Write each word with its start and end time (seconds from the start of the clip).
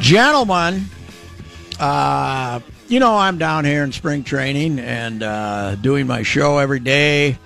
Gentlemen, 0.00 0.86
uh, 1.78 2.60
you 2.88 2.98
know, 2.98 3.16
I'm 3.16 3.38
down 3.38 3.64
here 3.64 3.84
in 3.84 3.92
spring 3.92 4.24
training 4.24 4.78
and 4.78 5.22
uh, 5.22 5.74
doing 5.76 6.06
my 6.06 6.22
show 6.22 6.58
every 6.58 6.80
day. 6.80 7.38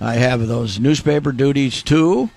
I 0.00 0.14
have 0.14 0.46
those 0.48 0.80
newspaper 0.80 1.32
duties 1.32 1.82
too. 1.82 2.30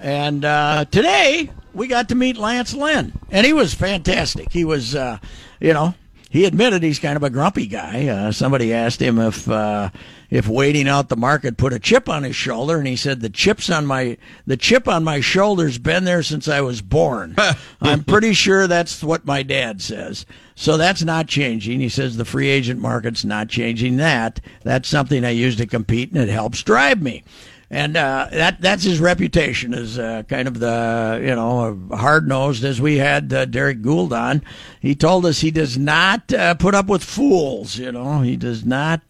And 0.00 0.44
uh, 0.44 0.84
today 0.90 1.50
we 1.72 1.86
got 1.86 2.08
to 2.08 2.14
meet 2.14 2.36
Lance 2.36 2.74
Lynn, 2.74 3.12
and 3.30 3.46
he 3.46 3.52
was 3.52 3.72
fantastic. 3.72 4.52
He 4.52 4.64
was, 4.64 4.94
uh, 4.94 5.18
you 5.60 5.72
know, 5.72 5.94
he 6.30 6.44
admitted 6.44 6.84
he's 6.84 7.00
kind 7.00 7.16
of 7.16 7.24
a 7.24 7.28
grumpy 7.28 7.66
guy. 7.66 8.06
Uh, 8.06 8.30
somebody 8.30 8.72
asked 8.72 9.02
him 9.02 9.18
if 9.18 9.50
uh, 9.50 9.90
if 10.30 10.46
waiting 10.46 10.86
out 10.86 11.08
the 11.08 11.16
market 11.16 11.56
put 11.56 11.72
a 11.72 11.80
chip 11.80 12.08
on 12.08 12.22
his 12.22 12.36
shoulder, 12.36 12.78
and 12.78 12.86
he 12.86 12.94
said 12.94 13.20
the 13.20 13.28
chips 13.28 13.68
on 13.68 13.84
my 13.84 14.16
the 14.46 14.56
chip 14.56 14.86
on 14.86 15.02
my 15.02 15.20
shoulder's 15.20 15.76
been 15.76 16.04
there 16.04 16.22
since 16.22 16.46
I 16.46 16.60
was 16.60 16.82
born. 16.82 17.34
I'm 17.80 18.04
pretty 18.04 18.32
sure 18.32 18.68
that's 18.68 19.02
what 19.02 19.26
my 19.26 19.42
dad 19.42 19.82
says. 19.82 20.24
So 20.54 20.76
that's 20.76 21.02
not 21.02 21.26
changing. 21.26 21.80
He 21.80 21.88
says 21.88 22.16
the 22.16 22.24
free 22.24 22.48
agent 22.48 22.80
market's 22.80 23.24
not 23.24 23.48
changing 23.48 23.96
that. 23.96 24.40
That's 24.62 24.88
something 24.88 25.24
I 25.24 25.30
use 25.30 25.56
to 25.56 25.66
compete, 25.66 26.12
and 26.12 26.20
it 26.20 26.28
helps 26.28 26.62
drive 26.62 27.02
me 27.02 27.24
and 27.70 27.96
uh, 27.96 28.26
that 28.32 28.60
that's 28.60 28.82
his 28.82 28.98
reputation 28.98 29.72
as 29.72 29.98
uh, 29.98 30.24
kind 30.28 30.48
of 30.48 30.58
the 30.58 31.20
you 31.22 31.34
know 31.34 31.80
hard 31.92 32.26
nosed 32.26 32.64
as 32.64 32.80
we 32.80 32.96
had 32.98 33.32
uh, 33.32 33.44
Derrick 33.44 33.80
Goold 33.80 34.12
on. 34.12 34.42
He 34.80 34.94
told 34.94 35.24
us 35.24 35.40
he 35.40 35.52
does 35.52 35.78
not 35.78 36.32
uh, 36.32 36.54
put 36.54 36.74
up 36.74 36.86
with 36.86 37.04
fools. 37.04 37.76
You 37.78 37.92
know, 37.92 38.22
he 38.22 38.36
does 38.36 38.64
not. 38.64 39.02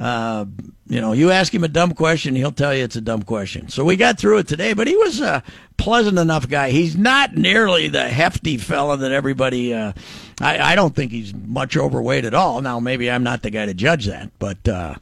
Uh, 0.00 0.46
you 0.88 1.00
know, 1.00 1.12
you 1.12 1.30
ask 1.30 1.54
him 1.54 1.62
a 1.62 1.68
dumb 1.68 1.92
question, 1.92 2.34
he'll 2.34 2.50
tell 2.50 2.74
you 2.74 2.82
it's 2.82 2.96
a 2.96 3.02
dumb 3.02 3.22
question. 3.22 3.68
So 3.68 3.84
we 3.84 3.96
got 3.96 4.18
through 4.18 4.38
it 4.38 4.48
today, 4.48 4.72
but 4.72 4.86
he 4.86 4.96
was 4.96 5.20
a 5.20 5.42
pleasant 5.76 6.18
enough 6.18 6.48
guy. 6.48 6.70
He's 6.70 6.96
not 6.96 7.36
nearly 7.36 7.88
the 7.88 8.08
hefty 8.08 8.56
fella 8.56 8.96
that 8.96 9.12
everybody. 9.12 9.74
Uh, 9.74 9.92
I, 10.40 10.72
I 10.72 10.74
don't 10.74 10.96
think 10.96 11.12
he's 11.12 11.34
much 11.34 11.76
overweight 11.76 12.24
at 12.24 12.32
all. 12.32 12.62
Now, 12.62 12.80
maybe 12.80 13.10
I'm 13.10 13.22
not 13.22 13.42
the 13.42 13.50
guy 13.50 13.66
to 13.66 13.74
judge 13.74 14.06
that, 14.06 14.30
but 14.38 14.66
uh, 14.66 14.94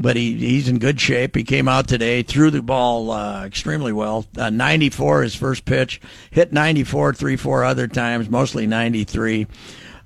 but 0.00 0.16
he 0.16 0.34
he's 0.38 0.66
in 0.66 0.78
good 0.78 0.98
shape. 0.98 1.36
He 1.36 1.44
came 1.44 1.68
out 1.68 1.86
today, 1.86 2.22
threw 2.22 2.50
the 2.50 2.62
ball 2.62 3.10
uh, 3.10 3.44
extremely 3.44 3.92
well. 3.92 4.24
Uh, 4.36 4.48
94 4.48 5.22
his 5.22 5.34
first 5.34 5.66
pitch, 5.66 6.00
hit 6.30 6.54
94 6.54 7.12
three 7.12 7.36
four 7.36 7.64
other 7.64 7.86
times, 7.86 8.30
mostly 8.30 8.66
93. 8.66 9.46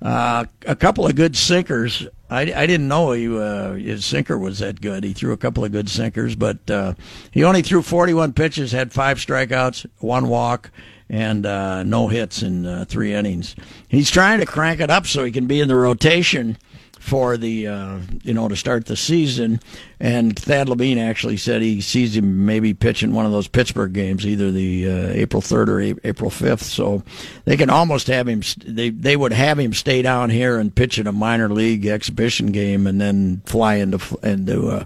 Uh, 0.03 0.47
a 0.67 0.75
couple 0.75 1.07
of 1.07 1.15
good 1.15 1.37
sinkers. 1.37 2.09
I, 2.29 2.41
I 2.41 2.67
didn't 2.67 2.89
know 2.89 3.13
he, 3.13 3.29
uh, 3.29 3.75
his 3.75 4.05
sinker 4.05 4.37
was 4.37 4.59
that 4.59 4.81
good. 4.81 5.05
He 5.05 5.13
threw 5.13 5.33
a 5.33 5.37
couple 5.37 5.65
of 5.65 5.71
good 5.71 5.89
sinkers, 5.89 6.35
but 6.35 6.69
uh, 6.69 6.95
he 7.31 7.45
only 7.45 7.63
threw 7.63 7.83
41 7.83 8.33
pitches, 8.33 8.73
had 8.73 8.93
five 8.93 9.19
strikeouts, 9.19 9.87
one 9.99 10.29
walk, 10.29 10.73
and 11.09 11.47
uh, 11.47 11.85
no 11.85 12.09
hits 12.09 12.43
in 12.43 12.67
uh, 12.67 12.85
three 12.89 13.15
innings. 13.15 13.55
He's 13.87 14.11
trying 14.11 14.41
to 14.41 14.47
crank 14.47 14.81
it 14.81 14.91
up 14.91 15.07
so 15.07 15.25
he 15.25 15.31
can 15.31 15.47
be 15.47 15.61
in 15.61 15.69
the 15.69 15.77
rotation 15.77 16.59
for 17.03 17.37
the 17.37 17.67
uh, 17.67 17.99
you 18.23 18.33
know 18.33 18.47
to 18.47 18.55
start 18.55 18.87
the 18.87 18.97
season. 18.97 19.61
And 19.99 20.39
Thad 20.39 20.69
Levine 20.69 20.99
actually 20.99 21.37
said 21.37 21.61
he 21.61 21.81
sees 21.81 22.17
him 22.17 22.47
maybe 22.47 22.75
pitching 22.75 23.13
one 23.13 23.27
of 23.27 23.33
those 23.33 23.49
Pittsburgh 23.49 23.93
games, 23.93 24.25
either 24.25 24.53
the 24.53 24.89
uh, 24.89 25.09
April 25.09 25.43
third 25.43 25.69
or 25.69 25.81
April 25.81 26.31
fifth. 26.31 26.63
So 26.63 27.03
they 27.45 27.57
can 27.57 27.71
almost 27.71 28.07
have 28.07 28.29
him. 28.29 28.43
They 28.65 28.91
they 28.91 29.17
would 29.17 29.33
have 29.33 29.59
him 29.59 29.75
stay 29.75 30.01
down 30.01 30.31
here 30.31 30.59
and 30.59 30.75
pitch 30.75 30.99
in 30.99 31.09
a 31.09 31.13
minor 31.13 31.49
league 31.49 31.87
exhibition 31.87 32.53
game, 32.53 32.87
and 32.87 33.01
then 33.01 33.43
fly 33.47 33.75
into 33.75 33.99
into 34.23 34.69
uh, 34.69 34.85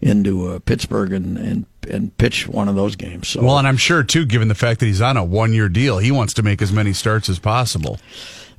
into 0.00 0.48
uh, 0.48 0.58
Pittsburgh 0.58 1.12
and 1.12 1.38
and 1.38 1.66
and 1.88 2.16
pitch 2.18 2.48
one 2.48 2.68
of 2.68 2.74
those 2.74 2.96
games. 2.96 3.28
So. 3.28 3.42
Well, 3.42 3.58
and 3.58 3.68
I'm 3.68 3.76
sure 3.76 4.02
too, 4.02 4.26
given 4.26 4.48
the 4.48 4.54
fact 4.56 4.80
that 4.80 4.86
he's 4.86 5.00
on 5.00 5.16
a 5.16 5.24
one 5.24 5.52
year 5.52 5.68
deal, 5.68 5.98
he 5.98 6.10
wants 6.10 6.34
to 6.34 6.42
make 6.42 6.60
as 6.60 6.72
many 6.72 6.92
starts 6.92 7.28
as 7.28 7.38
possible. 7.38 8.00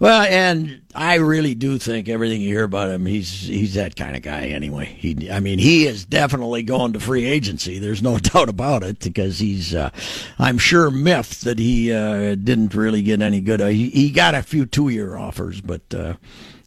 Well, 0.04 0.24
and 0.24 0.82
I 0.94 1.16
really 1.16 1.56
do 1.56 1.78
think 1.78 2.10
everything 2.10 2.42
you 2.42 2.50
hear 2.50 2.66
about 2.66 2.90
him, 2.90 3.06
he's 3.06 3.44
he's 3.44 3.76
that 3.76 3.96
kind 3.96 4.18
of 4.18 4.22
guy 4.22 4.48
anyway. 4.48 4.84
He, 4.84 5.32
I 5.32 5.40
mean, 5.40 5.60
he 5.60 5.88
is 5.88 6.04
definitely 6.04 6.62
going 6.64 6.92
to 6.92 7.00
free 7.00 7.24
agency. 7.24 7.80
There's 7.80 8.04
no 8.04 8.18
doubt 8.20 8.50
about 8.50 8.84
it 8.84 9.00
because 9.00 9.40
he's, 9.40 9.74
uh, 9.74 9.92
I'm 10.38 10.58
sure, 10.58 10.92
miffed 10.92 11.46
that 11.46 11.58
he 11.58 11.94
uh, 11.94 12.36
didn't 12.36 12.76
really 12.76 13.02
get 13.02 13.22
any 13.22 13.40
good. 13.40 13.62
Uh, 13.62 13.68
he, 13.68 13.92
he 13.92 14.10
got 14.10 14.36
a 14.36 14.44
few 14.44 14.66
two 14.66 14.90
year 14.90 15.16
offers, 15.16 15.62
but 15.62 15.84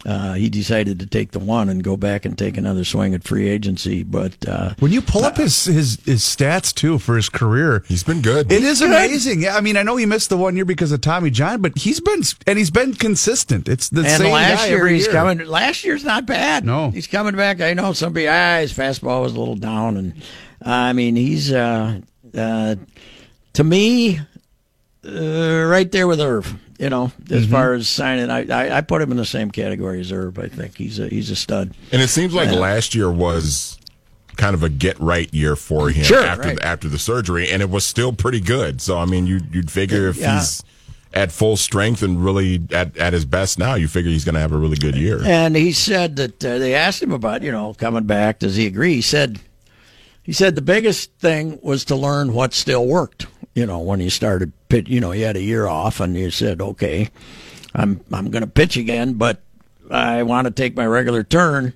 uh, 0.07 0.35
he 0.35 0.49
decided 0.49 1.01
to 1.01 1.07
take 1.07 1.33
the 1.33 1.41
one 1.41 1.69
and 1.69 1.83
go 1.83 1.97
back 1.97 2.25
and 2.25 2.39
take 2.39 2.57
another 2.57 2.85
swing 2.85 3.13
at 3.13 3.25
free 3.25 3.49
agency. 3.49 4.05
But 4.05 4.47
uh, 4.49 4.75
when 4.79 4.93
you 4.93 5.03
pull 5.03 5.25
up 5.25 5.37
his, 5.37 5.65
his 5.65 5.99
his 6.05 6.23
stats 6.23 6.73
too 6.73 6.99
for 7.01 7.17
his 7.17 7.29
career, 7.29 7.83
he's 7.89 8.05
been 8.05 8.23
good. 8.23 8.53
It 8.53 8.63
is 8.63 8.81
amazing. 8.81 9.43
Yeah, 9.43 9.57
I 9.57 9.61
mean, 9.61 9.77
I 9.77 9.83
know 9.83 9.97
he 9.97 10.07
missed 10.07 10.29
the 10.31 10.37
one 10.37 10.55
year 10.55 10.65
because 10.65 10.93
of 10.93 11.01
Tommy 11.01 11.31
John, 11.31 11.61
but 11.61 11.77
he's 11.77 11.99
been 12.01 12.23
and 12.47 12.57
he's 12.57 12.71
been 12.71 12.95
consistent. 12.95 13.69
It's 13.69 13.89
the 13.89 14.03
and 14.03 14.23
same 14.23 14.33
last 14.33 14.63
guy 14.63 14.67
year 14.69 14.79
every 14.79 14.95
he's 14.95 15.07
year. 15.07 15.13
coming. 15.13 15.39
Last 15.45 15.85
year's 15.85 16.05
not 16.05 16.25
bad. 16.25 16.65
No, 16.65 16.91
he's 16.93 17.09
coming 17.09 17.35
back. 17.35 17.61
I 17.61 17.75
know 17.75 17.93
somebody. 17.93 18.29
Ah, 18.29 18.59
his 18.61 18.73
fastball 18.73 19.23
was 19.23 19.35
a 19.35 19.39
little 19.41 19.57
down, 19.57 19.97
and 19.97 20.13
uh, 20.65 20.71
I 20.71 20.93
mean, 20.93 21.17
he's 21.17 21.53
uh, 21.53 22.01
uh, 22.33 22.77
to 23.55 23.65
me 23.65 24.21
uh, 25.05 25.65
right 25.65 25.91
there 25.91 26.07
with 26.07 26.21
Irv 26.21 26.55
you 26.79 26.91
know, 26.91 27.13
as 27.31 27.45
mm-hmm. 27.45 27.53
far 27.53 27.75
as 27.75 27.89
signing, 27.89 28.31
I, 28.31 28.47
I, 28.49 28.79
I 28.79 28.81
put 28.83 29.01
him 29.01 29.11
in 29.11 29.17
the 29.17 29.25
same 29.25 29.51
category 29.51 30.01
as 30.01 30.13
Herb. 30.13 30.39
I 30.39 30.49
think 30.49 30.77
he's 30.77 30.99
a 30.99 31.09
he's 31.09 31.31
a 31.31 31.37
stud. 31.37 31.75
And 31.93 32.03
it 32.03 32.09
seems 32.09 32.35
like 32.35 32.51
last 32.51 32.95
year 32.95 33.11
was 33.11 33.79
kind 34.37 34.55
of 34.55 34.63
a 34.63 34.69
get 34.69 34.99
right 35.01 35.33
year 35.33 35.57
for 35.57 35.89
him 35.89 36.05
sure, 36.05 36.23
after 36.23 36.49
right. 36.49 36.57
the, 36.57 36.65
after 36.65 36.89
the 36.89 36.99
surgery, 36.99 37.51
and 37.51 37.63
it 37.63 37.71
was 37.71 37.85
still 37.85 38.13
pretty 38.13 38.41
good. 38.41 38.81
So 38.81 38.99
I 38.99 39.07
mean, 39.07 39.27
you 39.27 39.41
you'd 39.51 39.71
figure 39.71 40.09
if 40.09 40.19
yeah. 40.19 40.39
he's 40.39 40.63
at 41.15 41.33
full 41.33 41.57
strength 41.57 42.03
and 42.03 42.23
really 42.23 42.63
at, 42.73 42.97
at 42.99 43.13
his 43.13 43.25
best 43.25 43.59
now, 43.59 43.75
you 43.75 43.89
figure 43.89 44.11
he's 44.11 44.25
going 44.25 44.35
to 44.35 44.41
have 44.41 44.53
a 44.53 44.59
really 44.59 44.77
good 44.77 44.97
year. 44.97 45.21
And 45.25 45.57
he 45.57 45.73
said 45.73 46.17
that 46.17 46.45
uh, 46.45 46.59
they 46.59 46.75
asked 46.75 47.03
him 47.03 47.13
about 47.13 47.43
you 47.43 47.53
know 47.53 47.75
coming 47.75 48.05
back. 48.05 48.41
Does 48.41 48.57
he 48.57 48.67
agree? 48.67 48.95
He 48.95 49.03
said. 49.03 49.41
He 50.23 50.33
said 50.33 50.57
the 50.57 50.61
biggest 50.61 51.13
thing 51.21 51.61
was 51.63 51.85
to 51.85 51.95
learn 51.95 52.33
what 52.33 52.53
still 52.53 52.85
worked 52.85 53.29
you 53.57 53.65
know, 53.65 53.79
when 53.79 54.01
he 54.01 54.11
started 54.11 54.53
pitch, 54.69 54.87
you 54.87 55.01
know, 55.01 55.13
he 55.13 55.23
had 55.23 55.35
a 55.35 55.43
year 55.43 55.67
off 55.67 55.99
and 55.99 56.15
he 56.15 56.31
said, 56.31 56.61
okay, 56.61 57.09
I'm 57.75 58.03
I'm 58.13 58.31
going 58.31 58.43
to 58.43 58.51
pitch 58.51 58.77
again, 58.77 59.15
but 59.15 59.41
I 59.91 60.23
want 60.25 60.45
to 60.47 60.51
take 60.51 60.77
my 60.77 60.87
regular 60.87 61.25
turn, 61.25 61.73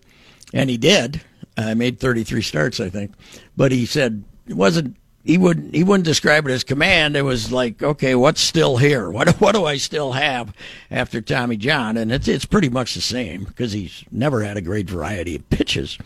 and 0.52 0.68
he 0.68 0.76
did. 0.76 1.22
I 1.56 1.72
made 1.74 1.98
33 1.98 2.42
starts, 2.42 2.80
I 2.80 2.90
think, 2.90 3.12
but 3.56 3.72
he 3.72 3.86
said 3.86 4.22
it 4.46 4.54
wasn't. 4.54 4.96
He 5.24 5.38
wouldn't. 5.38 5.74
He 5.74 5.82
wouldn't 5.82 6.04
describe 6.04 6.46
it 6.46 6.52
as 6.52 6.64
command. 6.64 7.16
It 7.16 7.22
was 7.22 7.50
like, 7.50 7.82
okay, 7.82 8.14
what's 8.14 8.42
still 8.42 8.76
here? 8.76 9.10
What 9.16 9.40
what 9.40 9.54
do 9.54 9.64
I 9.64 9.78
still 9.78 10.12
have 10.12 10.52
after 10.90 11.22
Tommy 11.22 11.56
John? 11.56 11.96
And 11.96 12.12
it's 12.12 12.28
it's 12.28 12.44
pretty 12.44 12.68
much 12.68 12.92
the 12.92 13.00
same 13.00 13.44
because 13.44 13.72
he's 13.72 14.04
never 14.12 14.42
had 14.42 14.58
a 14.58 14.62
great 14.62 14.88
variety 14.88 15.36
of 15.36 15.48
pitches. 15.48 15.96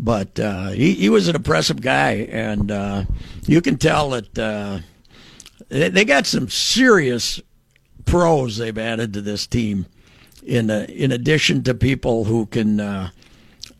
But 0.00 0.38
uh, 0.40 0.70
he 0.70 0.94
he 0.94 1.08
was 1.08 1.28
an 1.28 1.36
impressive 1.36 1.80
guy, 1.80 2.26
and 2.30 2.72
uh, 2.72 3.04
you 3.46 3.60
can 3.60 3.78
tell 3.78 4.10
that. 4.10 4.36
Uh, 4.36 4.80
they 5.68 6.04
got 6.04 6.26
some 6.26 6.48
serious 6.48 7.40
pros 8.04 8.56
they've 8.56 8.78
added 8.78 9.12
to 9.14 9.20
this 9.20 9.46
team. 9.46 9.86
In 10.44 10.70
uh, 10.70 10.86
in 10.88 11.12
addition 11.12 11.62
to 11.62 11.74
people 11.74 12.24
who 12.24 12.46
can 12.46 12.80
uh, 12.80 13.10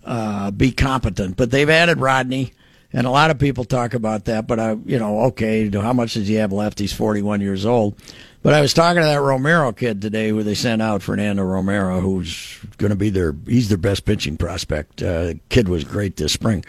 uh, 0.05 0.53
be 0.53 0.71
competent, 0.71 1.37
but 1.37 1.51
they've 1.51 1.69
added 1.69 1.99
Rodney, 1.99 2.53
and 2.93 3.05
a 3.05 3.11
lot 3.11 3.33
of 3.33 3.41
people 3.41 3.65
talk 3.65 3.95
about 3.95 4.27
that. 4.27 4.47
But 4.47 4.61
I, 4.61 4.77
you 4.87 4.97
know, 4.97 5.23
okay, 5.23 5.69
how 5.71 5.93
much 5.93 6.15
does 6.15 6.29
he 6.29 6.35
have 6.35 6.53
left? 6.53 6.79
He's 6.79 6.93
forty 6.93 7.21
one 7.21 7.41
years 7.41 7.67
old. 7.67 7.97
But 8.45 8.55
I 8.55 8.61
was 8.61 8.75
talking 8.75 9.03
to 9.03 9.07
that 9.07 9.21
Romero 9.21 9.73
kid 9.73 10.01
today, 10.01 10.29
who 10.29 10.45
they 10.45 10.55
sent 10.55 10.83
out, 10.83 11.03
Fernando 11.03 11.43
Romero, 11.43 12.01
who's 12.01 12.59
going 12.79 12.91
to 12.91 12.97
be 12.97 13.11
their 13.11 13.35
he's 13.45 13.69
their 13.69 13.77
best 13.77 14.05
pitching 14.05 14.37
prospect. 14.37 15.03
Uh, 15.03 15.35
kid 15.49 15.69
was 15.69 15.83
great 15.83 16.17
this 16.17 16.33
spring, 16.33 16.65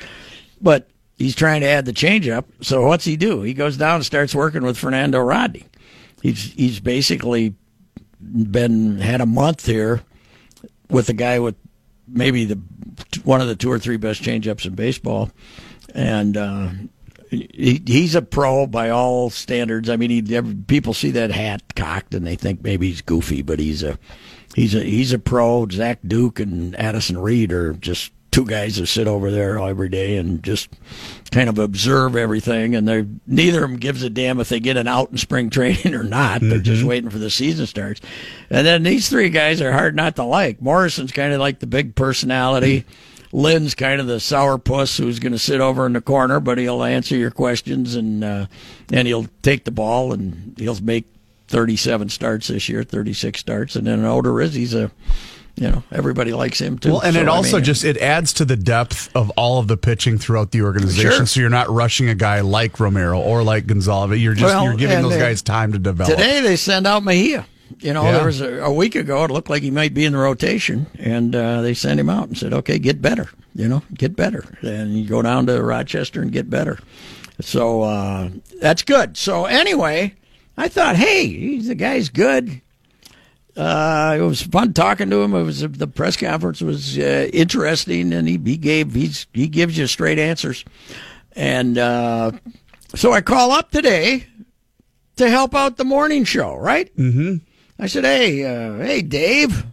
but 0.59 0.87
he's 1.17 1.35
trying 1.35 1.61
to 1.61 1.67
add 1.67 1.85
the 1.85 1.93
changeup. 1.93 2.45
So 2.61 2.85
what's 2.85 3.05
he 3.05 3.17
do? 3.17 3.41
He 3.41 3.53
goes 3.53 3.77
down 3.77 3.95
and 3.95 4.05
starts 4.05 4.35
working 4.35 4.63
with 4.63 4.77
Fernando 4.77 5.19
Rodney. 5.19 5.65
He's 6.21 6.53
he's 6.53 6.79
basically 6.79 7.55
been 8.21 8.99
had 8.99 9.21
a 9.21 9.25
month 9.25 9.65
here 9.65 10.01
with 10.89 11.09
a 11.09 11.13
guy 11.13 11.39
with 11.39 11.55
maybe 12.07 12.45
the 12.45 12.59
one 13.23 13.41
of 13.41 13.47
the 13.47 13.55
two 13.55 13.71
or 13.71 13.79
three 13.79 13.97
best 13.97 14.21
changeups 14.21 14.65
in 14.65 14.75
baseball, 14.75 15.31
and 15.93 16.37
uh, 16.37 16.69
he, 17.29 17.81
he's 17.85 18.15
a 18.15 18.21
pro 18.21 18.67
by 18.67 18.89
all 18.89 19.29
standards. 19.29 19.89
I 19.89 19.97
mean, 19.97 20.09
he, 20.09 20.41
people 20.67 20.93
see 20.93 21.11
that 21.11 21.31
hat 21.31 21.75
cocked 21.75 22.13
and 22.13 22.25
they 22.25 22.35
think 22.35 22.63
maybe 22.63 22.87
he's 22.87 23.01
goofy, 23.01 23.41
but 23.41 23.59
he's 23.59 23.83
a 23.83 23.97
he's 24.55 24.75
a 24.75 24.83
he's 24.83 25.13
a 25.13 25.19
pro. 25.19 25.67
Zach 25.69 25.99
Duke 26.05 26.39
and 26.39 26.75
Addison 26.75 27.17
Reed 27.17 27.51
are 27.51 27.73
just 27.73 28.11
two 28.33 28.45
guys 28.45 28.77
that 28.77 28.87
sit 28.87 29.07
over 29.07 29.29
there 29.29 29.59
every 29.59 29.89
day 29.89 30.17
and 30.17 30.41
just 30.43 30.67
kind 31.31 31.47
of 31.47 31.59
observe 31.59 32.15
everything. 32.15 32.75
And 32.75 32.87
they 32.87 33.05
neither 33.27 33.63
of 33.63 33.69
them 33.69 33.79
gives 33.79 34.01
a 34.01 34.09
damn 34.09 34.39
if 34.39 34.49
they 34.49 34.59
get 34.59 34.75
an 34.75 34.87
out 34.87 35.11
in 35.11 35.17
spring 35.17 35.49
training 35.51 35.93
or 35.93 36.03
not. 36.03 36.41
They're 36.41 36.53
mm-hmm. 36.53 36.63
just 36.63 36.83
waiting 36.83 37.11
for 37.11 37.19
the 37.19 37.29
season 37.29 37.67
starts. 37.67 38.01
And 38.49 38.65
then 38.65 38.83
these 38.83 39.07
three 39.07 39.29
guys 39.29 39.61
are 39.61 39.71
hard 39.71 39.95
not 39.95 40.15
to 40.17 40.23
like. 40.23 40.61
Morrison's 40.61 41.11
kind 41.11 41.31
of 41.31 41.39
like 41.39 41.59
the 41.59 41.67
big 41.67 41.95
personality. 41.95 42.81
Mm-hmm. 42.81 43.37
Lynn's 43.37 43.73
kind 43.73 43.99
of 43.99 44.05
the 44.07 44.17
sourpuss 44.17 44.97
who's 44.97 45.19
going 45.19 45.31
to 45.31 45.39
sit 45.39 45.59
over 45.59 45.87
in 45.87 45.93
the 45.93 46.01
corner, 46.01 46.39
but 46.39 46.59
he'll 46.59 46.83
answer 46.83 47.15
your 47.15 47.31
questions 47.31 47.95
and 47.95 48.23
uh, 48.23 48.45
and 48.91 49.07
he'll 49.07 49.27
take 49.41 49.65
the 49.65 49.71
ball 49.71 50.11
and 50.11 50.55
he'll 50.57 50.79
make 50.81 51.05
37 51.47 52.09
starts 52.09 52.47
this 52.47 52.69
year, 52.69 52.83
36 52.83 53.39
starts, 53.39 53.75
and 53.75 53.85
then 53.85 54.03
Odorizzi's 54.03 54.73
a 54.73 54.91
you 55.55 55.69
know 55.69 55.83
everybody 55.91 56.33
likes 56.33 56.59
him 56.59 56.77
too. 56.79 56.91
Well, 56.93 57.01
and 57.01 57.15
so, 57.15 57.21
it 57.21 57.27
also 57.27 57.57
I 57.57 57.59
mean, 57.59 57.65
just 57.65 57.83
it 57.83 57.97
adds 57.97 58.33
to 58.33 58.45
the 58.45 58.55
depth 58.55 59.15
of 59.15 59.29
all 59.31 59.59
of 59.59 59.67
the 59.67 59.77
pitching 59.77 60.17
throughout 60.17 60.51
the 60.51 60.61
organization. 60.63 61.11
Sure. 61.11 61.25
So 61.25 61.39
you're 61.39 61.49
not 61.49 61.69
rushing 61.69 62.09
a 62.09 62.15
guy 62.15 62.41
like 62.41 62.79
Romero 62.79 63.19
or 63.19 63.43
like 63.43 63.67
Gonzalez. 63.67 64.19
You're 64.19 64.33
just 64.33 64.53
well, 64.53 64.63
you're 64.65 64.75
giving 64.75 65.01
those 65.01 65.17
guys 65.17 65.41
time 65.41 65.71
to 65.73 65.79
develop. 65.79 66.11
Today 66.11 66.41
they 66.41 66.55
send 66.55 66.87
out 66.87 67.03
Mejia. 67.03 67.45
You 67.79 67.91
know, 67.93 68.03
Yeah. 68.03 68.11
there 68.13 68.25
was 68.25 68.39
a, 68.41 68.59
a 68.63 68.71
week 68.73 68.93
ago. 68.95 69.23
It 69.25 69.31
looked 69.31 69.49
like 69.49 69.63
he 69.63 69.71
might 69.71 69.93
be 69.95 70.05
in 70.05 70.13
the 70.13 70.19
rotation, 70.19 70.85
and 70.99 71.35
uh, 71.35 71.61
they 71.61 71.73
sent 71.73 71.99
him 71.99 72.09
out 72.09 72.27
and 72.27 72.37
said, 72.37 72.53
"Okay, 72.53 72.77
get 72.77 73.01
better. 73.01 73.29
You 73.55 73.67
know, 73.67 73.81
get 73.93 74.15
better, 74.15 74.45
and 74.61 74.97
you 74.97 75.07
go 75.07 75.21
down 75.21 75.47
to 75.47 75.61
Rochester 75.61 76.21
and 76.21 76.31
get 76.31 76.49
better." 76.49 76.77
So 77.41 77.81
uh, 77.81 78.29
that's 78.61 78.83
good. 78.83 79.17
So 79.17 79.45
anyway, 79.45 80.13
I 80.55 80.67
thought, 80.67 80.95
hey, 80.97 81.57
the 81.59 81.73
guy's 81.75 82.09
good. 82.09 82.61
Uh, 83.55 84.17
it 84.19 84.21
was 84.21 84.41
fun 84.41 84.73
talking 84.73 85.09
to 85.11 85.21
him. 85.21 85.35
It 85.35 85.43
was 85.43 85.61
the 85.61 85.87
press 85.87 86.17
conference 86.17 86.61
was 86.61 86.97
uh, 86.97 87.29
interesting, 87.31 88.11
and 88.11 88.27
he, 88.27 88.39
he 88.43 88.57
gave 88.57 88.93
he's 88.93 89.27
he 89.33 89.47
gives 89.47 89.77
you 89.77 89.85
straight 89.85 90.17
answers. 90.17 90.65
And 91.35 91.77
uh, 91.77 92.31
so 92.95 93.13
I 93.13 93.21
call 93.21 93.51
up 93.51 93.69
today 93.69 94.25
to 95.17 95.29
help 95.29 95.53
out 95.53 95.77
the 95.77 95.85
morning 95.85 96.23
show, 96.23 96.55
right? 96.55 96.95
Mm-hmm. 96.97 97.37
I 97.77 97.87
said, 97.87 98.05
"Hey, 98.05 98.43
uh, 98.43 98.77
hey, 98.77 99.01
Dave, 99.01 99.65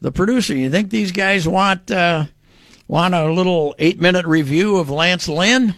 the 0.00 0.12
producer. 0.12 0.54
You 0.54 0.70
think 0.70 0.90
these 0.90 1.10
guys 1.10 1.48
want 1.48 1.90
uh, 1.90 2.26
want 2.86 3.14
a 3.14 3.32
little 3.32 3.74
eight 3.80 4.00
minute 4.00 4.26
review 4.26 4.76
of 4.76 4.88
Lance 4.88 5.28
Lynn?" 5.28 5.74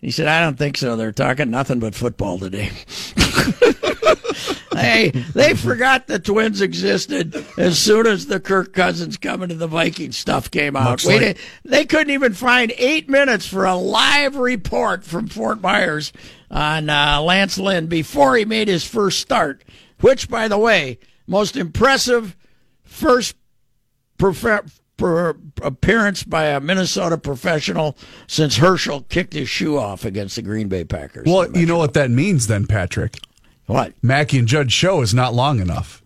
He 0.00 0.10
said, 0.10 0.28
"I 0.28 0.40
don't 0.40 0.56
think 0.56 0.76
so. 0.76 0.96
They're 0.96 1.12
talking 1.12 1.50
nothing 1.50 1.80
but 1.80 1.94
football 1.94 2.38
today." 2.38 2.70
hey, 4.72 5.10
they 5.34 5.54
forgot 5.54 6.06
the 6.06 6.18
Twins 6.18 6.60
existed 6.60 7.44
as 7.56 7.78
soon 7.78 8.06
as 8.06 8.26
the 8.26 8.40
Kirk 8.40 8.72
Cousins 8.72 9.16
coming 9.16 9.48
to 9.48 9.54
the 9.54 9.66
Vikings 9.66 10.16
stuff 10.16 10.50
came 10.50 10.76
out. 10.76 11.04
Like- 11.04 11.38
they 11.64 11.84
couldn't 11.84 12.10
even 12.12 12.34
find 12.34 12.72
eight 12.78 13.08
minutes 13.08 13.46
for 13.46 13.64
a 13.64 13.74
live 13.74 14.36
report 14.36 15.04
from 15.04 15.26
Fort 15.26 15.60
Myers 15.60 16.12
on 16.50 16.88
uh, 16.88 17.20
Lance 17.20 17.58
Lynn 17.58 17.86
before 17.86 18.36
he 18.36 18.44
made 18.44 18.68
his 18.68 18.84
first 18.84 19.18
start, 19.18 19.64
which, 20.00 20.28
by 20.28 20.48
the 20.48 20.58
way, 20.58 20.98
most 21.26 21.56
impressive 21.56 22.36
first 22.84 23.34
prof- 24.16 24.40
per 24.40 24.64
appearance 25.00 26.22
by 26.24 26.46
a 26.46 26.60
Minnesota 26.60 27.18
professional 27.18 27.96
since 28.26 28.56
Herschel 28.56 29.02
kicked 29.02 29.32
his 29.34 29.48
shoe 29.48 29.78
off 29.78 30.04
against 30.04 30.36
the 30.36 30.42
Green 30.42 30.68
Bay 30.68 30.84
Packers. 30.84 31.24
Well, 31.26 31.50
you 31.56 31.66
know 31.66 31.78
what 31.78 31.94
that 31.94 32.10
means 32.10 32.46
then, 32.46 32.66
Patrick. 32.66 33.18
what? 33.66 33.92
Mackey 34.02 34.38
and 34.38 34.48
Judge 34.48 34.72
show 34.72 35.00
is 35.02 35.14
not 35.14 35.34
long 35.34 35.60
enough. 35.60 36.02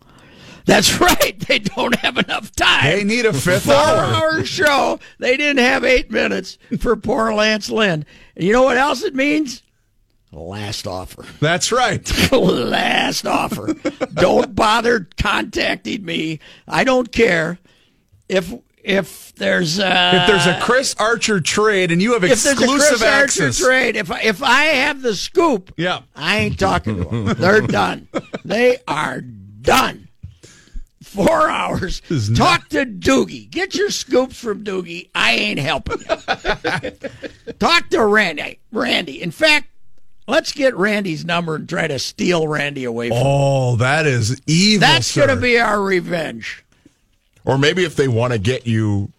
That's 0.65 0.99
right. 1.01 1.37
They 1.47 1.59
don't 1.59 1.95
have 1.97 2.17
enough 2.17 2.51
time. 2.55 2.83
They 2.85 3.03
need 3.03 3.25
a 3.25 3.33
fifth 3.33 3.65
four 3.65 3.73
hour. 3.73 4.03
hour 4.03 4.45
show. 4.45 4.99
They 5.19 5.35
didn't 5.35 5.63
have 5.63 5.83
eight 5.83 6.09
minutes 6.09 6.57
for 6.79 6.95
poor 6.95 7.33
Lance 7.33 7.69
Lynn. 7.69 8.05
And 8.35 8.45
you 8.45 8.53
know 8.53 8.63
what 8.63 8.77
else 8.77 9.03
it 9.03 9.13
means? 9.15 9.61
Last 10.31 10.87
offer. 10.87 11.25
That's 11.39 11.71
right. 11.71 12.31
Last 12.31 13.27
offer. 13.27 13.73
don't 14.13 14.55
bother 14.55 15.07
contacting 15.17 16.03
me. 16.03 16.39
I 16.67 16.83
don't 16.83 17.11
care 17.11 17.59
if 18.27 18.51
if 18.83 19.33
there's 19.35 19.79
uh, 19.79 20.11
If 20.21 20.27
there's 20.27 20.45
a 20.45 20.59
Chris 20.61 20.95
Archer 20.99 21.39
trade 21.41 21.91
and 21.91 22.01
you 22.01 22.13
have 22.13 22.23
if 22.23 22.43
there's 22.43 22.45
a 22.45 22.51
exclusive 22.51 22.87
Chris 22.89 23.01
Archer 23.01 23.23
access, 23.23 23.57
trade, 23.57 23.95
if 23.95 24.11
I, 24.11 24.21
if 24.21 24.43
I 24.43 24.63
have 24.65 25.01
the 25.01 25.15
scoop, 25.15 25.73
Yeah. 25.77 26.01
I 26.15 26.37
ain't 26.39 26.59
talking 26.59 26.97
to 26.97 27.03
them. 27.03 27.25
They're 27.37 27.61
done. 27.67 28.07
They 28.45 28.77
are 28.87 29.21
done. 29.21 30.07
Four 31.01 31.47
hours. 31.49 32.01
is 32.09 32.29
not- 32.29 32.37
Talk 32.37 32.69
to 32.69 32.85
Doogie. 32.85 33.49
Get 33.49 33.75
your 33.75 33.89
scoops 33.91 34.39
from 34.39 34.63
Doogie. 34.63 35.09
I 35.13 35.33
ain't 35.33 35.59
helping 35.59 35.99
you. 35.99 37.53
Talk 37.59 37.89
to 37.89 38.03
Randy. 38.05 38.59
Randy. 38.71 39.21
In 39.21 39.29
fact, 39.31 39.67
let's 40.27 40.51
get 40.53 40.75
Randy's 40.75 41.23
number 41.23 41.55
and 41.55 41.69
try 41.69 41.87
to 41.87 41.99
steal 41.99 42.47
Randy 42.47 42.83
away 42.85 43.09
from. 43.09 43.17
him. 43.17 43.23
oh, 43.27 43.75
that 43.75 44.07
is 44.07 44.41
evil. 44.47 44.79
That's 44.87 45.15
going 45.15 45.29
to 45.29 45.35
be 45.35 45.59
our 45.59 45.81
revenge. 45.81 46.63
Or 47.45 47.57
maybe 47.57 47.83
if 47.83 47.95
they 47.95 48.07
want 48.07 48.33
to 48.33 48.39
get 48.39 48.65
you, 48.65 49.11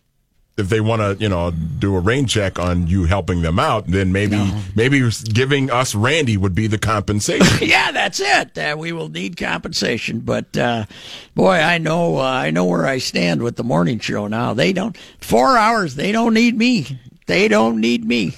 if 0.57 0.69
they 0.69 0.81
want 0.81 1.03
to, 1.03 1.23
you 1.23 1.29
know, 1.29 1.51
do 1.51 1.97
a 1.97 2.01
rain 2.01 2.27
check 2.27 2.59
on 2.59 2.87
you 2.87 3.05
helping 3.05 3.43
them 3.43 3.59
out, 3.59 3.87
then 3.87 4.13
maybe 4.13 4.53
maybe 4.75 5.11
giving 5.33 5.71
us 5.71 5.95
Randy 5.95 6.37
would 6.37 6.55
be 6.55 6.67
the 6.67 6.79
compensation. 6.79 7.69
yeah, 7.69 7.91
that's 7.93 8.21
it. 8.21 8.57
Uh, 8.57 8.77
we 8.79 8.93
will 8.93 9.09
need 9.09 9.37
compensation, 9.37 10.21
but 10.21 10.57
uh, 10.57 10.87
boy, 11.35 11.57
I 11.57 11.79
know 11.79 12.19
uh, 12.19 12.23
I 12.23 12.51
know 12.51 12.65
where 12.65 12.87
I 12.87 12.99
stand 12.99 13.43
with 13.43 13.57
the 13.57 13.65
morning 13.65 13.99
show 13.99 14.27
now. 14.27 14.55
They 14.55 14.73
don't 14.73 14.97
four 15.21 15.59
hours. 15.59 15.97
They 15.97 16.13
don't 16.13 16.35
need 16.35 16.57
me. 16.57 16.99
They 17.27 17.49
don't 17.49 17.81
need 17.81 18.05
me. 18.05 18.35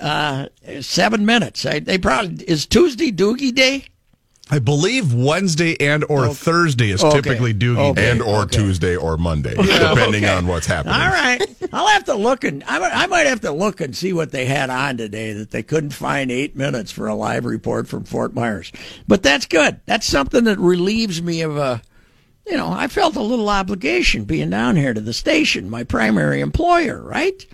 Uh, 0.00 0.46
seven 0.80 1.26
minutes. 1.26 1.66
I, 1.66 1.80
they 1.80 1.98
probably 1.98 2.44
is 2.44 2.66
Tuesday 2.66 3.10
Doogie 3.10 3.54
Day. 3.54 3.86
I 4.50 4.58
believe 4.58 5.14
Wednesday 5.14 5.76
and 5.80 6.04
or 6.08 6.28
Thursday 6.34 6.90
is 6.90 7.02
Okay. 7.04 7.20
typically 7.20 7.54
Doogie. 7.54 7.90
Okay. 7.92 8.10
And 8.10 8.20
or 8.20 8.46
Tuesday 8.46 8.96
or 8.96 9.16
Monday, 9.16 9.50
depending 9.54 10.24
okay. 10.24 10.34
on 10.34 10.46
what's 10.46 10.66
happening. 10.66 10.94
All 10.94 11.08
right, 11.08 11.40
I'll 11.72 11.86
have 11.88 12.04
to 12.04 12.14
look 12.14 12.44
and 12.44 12.64
I, 12.66 12.78
might- 12.78 12.94
I 12.96 13.06
might 13.06 13.26
have 13.26 13.40
to 13.42 13.52
look 13.52 13.80
and 13.80 13.96
see 13.96 14.12
what 14.12 14.32
they 14.32 14.46
had 14.46 14.68
on 14.70 14.96
today 14.96 15.32
that 15.34 15.50
they 15.50 15.62
couldn't 15.62 15.90
find 15.90 16.30
eight 16.30 16.56
minutes 16.56 16.90
for 16.90 17.06
a 17.06 17.14
live 17.14 17.44
report 17.44 17.86
from 17.88 18.04
Fort 18.04 18.34
Myers. 18.34 18.72
But 19.06 19.22
that's 19.22 19.46
good. 19.46 19.80
That's 19.86 20.06
something 20.06 20.44
that 20.44 20.58
relieves 20.58 21.22
me 21.22 21.42
of 21.42 21.56
a, 21.56 21.80
you 22.46 22.56
know, 22.56 22.68
I 22.70 22.88
felt 22.88 23.14
a 23.16 23.22
little 23.22 23.48
obligation 23.48 24.24
being 24.24 24.50
down 24.50 24.74
here 24.74 24.92
to 24.94 25.00
the 25.00 25.12
station, 25.12 25.70
my 25.70 25.84
primary 25.84 26.40
employer, 26.40 27.00
right? 27.00 27.46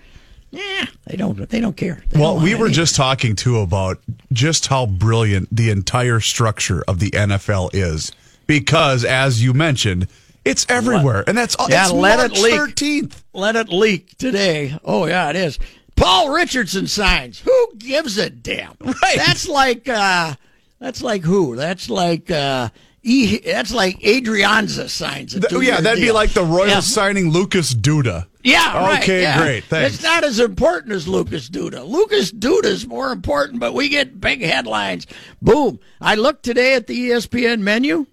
Yeah, 0.57 0.85
they 1.05 1.15
don't. 1.15 1.49
They 1.49 1.59
don't 1.59 1.77
care. 1.77 2.03
They 2.09 2.19
Well, 2.19 2.35
don't 2.35 2.43
we 2.43 2.55
were 2.55 2.69
just 2.69 2.95
talking 2.95 3.35
too 3.35 3.59
about 3.59 3.99
just 4.33 4.67
how 4.67 4.85
brilliant 4.85 5.49
the 5.55 5.69
entire 5.69 6.19
structure 6.19 6.83
of 6.87 6.99
the 6.99 7.11
NFL 7.11 7.69
is 7.73 8.11
because, 8.47 9.05
as 9.05 9.43
you 9.43 9.53
mentioned, 9.53 10.07
it's 10.43 10.65
everywhere, 10.69 11.23
and 11.27 11.37
that's 11.37 11.55
all. 11.55 11.69
Yeah, 11.69 11.83
it's 11.85 11.93
let 11.93 12.17
March 12.19 12.37
it 12.37 12.41
leak. 12.41 12.53
Thirteenth. 12.55 13.23
let 13.33 13.55
it 13.55 13.69
leak 13.69 14.17
today. 14.17 14.77
Oh 14.83 15.05
yeah, 15.05 15.29
it 15.29 15.35
is. 15.35 15.59
Paul 15.95 16.31
Richardson 16.31 16.87
signs. 16.87 17.39
Who 17.39 17.73
gives 17.77 18.17
a 18.17 18.29
damn? 18.29 18.75
Right. 18.81 19.17
That's 19.17 19.47
like 19.47 19.87
uh 19.89 20.35
that's 20.79 21.01
like 21.01 21.23
who? 21.23 21.55
That's 21.55 21.89
like 21.89 22.29
uh 22.31 22.69
e, 23.03 23.39
that's 23.39 23.73
like 23.73 23.99
Adrianza 23.99 24.89
signs 24.89 25.33
a 25.35 25.39
Th- 25.41 25.61
yeah, 25.63 25.81
that'd 25.81 26.01
be 26.01 26.11
like 26.11 26.31
the 26.33 26.43
Royals 26.43 26.69
Yeah. 26.69 26.79
signing 26.81 27.31
Lucas 27.31 27.73
Duda. 27.73 28.27
Yeah, 28.47 28.77
right. 28.77 29.03
Okay, 29.03 29.23
yeah. 29.23 29.37
great, 29.37 29.63
thanks. 29.65 29.95
It's 29.95 30.03
not 30.03 30.23
as 30.23 30.39
important 30.39 30.93
as 30.93 31.05
Lucas 31.05 31.49
Duda. 31.49 31.85
Lucas 31.85 32.31
Duda 32.31 32.65
is 32.65 32.87
more 32.87 33.11
important, 33.11 33.59
but 33.59 33.73
we 33.73 33.89
get 33.89 34.21
big 34.21 34.41
headlines. 34.41 35.05
Boom. 35.41 35.79
I 35.99 36.15
looked 36.15 36.43
today 36.43 36.75
at 36.75 36.87
the 36.87 37.09
ESPN 37.09 37.59
menu 37.59 38.05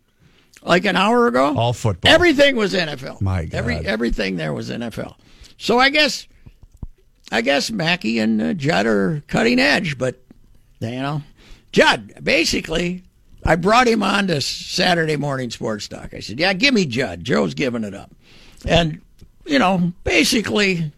like 0.63 0.85
an 0.87 0.97
hour 0.97 1.29
ago. 1.29 1.55
All 1.57 1.73
football. 1.73 2.11
Everything 2.11 2.57
was 2.57 2.75
NFL. 2.75 3.21
My 3.21 3.45
God. 3.45 3.55
Every 3.57 3.77
everything 3.77 4.35
there 4.35 4.53
was 4.53 4.71
NFL. 4.71 5.15
So 5.57 5.79
I 5.79 5.91
guess 5.91 6.27
I 7.31 7.41
guess 7.41 7.71
Mackey 7.71 8.19
and 8.19 8.43
uh, 8.43 8.55
Judd 8.55 8.87
are 8.87 9.23
cutting 9.29 9.61
edge, 9.61 9.99
but 9.99 10.21
you 10.81 10.91
know, 10.91 11.23
Judd 11.71 12.13
basically 12.25 13.05
I 13.45 13.55
brought 13.55 13.87
him 13.87 14.03
on 14.03 14.27
to 14.29 14.41
Saturday 14.41 15.17
morning 15.17 15.51
sports 15.51 15.87
talk. 15.87 16.13
I 16.13 16.21
said, 16.21 16.41
"Yeah, 16.41 16.53
give 16.55 16.75
me 16.75 16.87
Judd. 16.87 17.23
Joe's 17.23 17.55
giving 17.55 17.85
it 17.85 17.95
up," 17.95 18.11
and 18.67 19.01
you 19.47 19.59
know, 19.59 19.93
basically 20.05 20.93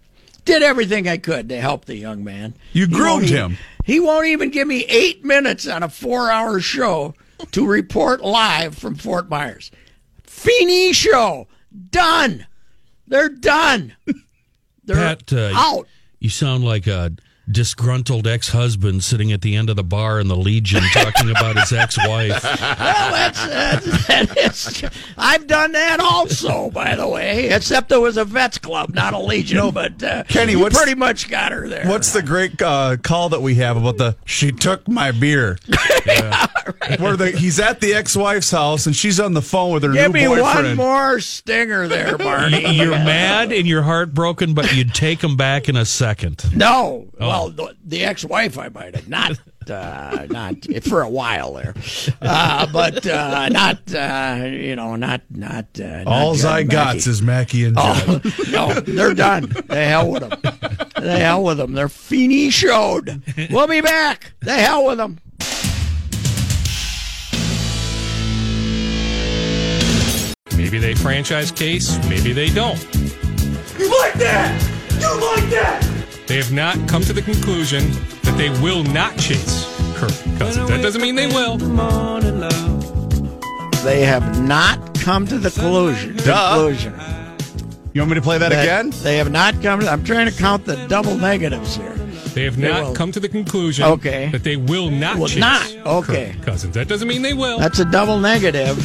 did 0.44 0.62
everything 0.62 1.08
I 1.08 1.16
could 1.16 1.48
to 1.48 1.60
help 1.60 1.84
the 1.86 1.96
young 1.96 2.22
man. 2.24 2.54
You 2.72 2.86
He 2.86 2.92
groomed 2.92 3.24
even- 3.24 3.36
him. 3.52 3.58
He 3.84 4.00
won't 4.00 4.26
even 4.26 4.50
give 4.50 4.66
me 4.66 4.84
eight 4.88 5.24
minutes 5.24 5.66
on 5.68 5.82
a 5.84 5.88
four-hour 5.88 6.58
show 6.60 7.14
to 7.52 7.64
report 7.66 8.20
live 8.20 8.76
from 8.76 8.96
Fort 8.96 9.28
Myers. 9.28 9.70
Feeney 10.24 10.92
show 10.92 11.46
done. 11.90 12.46
They're 13.06 13.28
done. 13.28 13.94
They're 14.84 14.96
Pat, 14.96 15.32
uh, 15.32 15.52
out. 15.54 15.86
You 16.18 16.28
sound 16.30 16.64
like 16.64 16.86
a 16.88 17.12
disgruntled 17.50 18.26
ex-husband 18.26 19.04
sitting 19.04 19.32
at 19.32 19.40
the 19.40 19.54
end 19.56 19.70
of 19.70 19.76
the 19.76 19.84
bar 19.84 20.18
in 20.18 20.28
the 20.28 20.36
Legion 20.36 20.82
talking 20.92 21.30
about 21.30 21.56
his 21.58 21.72
ex-wife. 21.72 22.44
Well, 22.76 23.10
that's, 23.12 23.46
that's 23.46 24.06
that 24.06 24.36
is. 24.38 24.84
I've 25.16 25.46
done 25.46 25.72
that 25.72 26.00
also, 26.00 26.70
by 26.70 26.94
the 26.96 27.06
way. 27.08 27.48
Except 27.50 27.90
it 27.92 27.98
was 27.98 28.16
a 28.16 28.24
vets 28.24 28.58
club, 28.58 28.94
not 28.94 29.14
a 29.14 29.18
legion. 29.18 29.56
No, 29.58 29.72
but 29.72 30.02
uh, 30.02 30.24
Kenny, 30.24 30.52
you 30.52 30.60
what's- 30.60 30.76
pretty 30.76 30.94
much 30.94 31.28
got 31.28 31.52
her 31.52 31.68
there. 31.68 31.86
What's 31.86 32.12
the 32.12 32.22
great 32.22 32.60
uh, 32.60 32.96
call 33.02 33.28
that 33.30 33.42
we 33.42 33.56
have 33.56 33.76
about 33.76 33.96
the 33.98 34.16
she 34.24 34.52
took 34.52 34.86
my 34.88 35.10
beer? 35.12 35.58
Yeah. 36.06 36.46
Where 37.00 37.16
the, 37.16 37.32
he's 37.32 37.58
at 37.58 37.80
the 37.80 37.94
ex-wife's 37.94 38.52
house 38.52 38.86
and 38.86 38.94
she's 38.94 39.18
on 39.18 39.34
the 39.34 39.42
phone 39.42 39.72
with 39.72 39.82
her 39.82 39.92
Give 39.92 40.12
new 40.12 40.34
me 40.36 40.40
one 40.40 40.76
more 40.76 41.18
stinger 41.18 41.88
there, 41.88 42.16
Barney. 42.16 42.74
You're 42.76 42.90
mad 42.92 43.50
and 43.50 43.66
you're 43.66 43.82
heartbroken, 43.82 44.54
but 44.54 44.72
you'd 44.72 44.94
take 44.94 45.22
him 45.22 45.36
back 45.36 45.68
in 45.68 45.74
a 45.74 45.84
second. 45.84 46.44
No, 46.56 47.08
Oh. 47.18 47.28
Well, 47.36 47.50
the, 47.50 47.76
the 47.84 48.04
ex-wife 48.04 48.56
I 48.58 48.68
might 48.70 48.94
have 48.94 49.08
not, 49.08 49.32
uh, 49.68 50.26
not 50.30 50.64
for 50.84 51.02
a 51.02 51.08
while 51.08 51.52
there, 51.54 51.74
uh, 52.22 52.66
but 52.72 53.06
uh, 53.06 53.48
not, 53.50 53.94
uh, 53.94 54.44
you 54.46 54.74
know, 54.74 54.96
not, 54.96 55.20
not. 55.30 55.66
Uh, 55.78 56.04
not 56.04 56.06
All 56.06 56.46
I 56.46 56.62
got 56.62 56.96
Mackey. 56.96 57.10
is 57.10 57.20
Mackey 57.22 57.64
and 57.64 57.76
Judd. 57.76 58.22
Oh, 58.24 58.44
no, 58.50 58.72
they're 58.80 59.12
done. 59.14 59.48
The 59.66 59.84
hell 59.84 60.10
with 60.12 60.28
them. 60.28 60.40
The 60.96 61.18
hell 61.18 61.44
with 61.44 61.58
them. 61.58 61.72
They're 61.74 61.90
Feeney 61.90 62.48
showed. 62.50 63.22
We'll 63.50 63.68
be 63.68 63.82
back. 63.82 64.32
The 64.40 64.54
hell 64.54 64.86
with 64.86 64.96
them. 64.96 65.18
Maybe 70.56 70.78
they 70.78 70.94
franchise 70.94 71.50
case, 71.50 71.98
maybe 72.08 72.32
they 72.32 72.48
don't. 72.48 72.82
You 73.78 73.90
like 74.00 74.14
that? 74.14 74.62
You 74.98 75.20
like 75.20 75.50
that? 75.50 75.95
They 76.26 76.36
have 76.36 76.52
not 76.52 76.88
come 76.88 77.02
to 77.02 77.12
the 77.12 77.22
conclusion 77.22 77.88
that 78.22 78.34
they 78.36 78.50
will 78.60 78.82
not 78.82 79.16
chase 79.16 79.64
Kirk 79.94 80.10
Cousins. 80.38 80.68
That 80.68 80.82
doesn't 80.82 81.00
mean 81.00 81.14
they 81.14 81.28
will. 81.28 81.56
They 83.84 84.04
have 84.04 84.42
not 84.42 84.98
come 84.98 85.26
to 85.28 85.38
the 85.38 85.50
conclusion. 85.50 86.16
Duh. 86.16 86.54
conclusion 86.54 86.94
You 87.94 88.00
want 88.00 88.10
me 88.10 88.14
to 88.16 88.22
play 88.22 88.38
that 88.38 88.48
that 88.50 88.62
again? 88.64 88.90
They 89.04 89.18
have 89.18 89.30
not 89.30 89.62
come 89.62 89.80
to. 89.80 89.88
I'm 89.88 90.02
trying 90.02 90.26
to 90.30 90.36
count 90.36 90.64
the 90.64 90.74
double 90.88 91.16
negatives 91.16 91.76
here. 91.76 91.92
They 92.34 92.42
have 92.44 92.56
They 92.56 92.68
not 92.68 92.82
will. 92.86 92.94
come 92.94 93.12
to 93.12 93.20
the 93.20 93.28
conclusion 93.28 93.84
Okay. 93.86 94.28
that 94.32 94.42
they 94.42 94.56
will 94.56 94.90
not 94.90 95.18
Will 95.18 95.28
chase 95.28 95.38
not. 95.38 95.74
Okay. 95.86 96.32
Kirk 96.34 96.44
Cousins. 96.44 96.74
That 96.74 96.88
doesn't 96.88 97.06
mean 97.08 97.22
they 97.22 97.32
will. 97.34 97.58
That's 97.60 97.78
a 97.78 97.84
double 97.84 98.18
negative. 98.18 98.76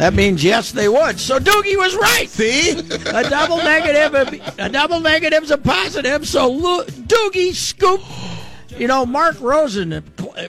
That 0.00 0.14
means 0.14 0.42
yes, 0.42 0.72
they 0.72 0.88
would. 0.88 1.20
So 1.20 1.38
Doogie 1.38 1.76
was 1.76 1.94
right. 1.94 2.26
See? 2.26 2.70
A 2.70 3.28
double 3.28 3.58
negative, 3.58 4.40
a 4.58 4.68
double 4.70 4.98
negative's 4.98 5.50
a 5.50 5.58
positive. 5.58 6.26
So 6.26 6.58
Doogie 6.84 7.52
scoop. 7.52 8.00
You 8.78 8.86
know, 8.86 9.04
Mark 9.04 9.38
Rosen 9.42 9.92
uh, 9.92 10.00
uh, 10.38 10.46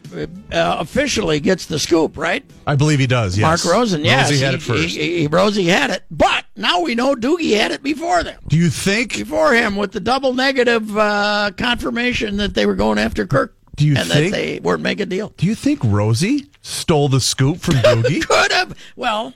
officially 0.80 1.42
gets 1.42 1.66
the 1.66 1.80
scoop, 1.80 2.16
right? 2.16 2.46
I 2.66 2.76
believe 2.78 3.00
he 3.00 3.08
does, 3.08 3.38
yes. 3.38 3.66
Mark 3.66 3.76
Rosen, 3.76 4.06
yes. 4.06 4.30
Rosie 4.30 4.46
had 4.46 4.54
it 4.54 4.62
first. 4.62 4.96
He, 4.96 5.20
he, 5.22 5.28
Rosie 5.28 5.66
had 5.66 5.90
it, 5.90 6.04
but 6.10 6.46
now 6.56 6.80
we 6.82 6.96
know 6.96 7.14
Doogie 7.14 7.58
had 7.58 7.72
it 7.72 7.84
before 7.84 8.24
them, 8.24 8.40
Do 8.48 8.56
you 8.58 8.70
think 8.70 9.18
before 9.18 9.54
him, 9.54 9.76
with 9.76 9.92
the 9.92 10.00
double 10.00 10.34
negative 10.34 10.98
uh, 10.98 11.52
confirmation 11.58 12.38
that 12.38 12.54
they 12.54 12.66
were 12.66 12.76
going 12.76 13.00
after 13.00 13.28
Kirk. 13.28 13.54
Do 13.76 13.86
you 13.86 13.96
and 13.98 14.08
think- 14.08 14.32
that 14.32 14.38
they 14.38 14.60
weren't 14.62 14.82
making 14.84 15.04
a 15.04 15.08
deal? 15.08 15.34
do 15.36 15.46
you 15.46 15.56
think 15.56 15.80
Rosie 15.84 16.48
stole 16.62 17.10
the 17.10 17.20
scoop 17.20 17.58
from 17.60 17.76
Doogie? 17.78 18.26
Could 18.26 18.52
have. 18.54 18.78
Well, 18.96 19.34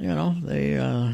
you 0.00 0.08
know, 0.14 0.34
they 0.42 0.76
uh, 0.76 1.12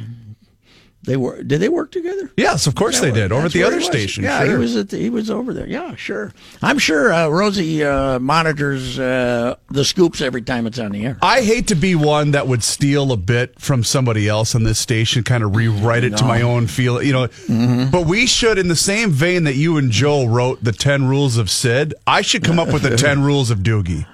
they 1.03 1.17
were. 1.17 1.41
Did 1.43 1.61
they 1.61 1.69
work 1.69 1.93
together? 1.93 2.31
yes, 2.37 2.67
of 2.67 2.75
course 2.75 2.99
they 3.01 3.13
did. 3.13 3.31
Over 3.31 3.47
at 3.47 3.53
the 3.53 3.63
other 3.63 3.81
station. 3.81 4.25
Yeah, 4.25 4.43
he 4.43 4.51
sure. 4.51 4.59
was 4.59 4.75
at 4.77 4.89
the, 4.91 4.97
he 4.99 5.09
was 5.09 5.31
over 5.31 5.55
there. 5.55 5.69
Yeah, 5.69 5.95
sure. 5.95 6.33
I'm 6.63 6.79
sure 6.79 7.13
uh, 7.13 7.29
Rosie 7.29 7.85
uh, 7.85 8.19
monitors 8.19 8.99
uh, 8.99 9.55
the 9.71 9.85
scoops 9.85 10.21
every 10.21 10.43
time 10.43 10.67
it's 10.67 10.81
on 10.81 10.91
the 10.91 11.07
air. 11.07 11.19
I 11.23 11.43
hate 11.43 11.69
to 11.69 11.77
be 11.77 11.95
one 11.95 12.33
that 12.33 12.49
would 12.49 12.65
steal 12.65 13.13
a 13.13 13.17
bit 13.17 13.61
from 13.61 13.85
somebody 13.85 14.29
else 14.29 14.57
on 14.57 14.65
this 14.65 14.81
station, 14.81 15.23
kind 15.23 15.45
of 15.45 15.55
rewrite 15.55 16.03
it 16.03 16.17
to 16.17 16.25
my 16.25 16.43
own 16.43 16.67
feel. 16.67 17.01
You 17.01 17.13
know, 17.13 17.27
Mm-hmm. 17.29 17.91
but 17.91 18.07
we 18.07 18.27
should, 18.27 18.59
in 18.59 18.67
the 18.67 18.75
same 18.77 19.11
vein 19.11 19.45
that 19.45 19.55
you 19.55 19.77
and 19.77 19.93
Joe 19.93 20.27
wrote 20.27 20.65
the 20.65 20.73
ten 20.73 21.07
rules 21.07 21.37
of 21.37 21.51
Sid, 21.51 21.95
I 22.07 22.23
should 22.23 22.43
come 22.43 22.59
up 22.59 22.73
with 22.73 22.83
the 22.83 22.97
ten 22.97 23.23
rules 23.23 23.51
of 23.53 23.59
Doogie. 23.61 24.07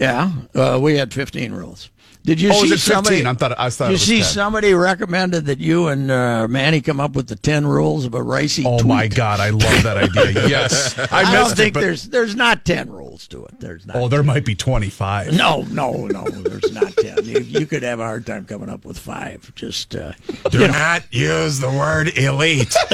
Yeah, 0.00 0.32
uh, 0.54 0.78
we 0.82 0.96
had 0.98 1.14
15 1.14 1.52
rules. 1.52 1.88
Did 2.26 2.40
you 2.40 2.50
Oh, 2.50 2.60
see 2.64 2.66
is 2.66 2.72
it 2.72 2.80
15? 2.80 2.94
somebody? 2.94 3.26
I 3.26 3.32
thought- 3.34 3.58
I 3.58 3.70
thought 3.70 3.86
Did 3.90 3.92
you 3.92 3.98
see 3.98 4.16
10. 4.18 4.24
somebody 4.24 4.74
recommended 4.74 5.46
that 5.46 5.60
you 5.60 5.86
and 5.88 6.10
uh, 6.10 6.46
Manny 6.48 6.80
come 6.80 6.98
up 7.00 7.12
with 7.12 7.28
the 7.28 7.36
10 7.36 7.66
rules 7.66 8.04
of 8.04 8.14
a 8.14 8.18
Reusse 8.20 8.64
Oh 8.66 8.78
tweet? 8.78 8.88
my 8.88 9.06
God, 9.08 9.38
I 9.40 9.50
love 9.50 9.82
that 9.84 9.96
idea. 9.96 10.48
Yes, 10.48 10.98
I, 10.98 11.22
I, 11.22 11.32
don't 11.32 11.52
it, 11.52 11.54
think 11.56 11.74
but 11.74 11.80
there's 11.80 12.08
there's 12.08 12.34
not 12.34 12.64
10 12.64 12.90
rules 12.90 13.26
to 13.28 13.44
it. 13.46 13.60
There's 13.60 13.86
not. 13.86 13.96
oh, 13.96 14.08
there 14.08 14.22
might 14.22 14.44
be 14.44 14.54
twenty 14.54 14.90
five. 14.90 15.32
No, 15.32 15.62
no, 15.70 16.06
no. 16.08 16.24
There's 16.28 16.72
not 16.72 16.94
ten. 16.96 17.24
You, 17.24 17.38
you 17.40 17.64
could 17.66 17.82
have 17.84 18.00
a 18.00 18.04
hard 18.04 18.26
time 18.26 18.44
coming 18.44 18.68
up 18.68 18.84
with 18.84 18.98
five. 18.98 19.52
Just 19.54 19.94
uh, 19.94 20.12
Do 20.50 20.66
not 20.68 21.02
use 21.12 21.60
the 21.60 21.70
word 21.70 22.16
elite. 22.18 22.74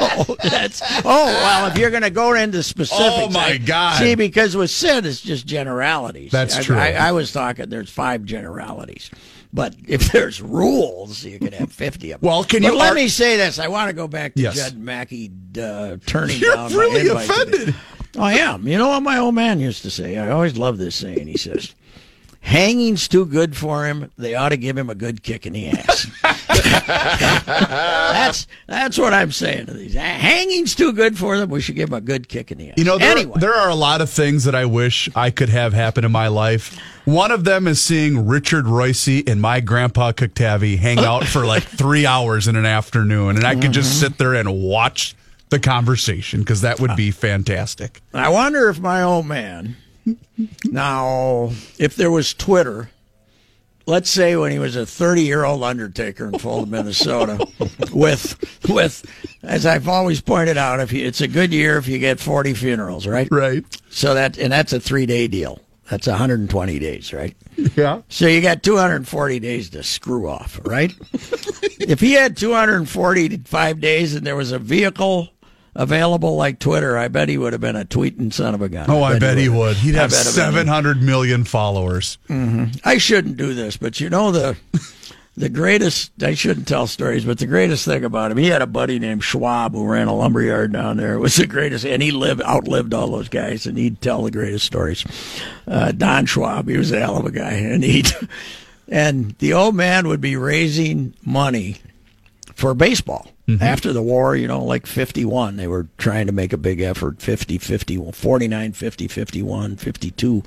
no. 0.00 0.36
That's 0.48 0.80
oh 1.04 1.26
well. 1.26 1.66
If 1.70 1.78
you're 1.78 1.90
going 1.90 2.02
to 2.02 2.10
go 2.10 2.32
into 2.34 2.62
specifics, 2.62 3.00
Oh, 3.02 3.28
my 3.30 3.40
I- 3.44 3.58
God. 3.58 3.98
See, 3.98 4.14
because 4.14 4.56
with 4.56 4.70
Sid, 4.70 5.04
it's 5.06 5.20
just 5.20 5.46
generalities. 5.46 6.30
That's 6.32 6.56
I- 6.58 6.62
true. 6.62 6.76
I, 6.76 6.92
I 6.92 7.12
was 7.12 7.32
talking. 7.32 7.68
There's 7.68 7.90
five 7.90 8.19
generalities. 8.24 9.10
But 9.52 9.74
if 9.88 10.12
there's 10.12 10.40
rules, 10.42 11.24
you 11.24 11.38
can 11.38 11.52
have 11.52 11.72
fifty 11.72 12.12
of 12.12 12.20
them. 12.20 12.28
Well, 12.28 12.44
can 12.44 12.62
But 12.62 12.72
you 12.72 12.78
let 12.78 12.90
ar- 12.90 12.94
me 12.94 13.08
say 13.08 13.36
this? 13.36 13.58
I 13.58 13.68
want 13.68 13.88
to 13.88 13.92
go 13.94 14.06
back 14.08 14.34
to 14.34 14.42
Yes. 14.42 14.56
Judd 14.56 14.78
Mackey 14.78 15.30
uh, 15.60 15.96
turning 16.06 16.38
You're 16.38 16.54
down. 16.54 16.72
my 16.72 16.78
really 16.78 17.02
today. 17.08 17.24
offended. 17.24 17.74
I 18.18 18.38
am. 18.38 18.66
You 18.66 18.76
know 18.76 18.88
what 18.88 19.02
my 19.04 19.18
old 19.18 19.34
man 19.36 19.60
used 19.60 19.82
to 19.82 19.90
say? 19.90 20.18
I 20.18 20.30
always 20.30 20.58
love 20.58 20.78
this 20.78 20.96
saying. 20.96 21.28
He 21.28 21.36
says, 21.36 21.74
Hanging's 22.40 23.06
too 23.06 23.26
good 23.26 23.56
for 23.56 23.86
him. 23.86 24.10
They 24.16 24.34
ought 24.34 24.48
to 24.48 24.56
give 24.56 24.76
him 24.76 24.88
a 24.90 24.94
good 24.94 25.22
kick 25.22 25.46
in 25.46 25.52
the 25.52 25.68
ass. 25.68 26.06
that's 26.90 28.46
that's 28.66 28.98
what 28.98 29.12
I'm 29.12 29.30
saying 29.32 29.66
to 29.66 29.74
these. 29.74 29.94
Hanging's 29.94 30.74
too 30.74 30.92
good 30.92 31.18
for 31.18 31.36
them. 31.38 31.50
We 31.50 31.60
should 31.60 31.76
give 31.76 31.90
him 31.90 31.94
a 31.94 32.00
good 32.00 32.28
kick 32.28 32.50
in 32.50 32.58
the 32.58 32.70
ass. 32.70 32.74
You 32.78 32.84
know, 32.84 32.98
there, 32.98 33.10
anyway, 33.16 33.38
there 33.38 33.54
are 33.54 33.68
a 33.68 33.74
lot 33.74 34.00
of 34.00 34.10
things 34.10 34.44
that 34.44 34.54
I 34.54 34.64
wish 34.64 35.08
I 35.14 35.30
could 35.30 35.48
have 35.48 35.72
happen 35.72 36.04
in 36.04 36.12
my 36.12 36.28
life. 36.28 36.78
One 37.04 37.30
of 37.30 37.44
them 37.44 37.66
is 37.68 37.80
seeing 37.80 38.26
Richard 38.26 38.66
Royce 38.66 39.08
and 39.26 39.40
my 39.40 39.60
grandpa 39.60 40.12
Coctavi 40.12 40.78
hang 40.78 40.98
out 40.98 41.24
for 41.26 41.46
like 41.46 41.62
three 41.78 42.06
hours 42.06 42.48
in 42.48 42.56
an 42.56 42.66
afternoon, 42.66 43.36
and 43.36 43.44
I 43.46 43.54
could 43.54 43.72
just 43.72 43.90
Mm-hmm. 43.90 44.06
sit 44.08 44.18
there 44.18 44.34
and 44.34 44.62
watch 44.62 45.14
the 45.48 45.58
conversation 45.58 46.40
because 46.40 46.60
that 46.60 46.78
would 46.80 46.94
be 46.96 47.10
fantastic. 47.10 48.00
I 48.14 48.28
wonder 48.28 48.68
if 48.68 48.78
my 48.78 49.02
old 49.02 49.26
man. 49.26 49.76
Now, 50.64 51.52
if 51.78 51.96
there 51.96 52.10
was 52.10 52.34
Twitter, 52.34 52.90
let's 53.86 54.10
say 54.10 54.36
when 54.36 54.52
he 54.52 54.58
was 54.58 54.76
a 54.76 54.86
30 54.86 55.22
year 55.22 55.44
old 55.44 55.62
undertaker 55.62 56.26
in 56.26 56.38
Fulda, 56.38 56.66
Minnesota, 56.70 57.46
with 57.92 58.38
with 58.68 59.04
as 59.42 59.66
I've 59.66 59.88
always 59.88 60.20
pointed 60.20 60.56
out, 60.56 60.80
if 60.80 60.92
you, 60.92 61.06
it's 61.06 61.20
a 61.20 61.28
good 61.28 61.52
year 61.52 61.76
if 61.76 61.88
you 61.88 61.98
get 61.98 62.20
40 62.20 62.54
funerals, 62.54 63.06
right? 63.06 63.28
Right. 63.30 63.64
So 63.90 64.14
that 64.14 64.38
and 64.38 64.52
that's 64.52 64.72
a 64.72 64.80
three 64.80 65.06
day 65.06 65.28
deal. 65.28 65.60
That's 65.90 66.06
120 66.06 66.78
days, 66.78 67.12
right? 67.12 67.36
Yeah. 67.76 68.02
So 68.08 68.28
you 68.28 68.40
got 68.40 68.62
240 68.62 69.40
days 69.40 69.70
to 69.70 69.82
screw 69.82 70.28
off, 70.28 70.60
right? 70.64 70.94
if 71.12 71.98
he 71.98 72.12
had 72.12 72.36
245 72.36 73.80
days 73.80 74.14
and 74.14 74.24
there 74.24 74.36
was 74.36 74.52
a 74.52 74.60
vehicle 74.60 75.30
available 75.74 76.36
like 76.36 76.58
Twitter, 76.58 76.96
I 76.96 77.08
bet 77.08 77.28
he 77.28 77.38
would 77.38 77.52
have 77.52 77.60
been 77.60 77.76
a 77.76 77.84
tweeting 77.84 78.32
son 78.32 78.54
of 78.54 78.62
a 78.62 78.68
gun. 78.68 78.90
Oh, 78.90 79.02
I 79.02 79.18
bet 79.18 79.38
he 79.38 79.48
would've. 79.48 79.58
would. 79.58 79.76
He'd 79.78 79.94
have 79.94 80.10
bet 80.10 80.20
he 80.22 80.26
would. 80.28 80.34
700 80.34 81.02
million 81.02 81.44
followers. 81.44 82.18
I 82.84 82.98
shouldn't 82.98 83.36
do 83.36 83.54
this, 83.54 83.76
but 83.76 84.00
you 84.00 84.10
know 84.10 84.30
the 84.32 84.56
the 85.36 85.48
greatest. 85.48 86.12
I 86.22 86.34
shouldn't 86.34 86.68
tell 86.68 86.86
stories, 86.86 87.24
but 87.24 87.38
the 87.38 87.46
greatest 87.46 87.84
thing 87.84 88.04
about 88.04 88.30
him, 88.30 88.36
he 88.36 88.48
had 88.48 88.62
a 88.62 88.66
buddy 88.66 88.98
named 88.98 89.24
Schwab 89.24 89.72
who 89.72 89.86
ran 89.86 90.08
a 90.08 90.14
lumberyard 90.14 90.72
down 90.72 90.96
there. 90.96 91.14
It 91.14 91.20
was 91.20 91.36
the 91.36 91.46
greatest, 91.46 91.84
and 91.86 92.02
he 92.02 92.10
lived 92.10 92.42
outlived 92.42 92.92
all 92.92 93.08
those 93.10 93.28
guys, 93.28 93.66
and 93.66 93.78
he'd 93.78 94.00
tell 94.00 94.22
the 94.22 94.30
greatest 94.30 94.66
stories. 94.66 95.04
Uh, 95.66 95.92
Don 95.92 96.26
Schwab, 96.26 96.68
he 96.68 96.76
was 96.76 96.92
a 96.92 96.98
hell 97.00 97.16
of 97.16 97.26
a 97.26 97.30
guy, 97.30 97.52
and 97.52 97.82
he 97.84 98.04
and 98.88 99.36
the 99.38 99.52
old 99.54 99.74
man 99.76 100.08
would 100.08 100.20
be 100.20 100.36
raising 100.36 101.14
money 101.24 101.76
for 102.54 102.74
baseball. 102.74 103.28
After 103.60 103.92
the 103.92 104.02
war, 104.02 104.36
you 104.36 104.46
know, 104.46 104.62
like 104.64 104.86
51, 104.86 105.56
they 105.56 105.66
were 105.66 105.88
trying 105.98 106.26
to 106.26 106.32
make 106.32 106.52
a 106.52 106.58
big 106.58 106.80
effort 106.80 107.20
50, 107.22 107.58
50, 107.58 108.12
49, 108.12 108.72
50, 108.72 109.08
51, 109.08 109.76
52. 109.76 110.42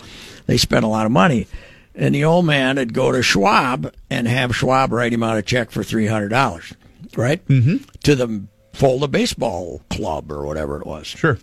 They 0.46 0.58
spent 0.58 0.86
a 0.86 0.88
lot 0.90 1.06
of 1.06 1.12
money. 1.12 1.48
And 1.96 2.16
the 2.16 2.24
old 2.24 2.46
man 2.46 2.78
would 2.78 2.94
go 2.94 3.12
to 3.12 3.22
Schwab 3.22 3.94
and 4.10 4.28
have 4.28 4.56
Schwab 4.56 4.92
write 4.92 5.14
him 5.14 5.24
out 5.24 5.38
a 5.38 5.42
check 5.42 5.72
for 5.72 5.84
$300, 5.84 6.76
right? 7.16 7.48
Mm-hmm. 7.48 7.78
To 8.04 8.16
the 8.16 8.44
Fulda 8.74 9.08
Baseball 9.08 9.82
Club 9.90 10.32
or 10.32 10.46
whatever 10.46 10.80
it 10.80 10.88
was. 10.88 11.08
Sure. 11.08 11.38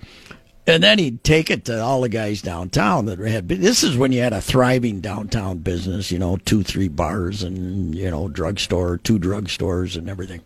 And 0.70 0.82
then 0.82 0.98
he'd 0.98 1.24
take 1.24 1.50
it 1.50 1.64
to 1.66 1.82
all 1.82 2.00
the 2.00 2.08
guys 2.08 2.42
downtown 2.42 3.06
that 3.06 3.18
had. 3.18 3.48
This 3.48 3.82
is 3.82 3.96
when 3.96 4.12
you 4.12 4.20
had 4.20 4.32
a 4.32 4.40
thriving 4.40 5.00
downtown 5.00 5.58
business, 5.58 6.10
you 6.10 6.18
know, 6.18 6.36
two, 6.36 6.62
three 6.62 6.88
bars 6.88 7.42
and 7.42 7.94
you 7.94 8.10
know, 8.10 8.28
drugstore, 8.28 8.98
two 8.98 9.18
drugstores 9.18 9.96
and 9.96 10.08
everything. 10.08 10.40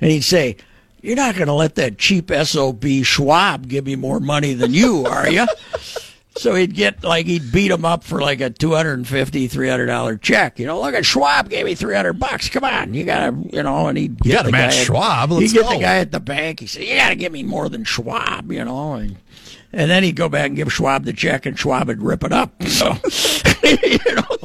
And 0.00 0.10
he'd 0.10 0.24
say, 0.24 0.56
"You're 1.00 1.16
not 1.16 1.34
going 1.36 1.48
to 1.48 1.54
let 1.54 1.74
that 1.76 1.98
cheap 1.98 2.30
sob 2.44 2.84
Schwab 2.84 3.68
give 3.68 3.86
me 3.86 3.96
more 3.96 4.20
money 4.20 4.54
than 4.54 4.74
you, 4.74 5.04
are 5.06 5.28
you?" 5.28 5.46
So 6.36 6.54
he'd 6.54 6.74
get 6.74 7.04
like 7.04 7.26
he'd 7.26 7.52
beat 7.52 7.70
him 7.70 7.84
up 7.84 8.04
for 8.04 8.20
like 8.20 8.40
a 8.40 8.48
two 8.48 8.72
hundred 8.72 8.94
and 8.94 9.06
fifty, 9.06 9.48
three 9.48 9.68
hundred 9.68 9.86
dollar 9.86 10.16
check. 10.16 10.58
You 10.58 10.66
know, 10.66 10.80
look 10.80 10.94
at 10.94 11.04
Schwab 11.04 11.50
gave 11.50 11.66
me 11.66 11.74
three 11.74 11.94
hundred 11.94 12.14
bucks. 12.14 12.48
Come 12.48 12.64
on, 12.64 12.94
you 12.94 13.04
gotta, 13.04 13.36
you 13.52 13.62
know, 13.62 13.88
and 13.88 13.98
he'd 13.98 14.18
get 14.18 14.46
the 14.46 14.50
match 14.50 14.74
guy 14.74 14.80
at- 14.80 14.86
Schwab. 14.86 15.30
He'd 15.30 15.52
get 15.52 15.64
go. 15.64 15.74
the 15.74 15.80
guy 15.80 15.96
at 15.98 16.10
the 16.10 16.20
bank. 16.20 16.60
He 16.60 16.66
said, 16.66 16.84
"You 16.84 16.96
gotta 16.96 17.16
give 17.16 17.32
me 17.32 17.42
more 17.42 17.68
than 17.68 17.84
Schwab," 17.84 18.50
you 18.50 18.64
know, 18.64 18.94
and 18.94 19.16
and 19.72 19.90
then 19.90 20.02
he'd 20.02 20.16
go 20.16 20.28
back 20.28 20.46
and 20.48 20.56
give 20.56 20.72
Schwab 20.72 21.04
the 21.04 21.12
check, 21.12 21.46
and 21.46 21.58
Schwab 21.58 21.88
would 21.88 22.02
rip 22.02 22.24
it 22.24 22.32
up. 22.32 22.62
So, 22.64 22.86
you 23.62 24.14
know, 24.14 24.38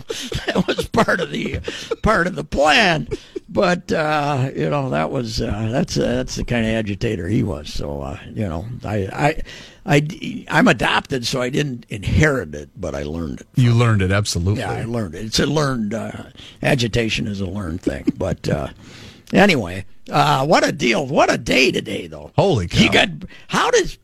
that 0.45 0.63
was 0.67 0.87
part 0.87 1.19
of 1.19 1.31
the 1.31 1.59
part 2.01 2.27
of 2.27 2.35
the 2.35 2.43
plan. 2.43 3.07
But 3.49 3.91
uh, 3.91 4.51
you 4.55 4.69
know, 4.69 4.89
that 4.89 5.11
was 5.11 5.41
uh, 5.41 5.69
that's 5.71 5.97
uh, 5.97 6.15
that's 6.15 6.35
the 6.35 6.43
kind 6.43 6.65
of 6.65 6.73
agitator 6.73 7.27
he 7.27 7.43
was. 7.43 7.73
So, 7.73 8.01
uh, 8.01 8.19
you 8.33 8.47
know, 8.47 8.65
I 8.83 9.41
I 9.85 10.01
I 10.01 10.45
I'm 10.49 10.67
adopted, 10.67 11.25
so 11.25 11.41
I 11.41 11.49
didn't 11.49 11.85
inherit 11.89 12.53
it, 12.53 12.69
but 12.75 12.93
I 12.93 13.03
learned 13.03 13.41
it. 13.41 13.47
You 13.55 13.73
learned 13.73 14.01
it 14.01 14.11
absolutely. 14.11 14.61
Yeah, 14.61 14.71
I 14.71 14.83
learned 14.83 15.15
it. 15.15 15.25
It's 15.25 15.39
a 15.39 15.45
learned 15.45 15.93
uh, 15.93 16.23
agitation 16.61 17.27
is 17.27 17.39
a 17.39 17.45
learned 17.45 17.81
thing. 17.81 18.05
But 18.17 18.47
uh, 18.49 18.67
anyway, 19.33 19.85
uh, 20.11 20.45
what 20.45 20.67
a 20.67 20.73
deal! 20.73 21.05
What 21.05 21.33
a 21.33 21.37
day 21.37 21.71
today, 21.71 22.07
though. 22.07 22.31
Holy 22.35 22.67
cow. 22.67 22.79
You 22.79 22.91
got 22.91 23.09
how 23.47 23.71
does 23.71 23.97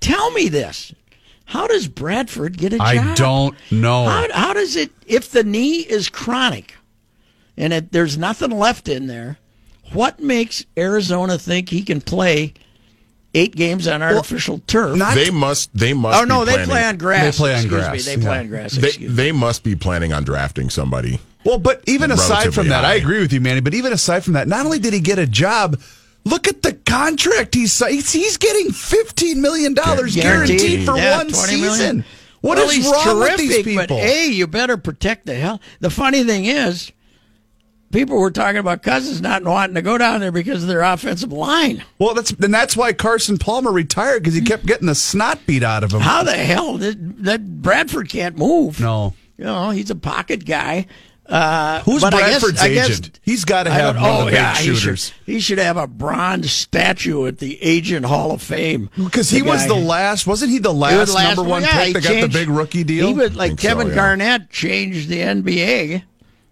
tell 0.00 0.30
me 0.32 0.48
this? 0.48 0.94
How 1.46 1.66
does 1.68 1.86
Bradford 1.86 2.58
get 2.58 2.72
a 2.72 2.78
job? 2.78 2.86
I 2.86 3.14
don't 3.14 3.56
know. 3.70 4.04
How, 4.04 4.26
how 4.32 4.52
does 4.52 4.74
it 4.76 4.90
if 5.06 5.30
the 5.30 5.44
knee 5.44 5.78
is 5.78 6.08
chronic 6.08 6.74
and 7.56 7.72
it, 7.72 7.92
there's 7.92 8.18
nothing 8.18 8.50
left 8.50 8.88
in 8.88 9.06
there? 9.06 9.38
What 9.92 10.18
makes 10.20 10.64
Arizona 10.76 11.38
think 11.38 11.68
he 11.68 11.82
can 11.82 12.00
play 12.00 12.54
eight 13.34 13.54
games 13.54 13.86
on 13.86 14.02
artificial 14.02 14.60
turf? 14.66 14.98
They 15.14 15.30
must. 15.30 15.70
They 15.72 15.92
must. 15.94 16.20
oh 16.20 16.24
no, 16.24 16.40
be 16.40 16.46
they 16.46 16.52
planning, 16.52 16.68
play 16.68 16.84
on 16.84 16.96
grass. 16.96 17.36
They 17.36 17.38
play 17.38 17.52
on 17.52 17.60
Excuse 17.60 17.80
grass, 17.80 17.92
Me, 17.92 18.02
they 18.02 18.22
yeah. 18.22 18.28
play 18.28 18.38
on 18.40 18.48
grass. 18.48 18.72
They, 18.72 18.98
me. 18.98 19.06
they 19.06 19.32
must 19.32 19.62
be 19.62 19.76
planning 19.76 20.12
on 20.12 20.24
drafting 20.24 20.68
somebody. 20.68 21.20
Well, 21.44 21.58
but 21.60 21.84
even 21.86 22.10
aside 22.10 22.30
Relatively 22.30 22.54
from 22.54 22.68
that, 22.70 22.84
I 22.84 22.94
agree 22.94 23.20
with 23.20 23.32
you, 23.32 23.40
Manny. 23.40 23.60
But 23.60 23.74
even 23.74 23.92
aside 23.92 24.24
from 24.24 24.32
that, 24.32 24.48
not 24.48 24.66
only 24.66 24.80
did 24.80 24.92
he 24.92 24.98
get 24.98 25.20
a 25.20 25.28
job, 25.28 25.80
look 26.24 26.48
at 26.48 26.62
the 26.62 26.75
contract 26.96 27.54
he's 27.54 27.78
he's, 27.86 28.12
he's 28.12 28.36
getting 28.36 28.70
fifteen 28.72 29.40
million 29.40 29.74
dollars 29.74 30.14
Guaranteed. 30.14 30.58
guaranteed 30.60 30.86
for 30.86 30.96
Yeah, 30.96 31.16
one 31.18 31.28
20 31.28 31.52
million. 31.54 31.72
season. 31.74 32.04
What 32.40 32.58
well, 32.58 32.70
is 32.70 32.84
wrong 32.86 33.18
with 33.18 33.28
terrific, 33.36 33.64
these 33.64 33.76
But 33.76 33.82
people? 33.88 33.96
hey, 33.98 34.26
you 34.28 34.46
better 34.46 34.76
protect 34.76 35.26
the 35.26 35.34
hell. 35.34 35.60
The 35.80 35.90
funny 35.90 36.22
thing 36.22 36.44
is, 36.44 36.92
people 37.90 38.18
were 38.18 38.30
talking 38.30 38.58
about 38.58 38.82
Cousins 38.82 39.20
not 39.20 39.42
wanting 39.42 39.74
to 39.74 39.82
go 39.82 39.98
down 39.98 40.20
there 40.20 40.30
because 40.30 40.62
of 40.62 40.68
their 40.68 40.82
offensive 40.82 41.32
line. 41.32 41.82
well, 41.98 42.14
that's 42.14 42.30
and 42.32 42.52
that's 42.54 42.76
why 42.76 42.92
Carson 42.92 43.38
Palmer 43.38 43.72
retired 43.72 44.22
because 44.22 44.34
he 44.34 44.42
kept 44.42 44.66
getting 44.66 44.86
the 44.86 44.94
snot 44.94 45.40
beat 45.46 45.62
out 45.64 45.82
of 45.82 45.92
him. 45.92 46.00
How 46.00 46.22
the 46.22 46.34
hell 46.36 46.78
did 46.78 47.24
that 47.24 47.62
Bradford 47.62 48.08
can't 48.08 48.36
move? 48.38 48.80
No. 48.80 49.14
you 49.36 49.44
know 49.44 49.70
he's 49.70 49.90
a 49.90 49.96
pocket 49.96 50.44
guy. 50.44 50.86
Uh, 51.28 51.80
Who's 51.80 52.02
but 52.02 52.14
I 52.14 52.20
guess- 52.20 52.40
Bradford's 52.40 52.60
I 52.60 52.68
guess- 52.72 52.90
agent? 52.90 53.20
He's 53.22 53.44
got 53.44 53.64
to 53.64 53.70
have 53.70 53.96
of 53.96 54.02
oh, 54.02 54.18
the 54.20 54.24
big 54.26 54.34
yeah, 54.34 54.54
he 54.54 54.64
should- 54.66 54.76
shooters. 54.76 55.12
He 55.24 55.40
should, 55.40 55.58
have 55.58 55.76
a 55.76 55.86
bronze 55.86 56.52
statue 56.52 57.26
at 57.26 57.38
the 57.38 57.60
Agent 57.62 58.06
Hall 58.06 58.30
of 58.30 58.40
Fame 58.42 58.90
Because 58.96 59.28
he 59.30 59.42
was 59.42 59.66
the 59.66 59.74
last, 59.74 60.26
wasn't 60.26 60.52
he 60.52 60.58
the 60.58 60.72
last, 60.72 61.08
the 61.08 61.14
last 61.14 61.36
number 61.36 61.50
one 61.50 61.62
yeah, 61.62 61.78
pick 61.78 61.86
he 61.88 61.92
that 61.94 62.02
got 62.04 62.20
the 62.20 62.28
big 62.28 62.48
rookie 62.48 62.84
deal? 62.84 63.08
He 63.08 63.14
was 63.14 63.34
like 63.34 63.50
Think 63.50 63.60
so, 63.60 63.68
Kevin 63.68 63.88
yeah. 63.88 63.94
Garnett 63.94 64.50
changed 64.50 65.08
the 65.08 65.18
NBA. 65.18 66.02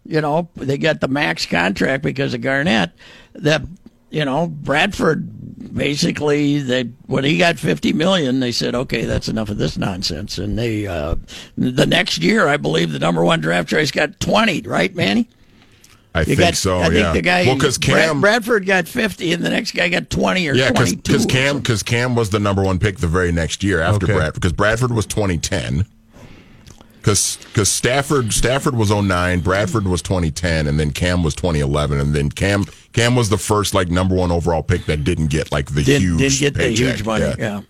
You 0.07 0.21
know, 0.21 0.49
they 0.57 0.77
got 0.77 1.01
the 1.01 1.09
max 1.09 1.47
contract 1.47 2.03
because 2.03 2.35
of 2.35 2.41
Garnett. 2.41 2.91
That 3.35 3.63
you 4.11 4.25
know, 4.25 4.47
Bradford 4.47 5.29
basically 5.75 6.61
they 6.61 6.85
when 7.07 7.25
he 7.25 7.37
got 7.39 7.59
fifty 7.59 7.93
million, 7.93 8.41
they 8.41 8.53
said, 8.53 8.75
okay, 8.75 9.05
that's 9.05 9.29
enough 9.29 9.51
of 9.51 9.59
this 9.59 9.77
nonsense. 9.77 10.39
And 10.39 10.59
they 10.59 10.87
uh, 10.87 11.17
the 11.57 11.87
next 11.87 12.19
year, 12.19 12.49
I 12.49 12.57
believe 12.57 12.93
the 12.93 12.99
number 12.99 13.25
one 13.25 13.41
draft 13.41 13.69
choice 13.69 13.91
got 13.91 14.21
twenty, 14.21 14.63
right, 14.63 14.95
Manny? 14.95 15.29
I 16.17 16.21
You 16.21 16.27
think 16.27 16.39
got, 16.39 16.55
so. 16.55 16.79
I 16.79 16.85
think 16.85 16.99
yeah. 16.99 17.13
the 17.13 17.23
guy, 17.23 17.45
well, 17.45 17.57
because 17.57 17.77
Cam. 17.77 18.21
Bradford 18.21 18.67
got 18.67 18.87
fifty, 18.87 19.33
and 19.33 19.43
the 19.43 19.51
next 19.51 19.73
guy 19.73 19.89
got 19.89 20.11
twenty 20.11 20.49
or 20.49 20.55
yeah, 20.55 20.71
because 20.71 21.27
Cam 21.27 21.59
because 21.59 21.83
Cam 21.83 22.15
was 22.15 22.31
the 22.31 22.39
number 22.39 22.63
one 22.63 22.79
pick 22.79 22.99
the 22.99 23.09
very 23.09 23.33
next 23.33 23.65
year 23.65 23.81
after 23.81 24.07
Okay. 24.07 24.15
Bradford 24.15 24.35
because 24.35 24.53
Bradford 24.53 24.93
was 24.93 25.07
2010. 25.07 25.87
Because 27.05 27.37
because 27.37 27.69
Stafford 27.69 28.33
Stafford 28.33 28.75
was 28.75 28.91
09, 28.91 29.41
Bradford 29.41 29.87
was 29.87 30.01
2010, 30.01 30.67
and 30.67 30.81
then 30.81 30.91
Cam 30.91 31.23
was 31.23 31.35
2011, 31.35 32.01
and 32.01 32.15
then 32.15 32.31
Cam 32.31 32.65
Cam 32.95 33.15
was 33.15 33.29
the 33.29 33.37
first 33.37 33.75
like 33.75 33.91
number 33.91 34.15
one 34.15 34.33
overall 34.33 34.63
pick 34.63 34.87
that 34.87 35.05
didn't 35.05 35.27
get 35.27 35.53
like 35.53 35.67
the 35.67 35.83
didn't, 35.83 36.01
huge 36.01 36.19
didn't 36.19 36.41
get 36.41 36.55
the 36.55 36.69
huge 36.69 37.05
money. 37.05 37.27
Yeah. 37.27 37.35
Yeah. 37.39 37.61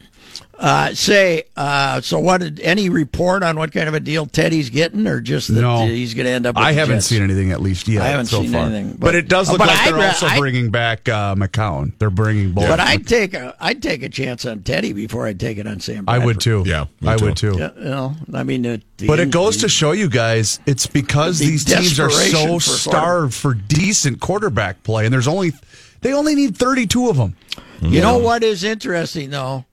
Uh, 0.57 0.95
say, 0.95 1.43
uh, 1.57 2.01
so 2.01 2.19
what? 2.21 2.41
Did, 2.41 2.61
any 2.61 2.89
report 2.89 3.43
on 3.43 3.57
what 3.57 3.73
kind 3.73 3.89
of 3.89 3.95
a 3.95 4.01
deal 4.01 4.25
Teddy's 4.25 4.71
getting, 4.71 5.07
or 5.09 5.21
just 5.21 5.53
that 5.53 5.61
No. 5.61 5.85
he's 5.85 6.15
going 6.15 6.27
to 6.27 6.31
end 6.33 6.47
up? 6.47 6.55
With 6.55 6.65
I 6.65 6.73
the 6.73 6.79
haven't 6.81 6.97
Jets? 6.97 7.07
seen 7.07 7.23
anything 7.23 7.51
at 7.51 7.61
least 7.61 7.89
yet. 7.89 8.03
I 8.03 8.09
haven't 8.09 8.27
so 8.27 8.41
seen 8.43 8.53
far. 8.53 8.67
anything, 8.67 8.91
but, 8.93 9.01
but- 9.01 9.15
it 9.17 9.29
does 9.29 9.51
look 9.51 9.59
like 9.59 9.71
I'd 9.71 9.89
they're 9.89 9.95
ra- 9.97 10.07
also 10.07 10.27
I'd- 10.27 10.39
bringing 10.39 10.71
back 10.71 11.09
uh, 11.09 11.35
McCown. 11.35 11.93
They're 11.99 12.09
bringing 12.09 12.53
both. 12.53 12.69
But 12.69 12.79
I'd 12.81 13.07
take 13.07 13.35
a, 13.35 13.55
I'd 13.61 13.83
take 13.83 14.03
a 14.05 14.09
chance 14.09 14.45
on 14.47 14.63
Teddy 14.63 14.93
before 14.93 15.27
I'd 15.27 15.41
take 15.41 15.59
it 15.59 15.67
on 15.67 15.81
Sam. 15.81 16.05
I 16.09 16.19
would 16.25 16.41
too. 16.41 16.63
Yeah, 16.65 16.85
me 17.01 17.09
I 17.09 17.17
too. 17.17 17.25
would 17.27 17.37
too. 17.37 17.57
Yeah, 17.59 17.71
you 17.77 17.85
know, 17.85 18.15
I 18.33 18.45
mean, 18.45 18.65
it, 18.65 18.83
But 19.07 19.19
it 19.21 19.31
goes 19.33 19.57
to 19.59 19.69
show 19.69 19.91
you 19.91 20.09
guys, 20.09 20.61
it's 20.67 20.87
because 20.87 21.41
The 21.41 21.47
these 21.47 21.65
teams 21.65 21.99
are 21.99 22.11
so 22.11 22.55
for 22.55 22.61
starved 22.61 23.35
for 23.35 23.55
decent 23.55 24.21
quarterback 24.21 24.83
play, 24.85 25.05
and 25.05 25.13
there's 25.13 25.29
only 25.29 25.53
they 26.01 26.13
only 26.13 26.35
need 26.37 26.57
32 26.57 27.09
of 27.11 27.17
them. 27.17 27.35
You 27.83 28.01
know 28.01 28.19
what 28.19 28.43
is 28.45 28.63
interesting 28.65 29.31
though? 29.31 29.65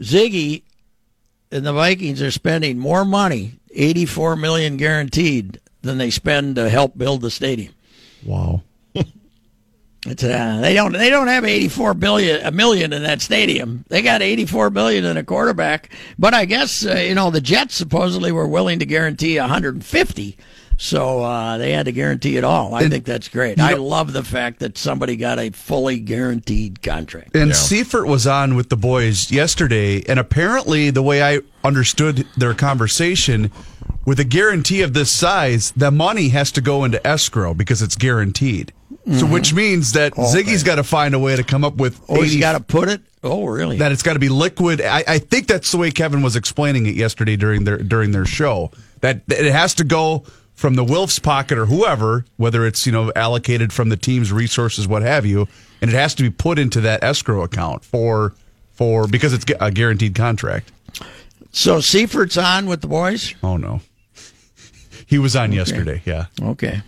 Ziggy 0.00 0.62
and 1.50 1.64
the 1.64 1.72
Vikings 1.72 2.20
are 2.22 2.30
spending 2.30 2.78
more 2.78 3.04
money, 3.04 3.60
eighty-four 3.72 4.36
million 4.36 4.76
guaranteed, 4.76 5.60
than 5.82 5.98
they 5.98 6.10
spend 6.10 6.56
to 6.56 6.68
help 6.68 6.96
build 6.98 7.20
the 7.20 7.30
stadium. 7.30 7.74
Wow. 8.24 8.62
It's, 10.06 10.22
uh, 10.22 10.58
they 10.60 10.74
don't 10.74 10.92
they 10.92 11.08
don't 11.08 11.28
have 11.28 11.46
84 11.46 11.94
billion 11.94 12.44
a 12.44 12.50
million 12.50 12.92
in 12.92 13.04
that 13.04 13.22
stadium. 13.22 13.86
They 13.88 14.02
got 14.02 14.20
84 14.20 14.68
billion 14.68 15.02
in 15.06 15.16
a 15.16 15.24
quarterback. 15.24 15.90
But 16.18 16.34
I 16.34 16.44
guess 16.44 16.84
uh, 16.84 16.96
you 16.96 17.14
know 17.14 17.30
the 17.30 17.40
Jets 17.40 17.74
supposedly 17.74 18.30
were 18.30 18.46
willing 18.46 18.80
to 18.80 18.84
guarantee 18.84 19.38
150. 19.40 20.36
So 20.76 21.22
uh, 21.22 21.58
they 21.58 21.72
had 21.72 21.86
to 21.86 21.92
guarantee 21.92 22.36
it 22.36 22.44
all. 22.44 22.74
I 22.74 22.88
think 22.88 23.04
that's 23.04 23.28
great. 23.28 23.60
I 23.60 23.74
love 23.74 24.12
the 24.12 24.24
fact 24.24 24.60
that 24.60 24.76
somebody 24.76 25.16
got 25.16 25.38
a 25.38 25.50
fully 25.50 25.98
guaranteed 25.98 26.82
contract. 26.82 27.34
And 27.36 27.48
Yeah. 27.48 27.54
Seifert 27.54 28.06
was 28.06 28.26
on 28.26 28.54
with 28.56 28.68
the 28.68 28.76
boys 28.76 29.30
yesterday, 29.30 30.02
and 30.08 30.18
apparently, 30.18 30.90
the 30.90 31.02
way 31.02 31.22
I 31.22 31.40
understood 31.62 32.26
their 32.36 32.54
conversation, 32.54 33.50
with 34.04 34.20
a 34.20 34.24
guarantee 34.24 34.82
of 34.82 34.92
this 34.94 35.10
size, 35.10 35.72
the 35.76 35.90
money 35.90 36.28
has 36.30 36.52
to 36.52 36.60
go 36.60 36.84
into 36.84 37.04
escrow 37.06 37.54
because 37.54 37.80
it's 37.80 37.96
guaranteed. 37.96 38.72
So, 39.18 39.26
which 39.26 39.52
means 39.52 39.92
that 39.92 40.14
Ziggy's 40.14 40.62
got 40.62 40.76
to 40.76 40.82
find 40.82 41.14
a 41.14 41.18
way 41.18 41.36
to 41.36 41.42
come 41.42 41.62
up 41.62 41.76
with 41.76 42.00
Oh, 42.08 42.22
he's 42.22 42.32
80 42.32 42.40
got 42.40 42.52
to 42.52 42.60
put 42.60 42.88
it. 42.88 43.02
Oh, 43.22 43.46
really? 43.46 43.76
that 43.78 43.92
it's 43.92 44.02
got 44.02 44.14
to 44.14 44.18
be 44.18 44.30
liquid. 44.30 44.80
I, 44.80 45.04
I 45.06 45.18
think 45.18 45.46
that's 45.46 45.70
the 45.72 45.78
way 45.78 45.90
Kevin 45.90 46.22
was 46.22 46.36
explaining 46.36 46.86
it 46.86 46.94
yesterday 46.94 47.36
during 47.36 47.64
their 47.64 47.76
during 47.78 48.12
their 48.12 48.24
show. 48.24 48.70
That, 49.00 49.26
that 49.28 49.44
it 49.44 49.52
has 49.52 49.74
to 49.74 49.84
go 49.84 50.24
from 50.54 50.74
the 50.74 50.84
Wilf's 50.84 51.18
pocket 51.18 51.58
or 51.58 51.66
whoever, 51.66 52.24
whether 52.36 52.66
it's 52.66 52.86
you 52.86 52.92
know 52.92 53.12
allocated 53.16 53.72
from 53.72 53.88
the 53.88 53.96
team's 53.96 54.32
resources, 54.32 54.86
what 54.88 55.02
have 55.02 55.26
you, 55.26 55.48
and 55.80 55.90
it 55.90 55.94
has 55.94 56.14
to 56.16 56.22
be 56.22 56.30
put 56.30 56.58
into 56.58 56.80
that 56.82 57.02
escrow 57.04 57.42
account 57.42 57.84
for 57.84 58.34
for 58.72 59.06
because 59.06 59.32
it's 59.32 59.44
a 59.60 59.70
guaranteed 59.70 60.14
contract. 60.14 60.72
so 61.52 61.78
Seifert's 61.78 62.36
on 62.36 62.66
with 62.66 62.80
the 62.80 62.88
boys. 62.88 63.34
Oh 63.42 63.56
no, 63.56 63.80
he 65.06 65.18
was 65.18 65.36
on 65.36 65.52
yesterday. 65.52 66.02
Yeah, 66.04 66.26
Okay. 66.40 66.82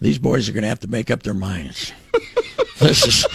These 0.00 0.18
boys 0.18 0.48
are 0.48 0.52
going 0.52 0.62
to 0.62 0.68
have 0.68 0.80
to 0.80 0.88
make 0.88 1.10
up 1.10 1.22
their 1.24 1.34
minds. 1.34 1.92
this 2.78 3.04
is 3.06 3.26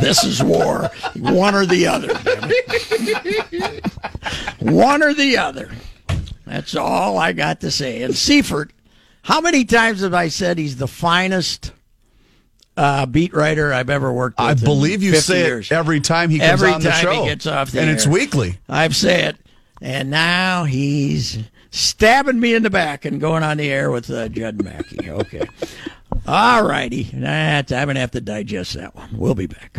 this 0.00 0.22
is 0.22 0.42
war. 0.42 0.90
One 1.16 1.54
or 1.54 1.64
the 1.64 1.86
other. 1.86 2.14
One 4.60 5.02
or 5.02 5.14
the 5.14 5.38
other. 5.38 5.70
That's 6.46 6.74
all 6.76 7.18
I 7.18 7.32
got 7.32 7.60
to 7.60 7.70
say. 7.70 8.02
And 8.02 8.14
Seifert, 8.14 8.70
how 9.28 9.42
many 9.42 9.66
times 9.66 10.00
have 10.00 10.14
I 10.14 10.28
said 10.28 10.56
he's 10.56 10.76
the 10.78 10.88
finest 10.88 11.72
uh, 12.78 13.04
beat 13.04 13.34
writer 13.34 13.74
I've 13.74 13.90
ever 13.90 14.10
worked 14.10 14.38
with. 14.38 14.46
I 14.46 14.54
believe 14.54 15.02
you 15.02 15.10
50 15.12 15.22
say 15.22 15.44
years. 15.44 15.70
it 15.70 15.74
every 15.74 16.00
time 16.00 16.30
he 16.30 16.38
comes 16.38 16.50
Every 16.50 16.70
on 16.72 16.80
the 16.80 16.88
time 16.88 17.02
show. 17.02 17.22
he 17.24 17.28
gets 17.28 17.46
off 17.46 17.70
the 17.72 17.80
and 17.80 17.90
air. 17.90 17.94
it's 17.94 18.06
weekly. 18.06 18.58
I've 18.70 18.96
said 18.96 19.34
it, 19.34 19.46
and 19.82 20.10
now 20.10 20.64
he's 20.64 21.40
stabbing 21.70 22.40
me 22.40 22.54
in 22.54 22.62
the 22.62 22.70
back 22.70 23.04
and 23.04 23.20
going 23.20 23.42
on 23.42 23.58
the 23.58 23.70
air 23.70 23.90
with 23.90 24.08
uh, 24.10 24.28
Judd 24.30 24.62
Mackey. 24.64 25.10
Okay, 25.10 25.46
all 26.26 26.64
righty. 26.66 27.10
I'm 27.12 27.20
gonna 27.66 28.00
have 28.00 28.12
to 28.12 28.20
digest 28.22 28.72
that 28.74 28.94
one. 28.96 29.10
We'll 29.12 29.34
be 29.34 29.46
back. 29.46 29.76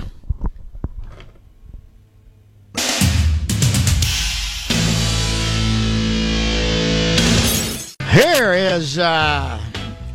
Here 8.12 8.54
is 8.54 8.98
uh, 8.98 9.60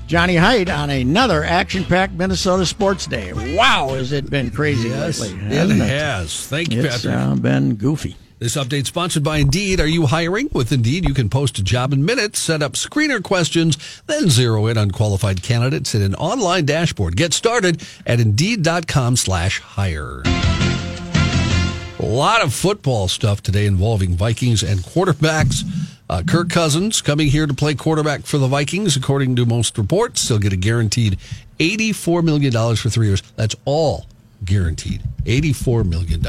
Johnny 0.06 0.34
Height 0.36 0.68
on 0.68 0.90
another 0.90 1.44
action-packed 1.44 2.12
Minnesota 2.14 2.66
sports 2.66 3.06
day. 3.06 3.32
Wow, 3.56 3.90
has 3.90 4.10
it 4.12 4.28
been 4.28 4.50
crazy 4.50 4.88
Yes, 4.88 5.20
lately? 5.20 5.38
it 5.46 5.70
it? 5.70 5.76
has. 5.76 6.46
Thank 6.46 6.72
you, 6.72 6.82
It's 6.82 7.04
Patrick. 7.04 7.14
uh, 7.14 7.34
been 7.36 7.76
goofy. 7.76 8.16
This 8.40 8.56
update 8.56 8.86
sponsored 8.86 9.22
by 9.22 9.38
Indeed. 9.38 9.80
Are 9.80 9.86
you 9.86 10.06
hiring? 10.06 10.48
With 10.52 10.72
Indeed, 10.72 11.08
you 11.08 11.14
can 11.14 11.30
post 11.30 11.58
a 11.58 11.62
job 11.62 11.92
in 11.92 12.04
minutes, 12.04 12.40
set 12.40 12.62
up 12.62 12.72
screener 12.72 13.22
questions, 13.22 13.78
then 14.06 14.28
zero 14.28 14.66
in 14.66 14.76
on 14.76 14.90
qualified 14.90 15.42
candidates 15.42 15.94
in 15.94 16.02
an 16.02 16.14
online 16.16 16.64
dashboard. 16.66 17.16
Get 17.16 17.32
started 17.32 17.86
at 18.06 18.18
Indeed.com 18.20 19.16
slash 19.16 19.60
hire. 19.60 20.22
A 22.00 22.04
lot 22.04 22.42
of 22.42 22.52
football 22.52 23.06
stuff 23.08 23.40
today 23.40 23.66
involving 23.66 24.14
Vikings 24.16 24.62
and 24.64 24.80
quarterbacks. 24.80 25.62
Uh, 26.08 26.22
Kirk 26.26 26.50
Cousins 26.50 27.00
coming 27.00 27.28
here 27.28 27.46
to 27.46 27.54
play 27.54 27.74
quarterback 27.74 28.22
for 28.22 28.38
the 28.38 28.46
Vikings, 28.46 28.96
according 28.96 29.36
to 29.36 29.46
most 29.46 29.78
reports. 29.78 30.28
He'll 30.28 30.38
get 30.38 30.52
a 30.52 30.56
guaranteed 30.56 31.18
$84 31.58 32.22
million 32.22 32.52
for 32.76 32.90
three 32.90 33.06
years. 33.06 33.22
That's 33.36 33.56
all 33.64 34.06
guaranteed. 34.44 35.02
$84 35.24 35.88
million. 35.88 36.22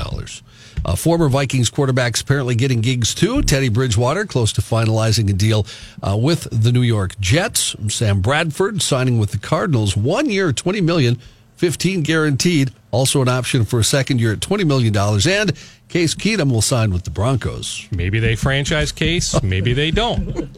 Uh, 0.85 0.95
former 0.95 1.27
Vikings 1.27 1.69
quarterbacks 1.69 2.21
apparently 2.21 2.55
getting 2.55 2.79
gigs 2.79 3.13
too. 3.13 3.41
Teddy 3.41 3.69
Bridgewater 3.69 4.25
close 4.25 4.53
to 4.53 4.61
finalizing 4.61 5.29
a 5.29 5.33
deal 5.33 5.65
uh, 6.01 6.15
with 6.15 6.47
the 6.51 6.71
New 6.71 6.83
York 6.83 7.19
Jets. 7.19 7.75
Sam 7.89 8.21
Bradford 8.21 8.81
signing 8.81 9.19
with 9.19 9.31
the 9.31 9.39
Cardinals. 9.39 9.97
One 9.97 10.29
year, 10.29 10.53
$20 10.53 10.83
million, 10.83 11.19
15 11.57 12.01
guaranteed. 12.01 12.73
Also 12.91 13.21
an 13.21 13.27
option 13.27 13.65
for 13.65 13.79
a 13.79 13.83
second 13.83 14.21
year 14.21 14.31
at 14.33 14.39
$20 14.39 14.65
million. 14.65 14.95
And 14.95 15.57
Case 15.89 16.15
Keenum 16.15 16.51
will 16.51 16.61
sign 16.61 16.91
with 16.91 17.03
the 17.03 17.09
Broncos. 17.09 17.87
Maybe 17.91 18.19
they 18.19 18.35
franchise 18.35 18.91
case, 18.91 19.41
maybe 19.43 19.73
they 19.73 19.91
don't. 19.91 20.49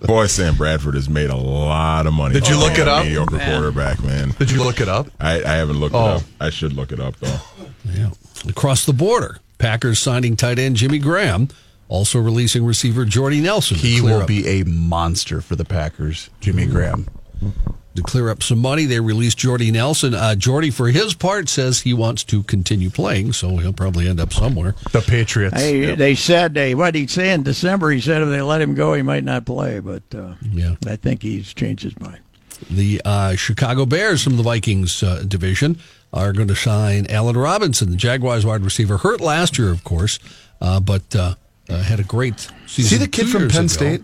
Boy, 0.02 0.26
Sam 0.26 0.56
Bradford 0.56 0.94
has 0.94 1.08
made 1.08 1.30
a 1.30 1.36
lot 1.36 2.06
of 2.06 2.12
money. 2.12 2.34
Did 2.34 2.48
you 2.48 2.56
oh, 2.56 2.60
look 2.60 2.78
it 2.78 2.86
a 2.86 2.92
up? 2.92 3.04
Mediocre 3.04 3.38
quarterback, 3.38 4.02
man. 4.02 4.30
Did 4.38 4.50
you 4.50 4.62
look 4.62 4.80
it 4.80 4.88
up? 4.88 5.08
I, 5.18 5.42
I 5.42 5.54
haven't 5.56 5.78
looked 5.80 5.94
Oh. 5.94 6.06
it 6.06 6.16
up. 6.16 6.22
I 6.40 6.50
should 6.50 6.72
look 6.74 6.92
it 6.92 7.00
up 7.00 7.16
though. 7.16 7.38
Yeah. 7.92 8.10
Across 8.48 8.86
the 8.86 8.92
border, 8.92 9.38
Packers 9.58 9.98
signing 9.98 10.36
tight 10.36 10.58
end 10.58 10.76
Jimmy 10.76 10.98
Graham, 10.98 11.48
also 11.88 12.18
releasing 12.20 12.64
receiver 12.64 13.04
Jordy 13.04 13.40
Nelson. 13.40 13.76
He 13.76 14.00
will 14.00 14.20
up- 14.22 14.28
be 14.28 14.46
a 14.46 14.64
monster 14.64 15.40
for 15.40 15.56
the 15.56 15.64
Packers, 15.64 16.30
Jimmy 16.40 16.66
Graham. 16.66 17.08
To 18.00 18.10
clear 18.10 18.28
up 18.30 18.42
some 18.42 18.58
money. 18.58 18.84
They 18.86 19.00
released 19.00 19.38
Jordy 19.38 19.70
Nelson. 19.70 20.14
Uh, 20.14 20.34
Jordy, 20.34 20.70
for 20.70 20.88
his 20.88 21.14
part, 21.14 21.48
says 21.48 21.80
he 21.80 21.92
wants 21.94 22.24
to 22.24 22.42
continue 22.42 22.90
playing, 22.90 23.32
so 23.32 23.56
he'll 23.58 23.72
probably 23.72 24.08
end 24.08 24.20
up 24.20 24.32
somewhere. 24.32 24.74
The 24.92 25.00
Patriots. 25.00 25.56
Hey, 25.60 25.94
They 25.94 26.14
said 26.14 26.54
they 26.54 26.74
what 26.74 26.94
he'd 26.94 27.10
say 27.10 27.32
in 27.32 27.42
December. 27.42 27.90
He 27.90 28.00
said 28.00 28.22
if 28.22 28.28
they 28.28 28.42
let 28.42 28.60
him 28.60 28.74
go, 28.74 28.94
he 28.94 29.02
might 29.02 29.24
not 29.24 29.44
play. 29.46 29.80
But 29.80 30.02
uh, 30.14 30.34
Yeah. 30.52 30.76
I 30.86 30.96
think 30.96 31.22
he's 31.22 31.52
changed 31.54 31.82
his 31.82 31.98
mind. 32.00 32.18
The 32.70 33.00
uh, 33.04 33.36
Chicago 33.36 33.86
Bears 33.86 34.22
from 34.22 34.36
the 34.36 34.42
Vikings 34.42 35.02
uh, 35.02 35.24
division 35.26 35.78
are 36.12 36.32
going 36.32 36.48
to 36.48 36.56
sign 36.56 37.06
Allen 37.08 37.36
Robinson, 37.36 37.90
the 37.90 37.96
Jaguars 37.96 38.44
wide 38.44 38.62
receiver, 38.62 38.98
hurt 38.98 39.20
last 39.20 39.56
year, 39.58 39.70
of 39.70 39.82
course, 39.84 40.18
uh, 40.60 40.78
but 40.80 41.14
uh, 41.16 41.34
uh, 41.68 41.82
had 41.82 42.00
a 42.00 42.04
great 42.04 42.48
season. 42.66 42.98
See 42.98 43.02
the 43.04 43.08
kid 43.08 43.22
two 43.22 43.28
from 43.28 43.40
years 43.42 43.52
Penn 43.52 43.64
ago. 43.64 43.68
State? 43.68 44.02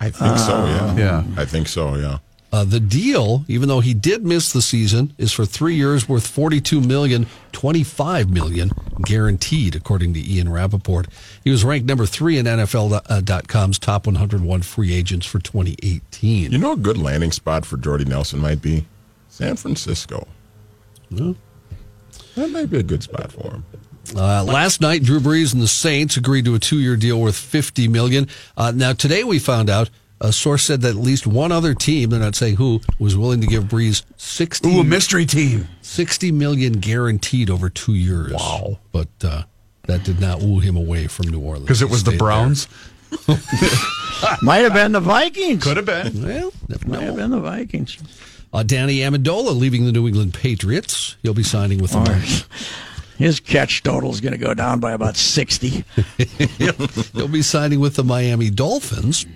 I 0.00 0.10
think 0.10 0.38
so. 0.38 0.64
Yeah. 0.64 0.96
Yeah. 0.96 1.24
I 1.36 1.44
think 1.44 1.68
so. 1.68 1.94
Yeah. 1.96 2.18
Uh, 2.52 2.64
the 2.64 2.78
deal, 2.80 3.44
even 3.48 3.66
though 3.66 3.80
he 3.80 3.94
did 3.94 4.24
miss 4.26 4.52
the 4.52 4.60
season, 4.60 5.14
is 5.16 5.32
for 5.32 5.46
three 5.46 5.74
years 5.74 6.06
worth 6.06 6.26
forty-two 6.26 6.82
million, 6.82 7.26
twenty-five 7.52 8.28
million 8.28 8.70
guaranteed, 9.06 9.74
according 9.74 10.12
to 10.14 10.20
Ian 10.20 10.50
Rapoport. 10.50 11.06
He 11.44 11.50
was 11.50 11.64
ranked 11.64 11.88
number 11.88 12.04
three 12.04 12.36
in 12.36 12.44
NFL.com's 12.44 13.78
top 13.78 14.06
101 14.06 14.62
free 14.62 14.92
agents 14.92 15.24
for 15.26 15.38
2018. 15.38 16.52
You 16.52 16.58
know, 16.58 16.72
a 16.72 16.76
good 16.76 16.98
landing 16.98 17.32
spot 17.32 17.64
for 17.64 17.78
Jordy 17.78 18.04
Nelson 18.04 18.38
might 18.38 18.60
be 18.60 18.84
San 19.30 19.56
Francisco. 19.56 20.28
Well, 21.10 21.34
That 22.36 22.50
might 22.50 22.70
be 22.70 22.78
a 22.78 22.82
good 22.82 23.02
spot 23.02 23.32
for 23.32 23.50
him. 23.50 23.64
Uh, 24.14 24.44
last 24.44 24.80
night, 24.80 25.02
Drew 25.04 25.20
Brees 25.20 25.52
and 25.52 25.62
the 25.62 25.68
Saints 25.68 26.16
agreed 26.16 26.44
to 26.44 26.54
a 26.54 26.58
two-year 26.58 26.96
deal 26.96 27.18
worth 27.20 27.36
fifty 27.36 27.88
million. 27.88 28.28
Uh, 28.56 28.72
now, 28.74 28.92
today 28.92 29.24
we 29.24 29.38
found 29.38 29.70
out 29.70 29.88
a 30.22 30.32
source 30.32 30.62
said 30.62 30.80
that 30.82 30.90
at 30.90 30.96
least 30.96 31.26
one 31.26 31.50
other 31.50 31.74
team, 31.74 32.10
they're 32.10 32.20
not 32.20 32.36
saying 32.36 32.56
who, 32.56 32.80
was 33.00 33.16
willing 33.16 33.40
to 33.40 33.46
give 33.46 33.64
Brees 33.64 34.04
60, 34.16 34.68
Ooh, 34.68 34.80
a 34.80 34.84
mystery 34.84 35.26
team. 35.26 35.66
60 35.82 36.30
million 36.30 36.74
guaranteed 36.74 37.50
over 37.50 37.68
two 37.68 37.94
years. 37.94 38.32
Wow! 38.32 38.78
But 38.92 39.08
uh, 39.24 39.42
that 39.88 40.04
did 40.04 40.20
not 40.20 40.40
woo 40.40 40.60
him 40.60 40.76
away 40.76 41.08
from 41.08 41.26
New 41.28 41.40
Orleans 41.40 41.66
Because 41.66 41.82
it 41.82 41.90
was 41.90 42.04
the. 42.04 42.16
Browns. 42.16 42.68
Might 44.42 44.58
have 44.58 44.72
been 44.72 44.92
the 44.92 45.00
Vikings. 45.00 45.64
Could 45.64 45.76
have 45.76 45.86
been. 45.86 46.22
Well, 46.22 46.52
never 46.68 46.88
Might 46.88 47.02
have 47.02 47.16
been 47.16 47.30
the 47.32 47.40
Vikings. 47.40 47.98
Uh, 48.52 48.62
Danny 48.62 48.98
Amendola 48.98 49.56
leaving 49.56 49.86
the 49.86 49.92
New 49.92 50.06
England 50.06 50.34
Patriots. 50.34 51.16
He'll 51.22 51.34
be 51.34 51.42
signing 51.42 51.78
with 51.78 51.90
the 51.90 52.44
His 53.18 53.40
catch 53.40 53.82
total 53.82 54.10
is 54.12 54.20
going 54.20 54.32
to 54.32 54.38
go 54.38 54.54
down 54.54 54.78
by 54.78 54.92
about 54.92 55.16
sixty. 55.16 55.84
He'll 56.58 57.28
be 57.28 57.42
signing 57.42 57.80
with 57.80 57.96
the 57.96 58.04
Miami 58.04 58.50
Dolphins. 58.50 59.26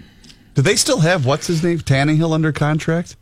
Do 0.57 0.62
they 0.62 0.77
still 0.77 1.01
have 1.01 1.27
what's 1.27 1.47
his 1.47 1.62
name 1.62 1.79
Tannehill 1.81 2.33
under 2.33 2.51
contract? 2.51 3.14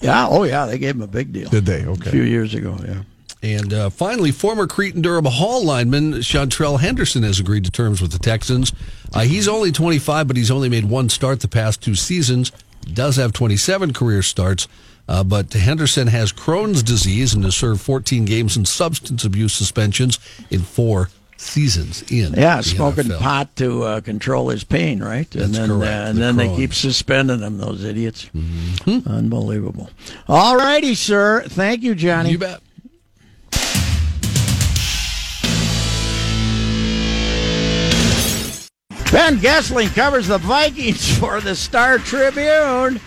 Yeah. 0.00 0.26
Oh, 0.28 0.42
yeah. 0.42 0.66
They 0.66 0.76
gave 0.76 0.96
him 0.96 1.02
a 1.02 1.06
big 1.06 1.32
deal. 1.32 1.48
Did 1.48 1.66
they? 1.66 1.86
Okay. 1.86 2.10
A 2.10 2.12
few 2.12 2.24
years 2.24 2.52
ago. 2.52 2.76
Yeah. 2.84 3.02
And 3.44 3.72
uh, 3.72 3.90
finally, 3.90 4.32
former 4.32 4.66
Cretan 4.66 5.02
Durham 5.02 5.24
Hall 5.24 5.64
lineman 5.64 6.14
Seantrel 6.14 6.80
Henderson 6.80 7.22
has 7.22 7.38
agreed 7.38 7.64
to 7.64 7.70
terms 7.70 8.02
with 8.02 8.10
the 8.10 8.18
Texans. 8.18 8.72
Uh, 9.14 9.20
he's 9.20 9.46
only 9.46 9.70
25, 9.70 10.26
but 10.26 10.36
he's 10.36 10.50
only 10.50 10.68
made 10.68 10.84
one 10.84 11.08
start 11.08 11.40
the 11.40 11.48
past 11.48 11.80
two 11.80 11.94
seasons. 11.94 12.50
Does 12.92 13.14
have 13.16 13.32
27 13.32 13.92
career 13.92 14.22
starts, 14.22 14.66
uh, 15.08 15.22
but 15.22 15.52
Henderson 15.52 16.08
has 16.08 16.32
Crohn's 16.32 16.82
disease 16.82 17.34
and 17.34 17.44
has 17.44 17.54
served 17.54 17.80
14 17.80 18.24
games 18.24 18.56
in 18.56 18.64
substance 18.64 19.24
abuse 19.24 19.52
suspensions 19.52 20.18
in 20.50 20.62
four 20.62 21.08
seasons 21.42 22.02
in 22.10 22.32
Yeah, 22.34 22.60
smoking 22.60 23.04
NFL. 23.04 23.18
pot 23.18 23.56
to 23.56 23.82
uh, 23.82 24.00
control 24.00 24.48
his 24.50 24.64
pain, 24.64 25.02
right? 25.02 25.28
That's 25.30 25.46
and 25.46 25.54
then, 25.54 25.68
correct, 25.68 25.90
Uh, 25.92 26.08
and 26.10 26.16
the 26.18 26.22
then 26.22 26.36
they 26.36 26.54
keep 26.56 26.72
suspending 26.72 27.40
him, 27.40 27.58
those 27.58 27.84
idiots. 27.84 28.30
Mm-hmm. 28.34 29.08
Unbelievable. 29.08 29.90
All 30.28 30.56
righty, 30.56 30.94
sir. 30.94 31.42
Thank 31.46 31.82
you, 31.82 31.94
Johnny. 31.94 32.30
You 32.30 32.38
bet. 32.38 32.60
Ben 39.10 39.36
Goessling 39.36 39.94
covers 39.94 40.28
the 40.28 40.38
Vikings 40.38 41.18
for 41.18 41.40
the 41.40 41.54
Star 41.54 41.98
Tribune. 41.98 42.98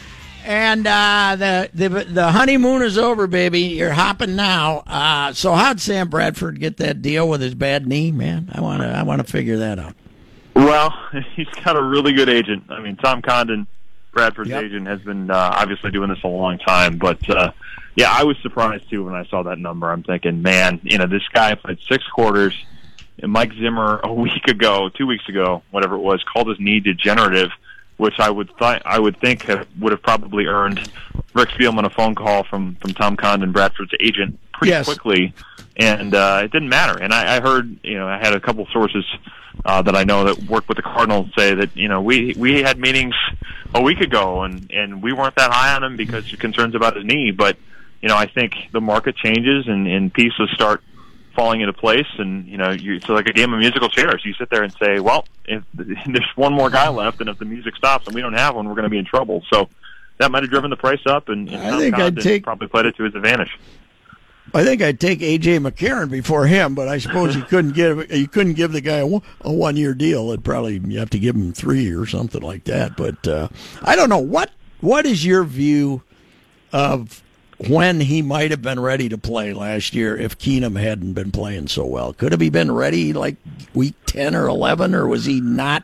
And 0.46 0.86
uh, 0.86 1.36
the, 1.38 1.70
the 1.74 1.90
the 2.06 2.32
honeymoon 2.32 2.84
is 2.84 3.00
over, 3.00 3.26
baby. 3.26 3.62
You're 3.62 3.94
hopping 3.94 4.36
now. 4.36 4.84
Uh, 4.86 5.34
so 5.34 5.54
how'd 5.54 5.80
Sam 5.82 6.08
Bradford 6.08 6.60
get 6.60 6.78
that 6.78 7.02
deal 7.02 7.28
with 7.28 7.42
his 7.42 7.56
bad 7.56 7.88
knee, 7.88 8.12
man? 8.12 8.50
I 8.54 8.62
want 8.62 8.84
to 8.84 8.88
I 8.88 9.02
want 9.02 9.26
to 9.26 9.32
figure 9.32 9.58
that 9.58 9.80
out. 9.80 9.96
Well, 10.56 10.94
he's 11.36 11.48
got 11.64 11.76
a 11.78 11.82
really 11.82 12.14
good 12.14 12.30
agent. 12.30 12.66
I 12.70 12.80
mean, 12.80 12.96
Tom 12.96 13.24
Condon, 13.24 13.66
Bradford's 14.12 14.52
Yep. 14.52 14.64
agent, 14.66 14.88
has 14.88 15.02
been 15.02 15.32
uh, 15.32 15.52
obviously 15.56 15.90
doing 15.90 16.10
this 16.10 16.24
a 16.24 16.28
long 16.28 16.60
time. 16.60 17.00
But 17.00 17.28
uh, 17.28 17.52
yeah, 17.96 18.12
I 18.12 18.24
was 18.24 18.38
surprised 18.44 18.88
too 18.90 19.04
when 19.04 19.16
I 19.16 19.26
saw 19.26 19.42
that 19.44 19.58
number. 19.58 19.92
I'm 19.92 20.04
thinking, 20.04 20.44
man, 20.44 20.80
you 20.84 21.00
know, 21.00 21.08
this 21.08 21.24
guy 21.34 21.56
played 21.56 21.80
six 21.90 22.06
quarters. 22.08 22.54
And 23.18 23.32
Mike 23.32 23.54
Zimmer 23.54 24.00
a 24.04 24.14
week 24.14 24.48
ago, 24.48 24.90
two 24.90 25.08
weeks 25.08 25.28
ago, 25.28 25.64
whatever 25.72 25.96
it 25.96 26.02
was, 26.02 26.24
called 26.32 26.50
his 26.50 26.60
knee 26.60 26.82
degenerative, 26.82 27.50
which 27.98 28.16
I 28.20 28.30
would 28.30 28.50
th- 28.60 28.82
I 28.86 29.00
would 29.00 29.20
think 29.20 29.44
have, 29.44 29.68
would 29.80 29.92
have 29.92 30.02
probably 30.02 30.46
earned 30.46 30.90
Rick 31.34 31.50
Spielman 31.50 31.86
a 31.86 31.90
phone 31.90 32.16
call 32.16 32.44
from 32.44 32.76
from 32.76 32.94
Tom 32.94 33.16
Condon, 33.16 33.52
Bradford's 33.52 33.94
agent, 34.00 34.40
pretty 34.54 34.72
Yes. 34.72 34.86
quickly, 34.86 35.34
and 35.78 36.14
uh, 36.14 36.42
it 36.44 36.52
didn't 36.52 36.70
matter. 36.70 37.02
And 37.02 37.14
I, 37.14 37.38
I 37.38 37.40
heard, 37.42 37.78
you 37.84 37.98
know, 37.98 38.08
I 38.08 38.18
had 38.18 38.34
a 38.34 38.40
couple 38.40 38.66
sources 38.72 39.06
uh, 39.64 39.82
that 39.84 39.96
I 39.96 40.04
know 40.04 40.26
that 40.26 40.44
work 40.50 40.68
with 40.68 40.76
the 40.78 40.84
Cardinals 40.84 41.30
say 41.38 41.54
that 41.56 41.76
you 41.76 41.88
know 41.88 42.02
we 42.02 42.34
we 42.38 42.62
had 42.62 42.78
meetings 42.80 43.16
a 43.74 43.82
week 43.82 44.00
ago 44.02 44.44
and 44.44 44.70
and 44.72 45.02
we 45.02 45.14
weren't 45.14 45.36
that 45.36 45.52
high 45.52 45.74
on 45.76 45.84
him 45.84 45.96
because 45.96 46.32
of 46.32 46.40
concerns 46.40 46.76
about 46.76 46.96
his 46.96 47.06
knee, 47.06 47.32
but 47.32 47.58
you 48.02 48.10
know 48.10 48.18
I 48.18 48.28
think 48.28 48.54
the 48.74 48.82
market 48.82 49.16
changes 49.16 49.68
and, 49.68 49.88
and 49.88 50.14
pieces 50.14 50.50
start 50.54 50.84
falling 51.36 51.62
into 51.62 51.74
place 51.74 52.08
and 52.18 52.48
you 52.48 52.58
know 52.58 52.72
you 52.72 52.96
it's 52.96 53.10
like 53.10 53.28
a 53.28 53.34
game 53.34 53.54
of 53.54 53.60
musical 53.60 53.90
chairs 53.90 54.22
you 54.26 54.34
sit 54.36 54.50
there 54.50 54.64
and 54.64 54.74
say 54.82 55.00
well 55.00 55.26
if 55.46 55.64
there's 55.74 56.32
one 56.36 56.54
more 56.54 56.70
guy 56.70 56.88
left 56.90 57.20
and 57.20 57.30
if 57.30 57.38
the 57.38 57.46
music 57.46 57.76
stops 57.76 58.06
and 58.08 58.16
we 58.16 58.22
don't 58.22 58.34
have 58.34 58.56
one 58.56 58.68
we're 58.68 58.74
going 58.76 58.84
to 58.84 58.90
be 58.90 58.98
in 58.98 59.06
trouble 59.06 59.44
so 59.52 59.68
that 60.18 60.32
might 60.32 60.44
have 60.44 60.50
driven 60.50 60.70
the 60.70 60.78
price 60.78 61.02
up, 61.06 61.28
and, 61.28 61.50
and 61.50 61.76
I 61.76 61.78
think 61.78 61.96
I'd 61.96 62.18
take- 62.18 62.44
probably 62.44 62.70
played 62.70 62.86
it 62.86 62.96
to 62.96 63.04
his 63.04 63.16
advantage. 63.16 63.60
I 64.54 64.64
think 64.64 64.82
I'd 64.82 64.98
take 64.98 65.20
AJ 65.20 65.60
McCarron 65.70 66.10
before 66.10 66.46
him, 66.48 66.74
but 66.74 66.88
I 66.88 67.00
suppose 67.00 67.36
you 67.36 67.42
couldn't 67.50 67.74
give 67.74 68.10
you 68.10 68.26
couldn't 68.30 68.54
give 68.54 68.72
the 68.72 68.80
guy 68.80 69.00
a, 69.00 69.06
one- 69.08 69.24
a 69.42 69.52
one 69.52 69.76
year 69.76 69.94
deal. 69.94 70.32
It 70.32 70.42
probably 70.42 70.78
you 70.88 71.00
have 71.00 71.10
to 71.10 71.20
give 71.20 71.36
him 71.36 71.52
three 71.52 71.92
or 71.94 72.06
something 72.06 72.42
like 72.42 72.64
that. 72.64 72.96
But 72.96 73.28
uh, 73.28 73.50
I 73.82 73.98
don't 73.98 74.08
know 74.08 74.20
what 74.20 74.52
what 74.80 75.06
is 75.06 75.26
your 75.26 75.44
view 75.44 76.02
of 76.72 77.22
when 77.58 78.00
he 78.02 78.22
might 78.22 78.52
have 78.52 78.62
been 78.62 78.80
ready 78.80 79.10
to 79.10 79.18
play 79.18 79.54
last 79.54 79.94
year 79.94 80.18
if 80.18 80.38
Keenum 80.38 80.80
hadn't 80.80 81.14
been 81.14 81.32
playing 81.32 81.68
so 81.68 81.86
well. 81.86 82.14
Could 82.14 82.32
have 82.32 82.42
he 82.42 82.50
been 82.50 82.72
ready 82.72 83.14
like 83.14 83.38
week 83.74 83.96
ten 84.06 84.36
or 84.36 84.48
eleven, 84.48 84.94
or 84.94 85.08
was 85.08 85.26
he 85.26 85.40
not? 85.42 85.84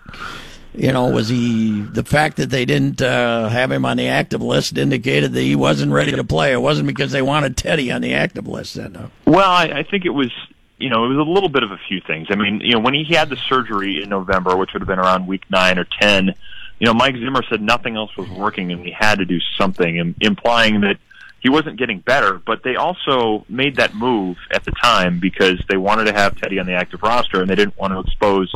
You 0.74 0.94
know, 0.94 1.10
was 1.10 1.28
he 1.28 1.82
the 1.82 2.04
fact 2.04 2.38
that 2.38 2.50
they 2.50 2.64
didn't 2.64 3.02
uh, 3.02 3.50
have 3.50 3.72
him 3.72 3.84
on 3.84 3.98
the 3.98 4.08
active 4.08 4.42
list 4.42 4.78
indicated 4.78 5.34
that 5.34 5.42
he 5.42 5.56
wasn't 5.56 5.92
ready 5.92 6.14
to 6.14 6.24
play? 6.24 6.54
It 6.54 6.62
wasn't 6.62 6.88
because 6.88 7.12
they 7.12 7.22
wanted 7.22 7.58
Teddy 7.58 7.92
on 7.92 8.02
the 8.02 8.14
active 8.14 8.48
list. 8.48 8.76
Then, 8.76 8.94
no. 8.94 9.12
Well, 9.26 9.50
I, 9.50 9.66
I 9.66 9.84
think 9.84 10.06
it 10.06 10.12
was, 10.12 10.32
you 10.78 10.90
know, 10.90 11.04
it 11.04 11.10
was 11.10 11.18
a 11.18 11.30
little 11.30 11.50
bit 11.50 11.64
of 11.64 11.72
a 11.72 11.78
few 11.90 12.00
things. 12.00 12.28
I 12.30 12.36
mean, 12.36 12.62
you 12.62 12.72
know, 12.72 12.80
when 12.80 12.94
he 12.94 13.04
had 13.14 13.30
the 13.30 13.36
surgery 13.36 14.02
in 14.02 14.08
November, 14.08 14.56
which 14.56 14.72
would 14.72 14.82
have 14.82 14.88
been 14.88 15.00
around 15.00 15.28
week 15.28 15.44
nine 15.50 15.78
or 15.78 15.84
ten, 15.84 16.34
you 16.80 16.88
know, 16.88 16.94
Mike 16.94 17.16
Zimmer 17.16 17.44
said 17.50 17.62
nothing 17.62 17.98
else 17.98 18.16
was 18.16 18.30
working 18.30 18.72
and 18.72 18.86
he 18.86 18.92
had 18.92 19.20
to 19.20 19.26
do 19.26 19.40
something, 19.58 19.98
im- 19.98 20.16
implying 20.22 20.82
that 20.82 20.98
he 21.42 21.50
wasn't 21.50 21.78
getting 21.78 22.00
better. 22.00 22.34
But 22.44 22.64
they 22.64 22.76
also 22.76 23.46
made 23.50 23.76
that 23.76 23.94
move 23.94 24.38
at 24.52 24.64
the 24.64 24.72
time 24.72 25.20
because 25.20 25.62
they 25.68 25.78
wanted 25.78 26.06
to 26.06 26.14
have 26.14 26.36
Teddy 26.38 26.60
on 26.60 26.66
the 26.66 26.74
active 26.74 27.02
roster 27.04 27.42
and 27.42 27.50
they 27.50 27.56
didn't 27.56 27.78
want 27.78 27.94
to 27.94 28.00
expose 28.00 28.54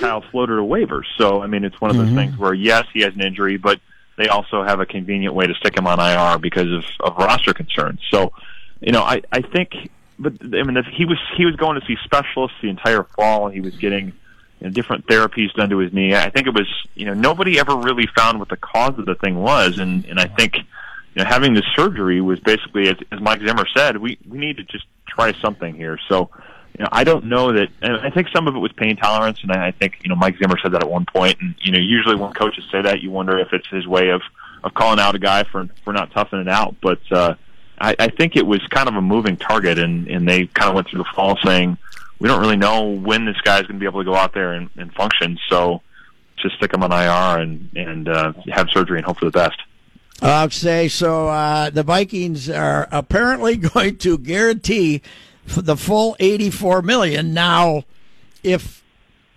Kyle 0.00 0.22
Sloter 0.22 0.58
to 0.58 0.62
waivers. 0.62 1.04
So, 1.16 1.42
I 1.42 1.46
mean, 1.46 1.64
it's 1.64 1.80
one 1.80 1.90
of 1.90 1.96
those 1.96 2.06
mm-hmm. 2.06 2.16
things 2.16 2.38
where 2.38 2.54
yes, 2.54 2.86
he 2.92 3.00
has 3.00 3.14
an 3.14 3.22
injury, 3.22 3.56
but 3.56 3.80
they 4.16 4.28
also 4.28 4.62
have 4.64 4.80
a 4.80 4.86
convenient 4.86 5.34
way 5.34 5.46
to 5.46 5.54
stick 5.54 5.76
him 5.76 5.86
on 5.86 5.98
IR 6.00 6.38
because 6.38 6.70
of, 6.70 6.84
of 7.00 7.16
roster 7.16 7.54
concerns. 7.54 8.00
So, 8.10 8.32
you 8.80 8.92
know, 8.92 9.02
I, 9.02 9.22
I 9.32 9.42
think, 9.42 9.90
but 10.18 10.34
I 10.42 10.62
mean, 10.62 10.76
if 10.76 10.86
he 10.86 11.04
was 11.04 11.18
he 11.36 11.46
was 11.46 11.56
going 11.56 11.80
to 11.80 11.86
see 11.86 11.96
specialists 12.04 12.56
the 12.60 12.68
entire 12.68 13.04
fall. 13.04 13.48
He 13.48 13.60
was 13.60 13.76
getting 13.76 14.12
you 14.60 14.66
know, 14.66 14.70
different 14.70 15.06
therapies 15.06 15.52
done 15.54 15.70
to 15.70 15.78
his 15.78 15.92
knee. 15.92 16.14
I 16.14 16.30
think 16.30 16.46
it 16.46 16.54
was, 16.54 16.68
you 16.94 17.06
know, 17.06 17.14
nobody 17.14 17.58
ever 17.58 17.76
really 17.76 18.08
found 18.16 18.40
what 18.40 18.48
the 18.48 18.56
cause 18.56 18.98
of 18.98 19.06
the 19.06 19.14
thing 19.14 19.40
was, 19.40 19.78
and 19.78 20.04
and 20.06 20.18
I 20.18 20.26
think, 20.26 20.56
you 21.14 21.22
know, 21.22 21.28
having 21.28 21.54
this 21.54 21.64
surgery 21.76 22.20
was 22.20 22.40
basically, 22.40 22.88
as, 22.88 22.96
as 23.10 23.20
Mike 23.20 23.40
Zimmer 23.40 23.66
said, 23.76 23.96
we 23.98 24.18
we 24.28 24.38
need 24.38 24.56
to 24.58 24.64
just 24.64 24.84
try 25.08 25.32
something 25.40 25.74
here. 25.74 25.98
So. 26.08 26.30
You 26.76 26.84
know, 26.84 26.90
I 26.92 27.02
don't 27.02 27.24
know 27.24 27.52
that, 27.54 27.70
and 27.82 27.96
I 27.96 28.10
think 28.10 28.28
some 28.28 28.46
of 28.46 28.54
it 28.54 28.58
was 28.60 28.70
pain 28.70 28.94
tolerance, 28.94 29.42
and 29.42 29.50
I 29.50 29.72
think 29.72 29.98
you 30.04 30.10
know 30.10 30.14
Mike 30.14 30.36
Zimmer 30.38 30.56
said 30.62 30.70
that 30.72 30.82
at 30.82 30.88
one 30.88 31.06
point, 31.12 31.36
and 31.40 31.56
you 31.60 31.72
know 31.72 31.78
usually 31.78 32.14
when 32.14 32.32
coaches 32.34 32.62
say 32.70 32.82
that, 32.82 33.00
you 33.00 33.10
wonder 33.10 33.36
if 33.36 33.48
it's 33.52 33.66
his 33.66 33.84
way 33.84 34.10
of 34.10 34.22
of 34.62 34.74
calling 34.74 35.00
out 35.00 35.16
a 35.16 35.18
guy 35.18 35.42
for 35.42 35.66
for 35.82 35.92
not 35.92 36.12
toughing 36.12 36.38
it 36.38 36.46
out. 36.46 36.76
But 36.80 37.00
uh, 37.10 37.34
I, 37.80 37.96
I 37.98 38.08
think 38.08 38.36
it 38.36 38.46
was 38.46 38.60
kind 38.68 38.88
of 38.88 38.94
a 38.94 39.00
moving 39.00 39.36
target, 39.36 39.78
and 39.78 40.06
and 40.08 40.28
they 40.28 40.46
kind 40.46 40.68
of 40.68 40.74
went 40.74 40.88
through 40.88 40.98
the 40.98 41.08
fall 41.16 41.36
saying 41.44 41.78
we 42.18 42.28
don't 42.28 42.40
really 42.40 42.56
know 42.56 42.84
when 42.84 43.24
this 43.24 43.40
guy's 43.42 43.62
going 43.62 43.74
to 43.74 43.80
be 43.80 43.86
able 43.86 44.00
to 44.00 44.04
go 44.04 44.14
out 44.14 44.34
there 44.34 44.52
and, 44.52 44.70
and 44.76 44.92
function, 44.94 45.38
so 45.48 45.82
just 46.36 46.56
stick 46.56 46.72
him 46.72 46.82
on 46.82 46.92
IR 46.92 47.40
and 47.40 47.70
and 47.76 48.08
uh, 48.08 48.32
have 48.52 48.68
surgery 48.70 48.98
and 48.98 49.06
hope 49.06 49.18
for 49.18 49.26
the 49.26 49.30
best. 49.30 49.58
I'll 50.20 50.50
say 50.50 50.88
so. 50.88 51.28
Uh, 51.28 51.70
the 51.70 51.82
Vikings 51.82 52.50
are 52.50 52.88
apparently 52.90 53.56
going 53.56 53.98
to 53.98 54.18
guarantee 54.18 55.02
the 55.46 55.76
full 55.76 56.16
eighty-four 56.18 56.82
million. 56.82 57.32
Now, 57.32 57.84
if 58.42 58.82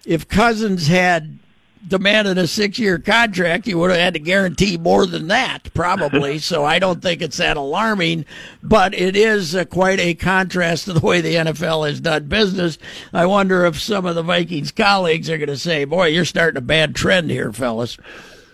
if 0.06 0.28
Cousins 0.28 0.88
had 0.88 1.40
demanded 1.88 2.38
a 2.38 2.48
six-year 2.48 3.00
contract, 3.00 3.66
he 3.66 3.74
would 3.74 3.90
have 3.90 4.00
had 4.00 4.14
to 4.14 4.20
guarantee 4.20 4.78
more 4.78 5.06
than 5.06 5.28
that, 5.28 5.74
probably. 5.74 6.38
so 6.40 6.64
I 6.64 6.80
don't 6.80 7.02
think 7.02 7.22
it's 7.22 7.38
that 7.38 7.58
alarming, 7.58 8.26
but 8.62 8.94
it 8.94 9.16
is 9.16 9.56
uh, 9.56 9.66
quite 9.66 10.00
a 10.00 10.14
contrast 10.14 10.86
to 10.86 10.94
the 10.94 11.00
way 11.00 11.22
the 11.22 11.36
NFL 11.36 11.88
has 11.88 12.00
done 12.00 12.28
business. 12.28 12.78
I 13.14 13.26
wonder 13.26 13.66
if 13.66 13.80
some 13.80 14.06
of 14.06 14.16
the 14.16 14.24
Vikings 14.24 14.72
colleagues 14.72 15.30
are 15.30 15.38
going 15.38 15.50
to 15.50 15.58
say, 15.58 15.86
"Boy, 15.86 16.08
you're 16.08 16.26
starting 16.26 16.58
a 16.58 16.62
bad 16.62 16.96
trend 16.96 17.32
here, 17.32 17.54
fellas." 17.54 17.98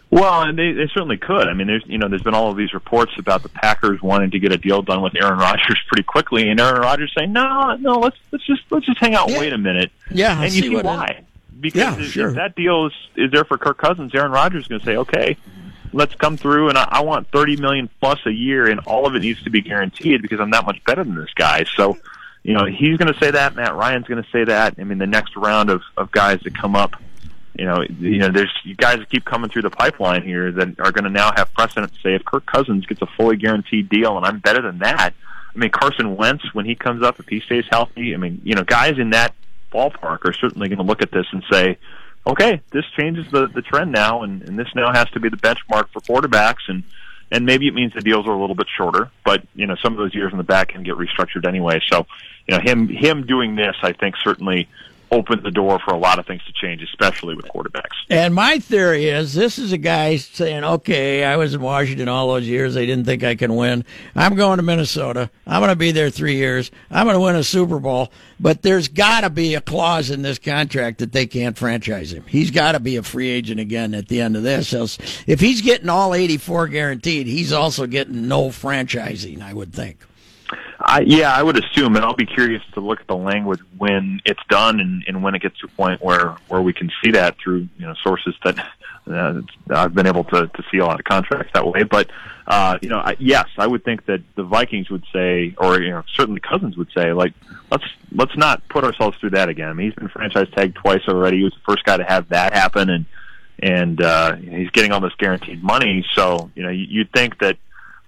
Well, 0.09 0.43
and 0.43 0.57
they, 0.57 0.71
they 0.71 0.87
certainly 0.87 1.17
could. 1.17 1.47
I 1.49 1.53
mean, 1.53 1.67
there's 1.67 1.83
you 1.85 1.97
know, 1.97 2.07
there's 2.07 2.21
been 2.21 2.33
all 2.33 2.49
of 2.49 2.55
these 2.57 2.73
reports 2.73 3.11
about 3.17 3.43
the 3.43 3.49
Packers 3.49 4.01
wanting 4.01 4.31
to 4.31 4.39
get 4.39 4.53
a 4.53 4.57
deal 4.57 4.81
done 4.81 5.01
with 5.01 5.13
Aaron 5.21 5.37
Rodgers 5.39 5.79
pretty 5.87 6.03
quickly, 6.03 6.49
and 6.49 6.59
Aaron 6.61 6.79
Rodgers 6.81 7.11
saying, 7.17 7.33
"No, 7.33 7.75
no, 7.75 7.99
let's 7.99 8.15
let's 8.31 8.45
just 8.45 8.61
let's 8.69 8.85
just 8.85 8.99
hang 8.99 9.15
out, 9.15 9.29
Yeah. 9.29 9.39
wait 9.39 9.51
a 9.53 9.57
minute." 9.57 9.91
Yeah, 10.09 10.33
and 10.41 10.43
you 10.53 10.61
see 10.61 10.67
see 10.69 10.75
it- 10.75 10.85
why? 10.85 11.23
Because 11.59 11.79
Yeah, 11.81 11.99
if, 11.99 12.11
sure. 12.11 12.29
if 12.29 12.35
that 12.35 12.55
deal 12.55 12.85
is 12.85 12.93
is 13.15 13.31
there 13.31 13.43
for 13.43 13.57
Kirk 13.57 13.79
Cousins, 13.79 14.13
Aaron 14.15 14.31
Rodgers 14.31 14.61
is 14.63 14.67
going 14.69 14.79
to 14.79 14.85
say, 14.85 14.95
"Okay, 14.97 15.35
let's 15.91 16.15
come 16.15 16.37
through, 16.37 16.69
and 16.69 16.77
I, 16.77 16.87
I 16.89 17.01
want 17.03 17.27
thirty 17.31 17.57
million 17.57 17.89
plus 17.99 18.19
a 18.25 18.31
year, 18.31 18.67
and 18.69 18.79
all 18.81 19.07
of 19.07 19.15
it 19.15 19.19
needs 19.23 19.43
to 19.43 19.49
be 19.49 19.61
guaranteed 19.61 20.21
because 20.21 20.39
I'm 20.39 20.51
that 20.51 20.65
much 20.65 20.81
better 20.85 21.03
than 21.03 21.15
this 21.15 21.33
guy." 21.35 21.65
So, 21.75 21.97
you 22.43 22.53
know, 22.53 22.63
he's 22.65 22.95
going 22.97 23.11
to 23.11 23.19
say 23.19 23.31
that. 23.31 23.55
Matt 23.55 23.75
Ryan's 23.75 24.07
going 24.07 24.23
to 24.23 24.29
say 24.29 24.45
that. 24.45 24.75
I 24.79 24.83
mean, 24.85 24.99
the 24.99 25.07
next 25.07 25.35
round 25.35 25.69
of 25.69 25.81
of 25.97 26.11
guys 26.11 26.39
that 26.43 26.55
come 26.55 26.75
up 26.77 26.95
you 27.57 27.65
know, 27.65 27.83
you 27.99 28.19
know, 28.19 28.29
there's 28.29 28.53
you 28.63 28.75
guys 28.75 28.99
keep 29.09 29.25
coming 29.25 29.49
through 29.49 29.63
the 29.63 29.69
pipeline 29.69 30.23
here 30.23 30.51
that 30.51 30.79
are 30.79 30.91
going 30.91 31.05
to 31.05 31.09
now 31.09 31.31
have 31.35 31.51
precedent 31.53 31.93
to 31.93 31.99
say 32.01 32.13
if 32.13 32.23
Kirk 32.23 32.45
Cousins 32.45 32.85
gets 32.85 33.01
a 33.01 33.07
fully 33.17 33.35
guaranteed 33.35 33.89
deal 33.89 34.15
and 34.15 34.25
I'm 34.25 34.39
better 34.39 34.61
than 34.61 34.79
that. 34.79 35.13
I 35.55 35.57
mean, 35.57 35.71
Carson 35.71 36.15
Wentz 36.15 36.53
when 36.53 36.65
he 36.65 36.75
comes 36.75 37.03
up, 37.03 37.19
if 37.19 37.27
he 37.27 37.39
stays 37.39 37.65
healthy, 37.69 38.13
I 38.13 38.17
mean, 38.17 38.41
you 38.43 38.53
know, 38.53 38.63
guys 38.63 38.99
in 38.99 39.09
that 39.11 39.33
ballpark 39.71 40.25
are 40.25 40.33
certainly 40.33 40.69
going 40.69 40.77
to 40.77 40.83
look 40.83 41.01
at 41.01 41.11
this 41.11 41.25
and 41.31 41.43
say, 41.51 41.77
okay, 42.27 42.61
this 42.71 42.85
changes 42.97 43.29
the 43.31 43.47
the 43.47 43.63
trend 43.63 43.91
now, 43.91 44.21
and, 44.21 44.43
and 44.43 44.59
this 44.59 44.67
now 44.75 44.93
has 44.93 45.09
to 45.11 45.19
be 45.19 45.29
the 45.29 45.37
benchmark 45.37 45.89
for 45.89 46.01
quarterbacks, 46.01 46.67
and 46.67 46.83
and 47.31 47.45
maybe 47.45 47.67
it 47.67 47.73
means 47.73 47.93
the 47.93 48.01
deals 48.01 48.27
are 48.27 48.31
a 48.31 48.39
little 48.39 48.55
bit 48.55 48.67
shorter, 48.77 49.09
but 49.25 49.43
you 49.55 49.65
know, 49.65 49.75
some 49.81 49.93
of 49.93 49.97
those 49.97 50.13
years 50.13 50.31
in 50.31 50.37
the 50.37 50.43
back 50.43 50.69
can 50.69 50.83
get 50.83 50.95
restructured 50.95 51.47
anyway. 51.47 51.81
So, 51.91 52.05
you 52.47 52.55
know, 52.55 52.61
him 52.61 52.87
him 52.87 53.25
doing 53.25 53.55
this, 53.55 53.75
I 53.81 53.93
think, 53.93 54.15
certainly 54.23 54.67
opened 55.11 55.43
the 55.43 55.51
door 55.51 55.79
for 55.79 55.93
a 55.93 55.97
lot 55.97 56.19
of 56.19 56.25
things 56.25 56.43
to 56.45 56.53
change, 56.53 56.81
especially 56.81 57.35
with 57.35 57.45
quarterbacks. 57.45 57.95
And 58.09 58.33
my 58.33 58.59
theory 58.59 59.05
is 59.05 59.33
this 59.33 59.57
is 59.57 59.71
a 59.71 59.77
guy 59.77 60.17
saying, 60.17 60.63
okay, 60.63 61.23
I 61.23 61.37
was 61.37 61.53
in 61.53 61.61
Washington 61.61 62.07
all 62.07 62.27
those 62.27 62.47
years. 62.47 62.73
They 62.73 62.85
didn't 62.85 63.05
think 63.05 63.23
I 63.23 63.35
can 63.35 63.55
win. 63.55 63.85
I'm 64.15 64.35
going 64.35 64.57
to 64.57 64.63
Minnesota. 64.63 65.29
I'm 65.45 65.61
going 65.61 65.69
to 65.69 65.75
be 65.75 65.91
there 65.91 66.09
three 66.09 66.35
years. 66.35 66.71
I'm 66.91 67.05
going 67.05 67.15
to 67.15 67.21
win 67.21 67.35
a 67.35 67.43
Super 67.43 67.79
Bowl. 67.79 68.11
But 68.39 68.61
there's 68.61 68.87
got 68.87 69.21
to 69.21 69.29
be 69.29 69.55
a 69.55 69.61
clause 69.61 70.11
in 70.11 70.21
this 70.21 70.39
contract 70.39 70.99
that 70.99 71.11
they 71.11 71.25
can't 71.25 71.57
franchise 71.57 72.13
him. 72.13 72.23
He's 72.27 72.51
got 72.51 72.73
to 72.73 72.79
be 72.79 72.97
a 72.97 73.03
free 73.03 73.29
agent 73.29 73.59
again 73.59 73.93
at 73.93 74.07
the 74.07 74.21
end 74.21 74.35
of 74.35 74.43
this. 74.43 74.73
Else, 74.73 74.97
if 75.25 75.39
he's 75.39 75.61
getting 75.61 75.89
all 75.89 76.13
84 76.13 76.67
guaranteed, 76.67 77.27
he's 77.27 77.51
also 77.51 77.87
getting 77.87 78.27
no 78.27 78.49
franchising, 78.49 79.41
I 79.41 79.53
would 79.53 79.73
think. 79.73 80.06
I, 80.79 81.01
yeah, 81.01 81.33
I 81.33 81.41
would 81.41 81.57
assume, 81.57 81.95
and 81.95 82.05
I'll 82.05 82.13
be 82.15 82.25
curious 82.25 82.61
to 82.73 82.79
look 82.79 82.99
at 83.01 83.07
the 83.07 83.15
language 83.17 83.59
when 83.77 84.21
it's 84.25 84.39
done 84.49 84.79
and, 84.79 85.03
and 85.07 85.23
when 85.23 85.33
it 85.35 85.41
gets 85.41 85.57
to 85.59 85.65
a 85.65 85.69
point 85.69 86.01
where 86.03 86.35
where 86.49 86.61
we 86.61 86.73
can 86.73 86.91
see 87.03 87.11
that 87.11 87.35
through 87.43 87.67
you 87.79 87.85
know 87.87 87.95
sources 88.03 88.35
that 88.43 88.59
uh, 89.09 89.41
I've 89.71 89.95
been 89.95 90.05
able 90.07 90.23
to 90.25 90.47
to 90.47 90.63
see 90.71 90.77
a 90.77 90.85
lot 90.85 90.99
of 90.99 91.05
contracts 91.05 91.51
that 91.53 91.65
way. 91.65 91.83
But 91.83 92.11
uh, 92.45 92.77
you 92.81 92.89
know, 92.89 92.99
I, 92.99 93.15
yes, 93.19 93.47
I 93.57 93.65
would 93.65 93.83
think 93.83 94.05
that 94.05 94.21
the 94.35 94.43
Vikings 94.43 94.89
would 94.89 95.03
say, 95.11 95.55
or 95.57 95.81
you 95.81 95.89
know, 95.89 96.03
certainly 96.13 96.41
Cousins 96.41 96.77
would 96.77 96.89
say, 96.95 97.11
like 97.13 97.33
let's 97.71 97.83
let's 98.11 98.37
not 98.37 98.61
put 98.69 98.83
ourselves 98.83 99.17
through 99.17 99.31
that 99.31 99.49
again. 99.49 99.69
I 99.69 99.73
mean, 99.73 99.87
he's 99.87 99.95
been 99.95 100.09
franchise 100.09 100.47
tagged 100.55 100.75
twice 100.75 101.01
already. 101.07 101.37
He 101.37 101.43
was 101.43 101.53
the 101.53 101.71
first 101.73 101.85
guy 101.85 101.97
to 101.97 102.03
have 102.03 102.29
that 102.29 102.53
happen, 102.53 102.89
and 102.89 103.05
and 103.63 103.99
uh, 104.01 104.35
he's 104.35 104.69
getting 104.69 104.91
all 104.91 104.99
this 105.01 105.15
guaranteed 105.17 105.63
money. 105.63 106.05
So 106.13 106.51
you 106.55 106.61
know, 106.63 106.69
you- 106.69 106.85
you'd 106.87 107.11
think 107.11 107.39
that 107.39 107.57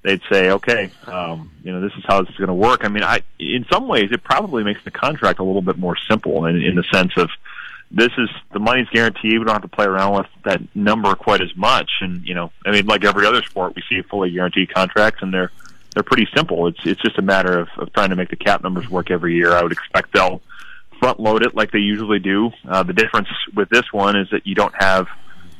they'd 0.03 0.21
say, 0.31 0.51
okay, 0.51 0.91
um, 1.07 1.51
you 1.63 1.71
know, 1.71 1.81
this 1.81 1.91
is 1.97 2.03
how 2.07 2.21
this 2.21 2.29
is 2.31 2.37
going 2.37 2.47
to 2.47 2.53
work. 2.53 2.85
I 2.85 2.87
mean, 2.87 3.03
I, 3.03 3.21
in 3.37 3.65
some 3.71 3.87
ways, 3.87 4.09
it 4.11 4.23
probably 4.23 4.63
makes 4.63 4.83
the 4.83 4.91
contract 4.91 5.39
a 5.39 5.43
little 5.43 5.61
bit 5.61 5.77
more 5.77 5.97
simple 6.09 6.45
in, 6.45 6.61
in 6.61 6.75
the 6.75 6.83
sense 6.91 7.11
of 7.17 7.29
this 7.91 8.11
is 8.17 8.29
the 8.53 8.59
money's 8.59 8.87
guaranteed. 8.89 9.39
We 9.39 9.45
don't 9.45 9.53
have 9.53 9.61
to 9.63 9.67
play 9.67 9.85
around 9.85 10.15
with 10.15 10.27
that 10.45 10.61
number 10.75 11.13
quite 11.15 11.41
as 11.41 11.55
much. 11.55 11.89
And 12.01 12.23
you 12.25 12.35
know, 12.35 12.51
I 12.65 12.71
mean, 12.71 12.85
like 12.85 13.03
every 13.03 13.25
other 13.25 13.41
sport, 13.43 13.75
we 13.75 13.83
see 13.89 14.01
fully 14.03 14.31
guaranteed 14.31 14.73
contracts, 14.73 15.21
and 15.21 15.33
they're 15.33 15.51
they're 15.93 16.03
pretty 16.03 16.27
simple. 16.35 16.67
It's 16.67 16.79
it's 16.85 17.01
just 17.01 17.17
a 17.17 17.23
matter 17.23 17.59
of, 17.59 17.67
of 17.77 17.91
trying 17.93 18.11
to 18.11 18.15
make 18.15 18.29
the 18.29 18.35
cap 18.35 18.63
numbers 18.63 18.87
work 18.89 19.09
every 19.09 19.35
year. 19.35 19.53
I 19.53 19.63
would 19.63 19.71
expect 19.71 20.13
they'll 20.13 20.41
front 20.99 21.19
load 21.19 21.43
it 21.43 21.55
like 21.55 21.71
they 21.71 21.79
usually 21.79 22.19
do. 22.19 22.51
Uh, 22.67 22.83
the 22.83 22.93
difference 22.93 23.29
with 23.55 23.69
this 23.69 23.91
one 23.91 24.15
is 24.17 24.29
that 24.31 24.45
you 24.45 24.53
don't 24.53 24.75
have 24.77 25.07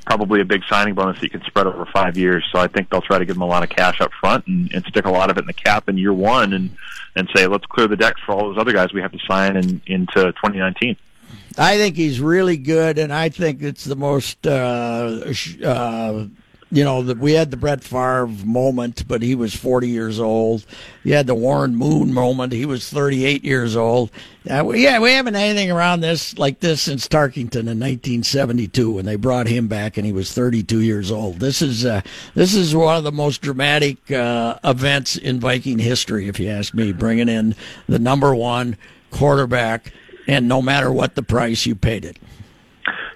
probably 0.09 0.41
a 0.41 0.45
big 0.45 0.63
signing 0.67 0.95
bonus 0.95 1.19
that 1.19 1.25
you 1.25 1.29
can 1.29 1.43
spread 1.43 1.67
over 1.67 1.85
five 1.85 2.17
years. 2.17 2.43
So 2.51 2.57
I 2.57 2.65
think 2.65 2.89
they'll 2.89 2.99
try 2.99 3.19
to 3.19 3.25
give 3.25 3.35
them 3.35 3.43
a 3.43 3.45
lot 3.45 3.61
of 3.61 3.69
cash 3.69 4.01
up 4.01 4.11
front 4.19 4.47
and, 4.47 4.73
and 4.73 4.83
stick 4.85 5.05
a 5.05 5.11
lot 5.11 5.29
of 5.29 5.37
it 5.37 5.41
in 5.41 5.45
the 5.45 5.53
cap 5.53 5.87
in 5.87 5.99
year 5.99 6.11
one 6.11 6.51
and, 6.53 6.71
and 7.15 7.29
say, 7.35 7.45
let's 7.45 7.67
clear 7.67 7.87
the 7.87 7.95
decks 7.95 8.19
for 8.25 8.31
all 8.31 8.49
those 8.49 8.57
other 8.57 8.73
guys 8.73 8.91
we 8.91 9.01
have 9.01 9.11
to 9.11 9.19
sign 9.27 9.55
in, 9.55 9.79
into 9.85 10.15
2019. 10.15 10.97
I 11.59 11.77
think 11.77 11.95
he's 11.95 12.19
really 12.19 12.57
good, 12.57 12.97
and 12.97 13.13
I 13.13 13.29
think 13.29 13.61
it's 13.61 13.83
the 13.83 13.95
most 13.95 14.47
uh, 14.47 15.31
uh, 15.63 16.25
you 16.71 16.83
know, 16.83 17.01
the, 17.01 17.15
we 17.15 17.33
had 17.33 17.49
the 17.49 17.57
Brett 17.57 17.83
Favre 17.83 18.27
moment, 18.27 19.07
but 19.07 19.23
he 19.23 19.33
was 19.33 19.55
40 19.55 19.89
years 19.89 20.19
old. 20.19 20.65
You 21.03 21.15
had 21.15 21.25
the 21.25 21.33
Warren 21.33 21.75
Moon 21.75 22.13
moment. 22.13 22.53
He 22.53 22.65
was 22.65 22.87
38 22.89 23.43
years 23.43 23.75
old. 23.75 24.11
Uh, 24.47 24.63
we, 24.63 24.83
yeah, 24.83 24.99
we 24.99 25.11
haven't 25.11 25.33
had 25.33 25.43
anything 25.43 25.71
around 25.71 26.01
this 26.01 26.37
like 26.37 26.59
this 26.59 26.83
since 26.83 27.07
Tarkenton 27.07 27.67
in 27.67 27.79
1972 27.79 28.91
when 28.91 29.05
they 29.05 29.15
brought 29.15 29.47
him 29.47 29.67
back 29.67 29.97
and 29.97 30.05
he 30.05 30.13
was 30.13 30.31
32 30.31 30.81
years 30.81 31.11
old. 31.11 31.39
This 31.39 31.61
is 31.61 31.85
uh, 31.85 32.01
this 32.35 32.53
is 32.53 32.75
one 32.75 32.97
of 32.97 33.03
the 33.03 33.11
most 33.11 33.41
dramatic 33.41 34.11
uh, 34.11 34.59
events 34.63 35.15
in 35.15 35.39
Viking 35.39 35.79
history, 35.79 36.27
if 36.27 36.39
you 36.39 36.49
ask 36.49 36.75
me. 36.75 36.93
Bringing 36.93 37.29
in 37.29 37.55
the 37.87 37.99
number 37.99 38.35
one 38.35 38.77
quarterback, 39.09 39.91
and 40.27 40.47
no 40.47 40.61
matter 40.61 40.91
what 40.91 41.15
the 41.15 41.23
price, 41.23 41.65
you 41.65 41.73
paid 41.73 42.05
it. 42.05 42.17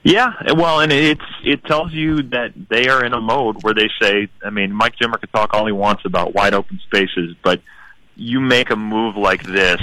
Yeah, 0.03 0.33
well, 0.53 0.81
and 0.81 0.91
it's 0.91 1.23
it 1.45 1.63
tells 1.63 1.93
you 1.93 2.23
that 2.23 2.51
they 2.69 2.89
are 2.89 3.05
in 3.05 3.13
a 3.13 3.21
mode 3.21 3.63
where 3.63 3.73
they 3.73 3.89
say, 4.01 4.27
I 4.43 4.49
mean, 4.49 4.73
Mike 4.73 4.95
Zimmer 5.01 5.17
can 5.17 5.29
talk 5.29 5.53
all 5.53 5.65
he 5.65 5.71
wants 5.71 6.03
about 6.05 6.33
wide 6.33 6.53
open 6.53 6.79
spaces, 6.85 7.35
but 7.41 7.61
you 8.17 8.41
make 8.41 8.69
a 8.69 8.75
move 8.75 9.15
like 9.15 9.43
this 9.43 9.81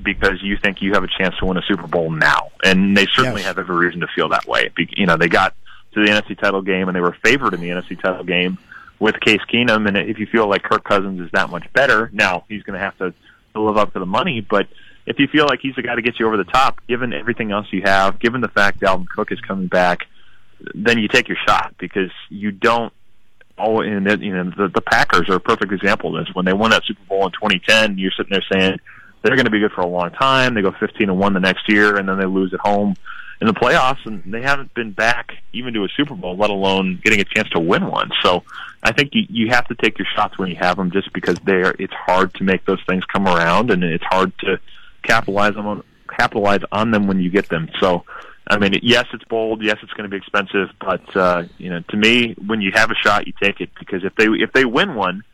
because 0.00 0.40
you 0.40 0.56
think 0.56 0.82
you 0.82 0.92
have 0.92 1.02
a 1.02 1.08
chance 1.08 1.34
to 1.38 1.46
win 1.46 1.56
a 1.56 1.62
Super 1.62 1.88
Bowl 1.88 2.10
now, 2.10 2.50
and 2.64 2.96
they 2.96 3.06
certainly 3.06 3.40
yes. 3.40 3.48
have 3.48 3.58
every 3.58 3.76
reason 3.76 4.00
to 4.00 4.06
feel 4.14 4.28
that 4.28 4.46
way. 4.46 4.70
You 4.96 5.06
know, 5.06 5.16
they 5.16 5.28
got 5.28 5.54
to 5.94 6.04
the 6.04 6.10
NFC 6.10 6.38
title 6.38 6.62
game 6.62 6.88
and 6.88 6.94
they 6.94 7.00
were 7.00 7.16
favored 7.24 7.52
in 7.52 7.60
the 7.60 7.70
NFC 7.70 8.00
title 8.00 8.22
game 8.22 8.58
with 9.00 9.18
Case 9.20 9.40
Keenum, 9.52 9.88
and 9.88 9.96
if 9.96 10.18
you 10.18 10.26
feel 10.26 10.48
like 10.48 10.62
Kirk 10.62 10.84
Cousins 10.84 11.20
is 11.20 11.30
that 11.32 11.50
much 11.50 11.70
better, 11.72 12.08
now 12.12 12.44
he's 12.48 12.62
going 12.62 12.78
to 12.78 12.84
have 12.84 12.96
to 12.98 13.12
live 13.54 13.76
up 13.76 13.92
to 13.94 13.98
the 13.98 14.06
money, 14.06 14.40
but 14.40 14.68
if 15.06 15.18
you 15.18 15.28
feel 15.28 15.46
like 15.46 15.60
he's 15.62 15.74
the 15.76 15.82
guy 15.82 15.94
to 15.94 16.02
get 16.02 16.18
you 16.18 16.26
over 16.26 16.36
the 16.36 16.44
top, 16.44 16.80
given 16.88 17.12
everything 17.12 17.52
else 17.52 17.66
you 17.70 17.82
have, 17.84 18.18
given 18.18 18.40
the 18.40 18.48
fact 18.48 18.80
Dalvin 18.80 19.08
Cook 19.08 19.30
is 19.30 19.40
coming 19.40 19.68
back, 19.68 20.06
then 20.74 20.98
you 20.98 21.08
take 21.08 21.28
your 21.28 21.38
shot 21.46 21.74
because 21.78 22.10
you 22.28 22.50
don't. 22.50 22.92
Oh, 23.58 23.80
and 23.80 24.04
you 24.22 24.34
know 24.34 24.50
the, 24.50 24.68
the 24.68 24.82
Packers 24.82 25.30
are 25.30 25.36
a 25.36 25.40
perfect 25.40 25.72
example 25.72 26.16
of 26.16 26.26
this. 26.26 26.34
When 26.34 26.44
they 26.44 26.52
won 26.52 26.72
that 26.72 26.82
Super 26.84 27.02
Bowl 27.08 27.24
in 27.24 27.32
2010, 27.32 27.96
you're 27.96 28.10
sitting 28.10 28.30
there 28.30 28.44
saying 28.52 28.78
they're 29.22 29.36
going 29.36 29.46
to 29.46 29.50
be 29.50 29.60
good 29.60 29.72
for 29.72 29.80
a 29.80 29.86
long 29.86 30.10
time. 30.10 30.54
They 30.54 30.62
go 30.62 30.72
15 30.78 31.08
and 31.08 31.18
one 31.18 31.32
the 31.32 31.40
next 31.40 31.68
year, 31.68 31.96
and 31.96 32.08
then 32.08 32.18
they 32.18 32.26
lose 32.26 32.52
at 32.52 32.60
home 32.60 32.96
in 33.40 33.46
the 33.46 33.54
playoffs, 33.54 34.04
and 34.04 34.22
they 34.32 34.42
haven't 34.42 34.74
been 34.74 34.92
back 34.92 35.32
even 35.52 35.72
to 35.74 35.84
a 35.84 35.88
Super 35.96 36.14
Bowl, 36.14 36.36
let 36.36 36.50
alone 36.50 37.00
getting 37.02 37.20
a 37.20 37.24
chance 37.24 37.48
to 37.50 37.60
win 37.60 37.86
one. 37.86 38.10
So 38.22 38.42
I 38.82 38.92
think 38.92 39.10
you, 39.14 39.24
you 39.28 39.48
have 39.50 39.66
to 39.68 39.74
take 39.74 39.98
your 39.98 40.06
shots 40.14 40.38
when 40.38 40.50
you 40.50 40.56
have 40.56 40.76
them, 40.76 40.90
just 40.90 41.12
because 41.14 41.38
they 41.44 41.62
are. 41.62 41.74
It's 41.78 41.92
hard 41.94 42.34
to 42.34 42.44
make 42.44 42.64
those 42.66 42.82
things 42.86 43.04
come 43.06 43.26
around, 43.26 43.70
and 43.70 43.82
it's 43.82 44.04
hard 44.04 44.32
to 44.40 44.58
capitalize 45.06 45.56
on 45.56 45.82
capitalize 46.08 46.60
on 46.72 46.90
them 46.90 47.06
when 47.06 47.20
you 47.20 47.30
get 47.30 47.48
them. 47.48 47.68
So, 47.80 48.04
I 48.48 48.58
mean, 48.58 48.78
yes, 48.82 49.06
it's 49.12 49.24
bold. 49.24 49.62
Yes, 49.62 49.76
it's 49.82 49.92
going 49.92 50.08
to 50.08 50.10
be 50.10 50.16
expensive, 50.16 50.68
but 50.80 51.16
uh, 51.16 51.44
you 51.58 51.70
know, 51.70 51.80
to 51.90 51.96
me, 51.96 52.34
when 52.46 52.60
you 52.60 52.72
have 52.74 52.90
a 52.90 52.94
shot, 52.94 53.26
you 53.26 53.32
take 53.40 53.60
it 53.60 53.70
because 53.78 54.04
if 54.04 54.14
they 54.16 54.26
if 54.26 54.52
they 54.52 54.64
win 54.64 54.94
one 54.94 55.24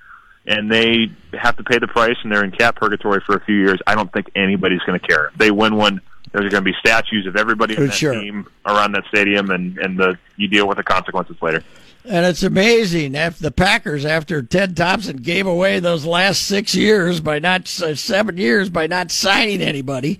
and 0.47 0.71
they 0.71 1.11
have 1.33 1.57
to 1.57 1.63
pay 1.63 1.79
the 1.79 1.87
price 1.87 2.17
and 2.23 2.33
they're 2.33 2.45
in 2.45 2.51
cap 2.51 2.77
purgatory 2.77 3.21
for 3.25 3.37
a 3.37 3.45
few 3.45 3.55
years, 3.57 3.81
I 3.87 3.95
don't 3.95 4.13
think 4.13 4.31
anybody's 4.35 4.81
going 4.81 4.99
to 4.99 5.07
care. 5.07 5.29
If 5.29 5.35
they 5.35 5.51
win 5.51 5.77
one, 5.77 6.01
there's 6.33 6.51
going 6.51 6.65
to 6.65 6.71
be 6.71 6.77
statues 6.81 7.27
of 7.27 7.37
everybody 7.37 7.77
on 7.77 7.87
that 7.87 7.95
sure. 7.95 8.13
team 8.13 8.47
around 8.67 8.93
that 8.93 9.05
stadium, 9.09 9.51
and 9.51 9.79
and 9.79 9.99
the 9.99 10.19
you 10.37 10.49
deal 10.49 10.67
with 10.67 10.79
the 10.79 10.85
consequences 10.85 11.37
later. 11.43 11.63
And 12.05 12.27
it's 12.27 12.43
amazing 12.43 13.15
if 13.15 13.39
the 13.39 13.53
Packers, 13.53 14.05
after 14.05 14.43
Ted 14.43 14.77
Thompson 14.77 15.19
gave 15.19 15.47
away 15.47 15.79
those 15.79 16.05
last 16.05 16.43
six 16.43 16.75
years 16.75 17.21
by 17.21 17.39
not 17.39 17.63
uh, 17.81 17.95
seven 17.95 18.37
years 18.37 18.71
by 18.71 18.89
not 18.89 19.13
signing 19.13 19.63
anybody, 19.63 20.19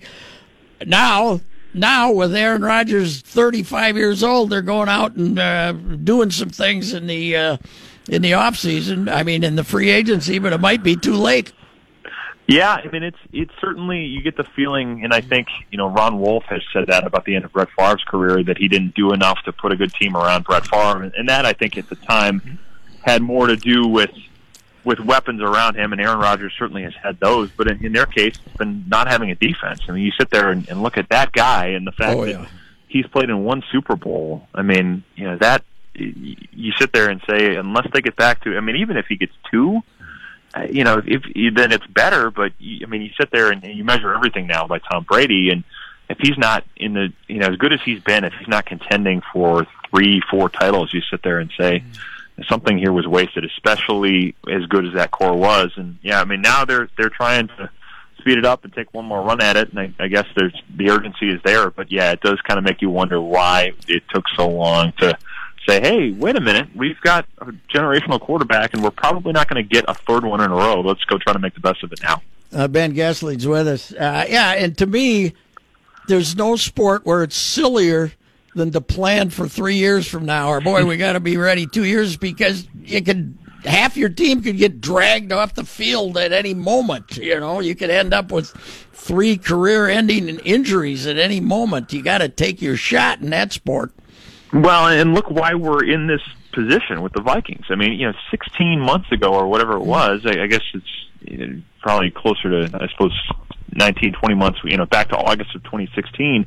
now 0.85 1.41
now 1.73 2.11
with 2.11 2.33
Aaron 2.35 2.61
Rodgers 2.61 3.19
35 3.21 3.97
years 3.97 4.23
old, 4.23 4.49
they're 4.49 4.61
going 4.61 4.87
out 4.87 5.15
and 5.15 5.37
uh, 5.37 5.73
doing 5.73 6.31
some 6.31 6.49
things 6.49 6.93
in 6.93 7.07
the 7.07 7.35
uh, 7.35 7.57
in 8.07 8.21
the 8.21 8.33
off 8.33 8.55
season. 8.55 9.09
I 9.09 9.23
mean, 9.23 9.43
in 9.43 9.57
the 9.57 9.63
free 9.65 9.89
agency, 9.89 10.39
but 10.39 10.53
it 10.53 10.61
might 10.61 10.83
be 10.83 10.95
too 10.95 11.15
late. 11.15 11.51
Yeah, 12.47 12.73
I 12.73 12.87
mean 12.89 13.03
it's 13.03 13.17
it's 13.31 13.53
certainly 13.61 14.05
you 14.05 14.21
get 14.21 14.35
the 14.35 14.43
feeling, 14.43 15.03
and 15.03 15.13
I 15.13 15.21
think 15.21 15.47
you 15.71 15.77
know 15.77 15.89
Ron 15.89 16.19
Wolf 16.19 16.43
has 16.45 16.61
said 16.73 16.87
that 16.87 17.05
about 17.05 17.25
the 17.25 17.35
end 17.35 17.45
of 17.45 17.53
Brett 17.53 17.69
Favre's 17.77 18.03
career 18.03 18.43
that 18.43 18.57
he 18.57 18.67
didn't 18.67 18.95
do 18.95 19.13
enough 19.13 19.39
to 19.45 19.53
put 19.53 19.71
a 19.71 19.77
good 19.77 19.93
team 19.93 20.17
around 20.17 20.43
Brett 20.43 20.67
Favre, 20.67 21.11
and 21.15 21.29
that 21.29 21.45
I 21.45 21.53
think 21.53 21.77
at 21.77 21.87
the 21.87 21.95
time 21.95 22.59
had 23.01 23.21
more 23.21 23.47
to 23.47 23.55
do 23.55 23.87
with 23.87 24.11
with 24.83 24.99
weapons 24.99 25.41
around 25.41 25.75
him, 25.75 25.93
and 25.93 26.01
Aaron 26.01 26.19
Rodgers 26.19 26.53
certainly 26.59 26.83
has 26.83 26.93
had 27.01 27.17
those, 27.21 27.49
but 27.51 27.67
in, 27.67 27.85
in 27.85 27.93
their 27.93 28.05
case, 28.05 28.37
it's 28.45 28.57
been 28.57 28.83
not 28.89 29.07
having 29.07 29.31
a 29.31 29.35
defense. 29.35 29.79
I 29.87 29.93
mean, 29.93 30.03
you 30.03 30.11
sit 30.19 30.29
there 30.29 30.49
and, 30.49 30.67
and 30.67 30.83
look 30.83 30.97
at 30.97 31.07
that 31.09 31.31
guy, 31.31 31.67
and 31.67 31.87
the 31.87 31.93
fact 31.93 32.17
oh, 32.17 32.25
yeah. 32.25 32.39
that 32.39 32.49
he's 32.89 33.07
played 33.07 33.29
in 33.29 33.43
one 33.43 33.63
Super 33.71 33.95
Bowl. 33.95 34.47
I 34.53 34.61
mean, 34.61 35.03
you 35.15 35.25
know 35.25 35.37
that 35.37 35.63
you 35.95 36.71
sit 36.79 36.91
there 36.91 37.09
and 37.09 37.21
say 37.29 37.55
unless 37.55 37.87
they 37.93 38.01
get 38.01 38.15
back 38.15 38.43
to, 38.43 38.57
I 38.57 38.61
mean, 38.61 38.77
even 38.77 38.97
if 38.97 39.05
he 39.07 39.15
gets 39.15 39.33
two 39.51 39.81
you 40.69 40.83
know, 40.83 41.01
if 41.05 41.23
you, 41.35 41.51
then 41.51 41.71
it's 41.71 41.85
better. 41.87 42.31
But 42.31 42.53
you, 42.59 42.85
I 42.85 42.89
mean, 42.89 43.01
you 43.01 43.09
sit 43.19 43.31
there 43.31 43.51
and 43.51 43.63
you 43.63 43.83
measure 43.83 44.13
everything 44.13 44.47
now 44.47 44.67
by 44.67 44.79
Tom 44.79 45.03
Brady, 45.03 45.49
and 45.49 45.63
if 46.09 46.17
he's 46.19 46.37
not 46.37 46.63
in 46.75 46.93
the, 46.93 47.13
you 47.27 47.39
know, 47.39 47.47
as 47.47 47.57
good 47.57 47.73
as 47.73 47.81
he's 47.83 48.01
been, 48.01 48.23
if 48.23 48.33
he's 48.33 48.47
not 48.47 48.65
contending 48.65 49.21
for 49.31 49.65
three, 49.89 50.21
four 50.29 50.49
titles, 50.49 50.93
you 50.93 51.01
sit 51.09 51.23
there 51.23 51.39
and 51.39 51.51
say 51.57 51.79
mm-hmm. 51.79 52.43
something 52.47 52.77
here 52.77 52.91
was 52.91 53.07
wasted, 53.07 53.45
especially 53.45 54.35
as 54.51 54.65
good 54.67 54.85
as 54.85 54.93
that 54.93 55.11
core 55.11 55.35
was. 55.35 55.71
And 55.75 55.97
yeah, 56.01 56.21
I 56.21 56.25
mean, 56.25 56.41
now 56.41 56.65
they're 56.65 56.89
they're 56.97 57.09
trying 57.09 57.47
to 57.47 57.69
speed 58.19 58.37
it 58.37 58.45
up 58.45 58.63
and 58.63 58.73
take 58.73 58.93
one 58.93 59.05
more 59.05 59.21
run 59.21 59.41
at 59.41 59.57
it. 59.57 59.69
And 59.69 59.79
I, 59.79 59.93
I 59.99 60.07
guess 60.07 60.25
there's 60.35 60.59
the 60.75 60.89
urgency 60.89 61.29
is 61.29 61.41
there, 61.43 61.69
but 61.69 61.91
yeah, 61.91 62.11
it 62.11 62.21
does 62.21 62.39
kind 62.41 62.57
of 62.57 62.63
make 62.63 62.81
you 62.81 62.89
wonder 62.89 63.19
why 63.21 63.73
it 63.87 64.03
took 64.13 64.25
so 64.35 64.47
long 64.49 64.93
to 64.99 65.17
say, 65.67 65.81
hey, 65.81 66.11
wait 66.11 66.35
a 66.35 66.41
minute, 66.41 66.67
we've 66.75 66.99
got 67.01 67.25
a 67.39 67.45
generational 67.73 68.19
quarterback, 68.19 68.73
and 68.73 68.83
we're 68.83 68.91
probably 68.91 69.31
not 69.31 69.47
going 69.47 69.63
to 69.63 69.67
get 69.67 69.85
a 69.87 69.93
third 69.93 70.25
one 70.25 70.41
in 70.41 70.51
a 70.51 70.55
row. 70.55 70.81
Let's 70.81 71.03
go 71.05 71.17
try 71.17 71.33
to 71.33 71.39
make 71.39 71.53
the 71.53 71.59
best 71.59 71.83
of 71.83 71.91
it 71.91 72.01
now. 72.03 72.21
Uh, 72.51 72.67
ben 72.67 72.93
Goessling's 72.93 73.47
with 73.47 73.67
us. 73.67 73.91
Uh, 73.91 74.25
yeah, 74.29 74.51
and 74.51 74.77
to 74.77 74.85
me, 74.85 75.33
there's 76.07 76.35
no 76.35 76.55
sport 76.55 77.05
where 77.05 77.23
it's 77.23 77.35
sillier 77.35 78.11
than 78.55 78.71
to 78.71 78.81
plan 78.81 79.29
for 79.29 79.47
three 79.47 79.75
years 79.75 80.07
from 80.07 80.25
now, 80.25 80.49
or 80.49 80.61
boy, 80.61 80.85
we 80.85 80.97
got 80.97 81.13
to 81.13 81.19
be 81.19 81.37
ready 81.37 81.65
two 81.65 81.85
years 81.85 82.17
because 82.17 82.67
you 82.83 83.01
could 83.01 83.37
half 83.65 83.97
your 83.97 84.09
team 84.09 84.41
could 84.41 84.57
get 84.57 84.81
dragged 84.81 85.31
off 85.31 85.53
the 85.55 85.63
field 85.63 86.17
at 86.17 86.31
any 86.31 86.53
moment. 86.53 87.17
You 87.17 87.39
know, 87.39 87.59
you 87.61 87.75
could 87.75 87.89
end 87.89 88.13
up 88.13 88.31
with 88.31 88.49
three 88.91 89.37
career-ending 89.37 90.39
injuries 90.39 91.07
at 91.07 91.17
any 91.17 91.39
moment. 91.39 91.91
You 91.93 92.03
got 92.03 92.19
to 92.19 92.29
take 92.29 92.61
your 92.61 92.77
shot 92.77 93.21
in 93.21 93.31
that 93.31 93.53
sport. 93.53 93.91
Well, 94.53 94.87
and 94.87 95.13
look 95.13 95.29
why 95.31 95.55
we're 95.55 95.83
in 95.83 96.07
this 96.07 96.21
position 96.53 97.01
with 97.01 97.13
the 97.13 97.21
Vikings. 97.21 97.65
I 97.69 97.75
mean, 97.75 97.93
you 97.93 98.07
know, 98.07 98.13
16 98.29 98.79
months 98.79 99.11
ago 99.11 99.33
or 99.33 99.47
whatever 99.47 99.73
it 99.73 99.83
was, 99.83 100.21
I, 100.25 100.43
I 100.43 100.47
guess 100.47 100.61
it's 100.73 101.07
you 101.21 101.37
know, 101.37 101.61
probably 101.81 102.11
closer 102.11 102.49
to, 102.49 102.77
I 102.79 102.87
suppose, 102.89 103.13
19, 103.75 104.13
20 104.13 104.35
months, 104.35 104.59
you 104.63 104.77
know, 104.77 104.85
back 104.85 105.09
to 105.09 105.17
August 105.17 105.55
of 105.55 105.63
2016. 105.63 106.45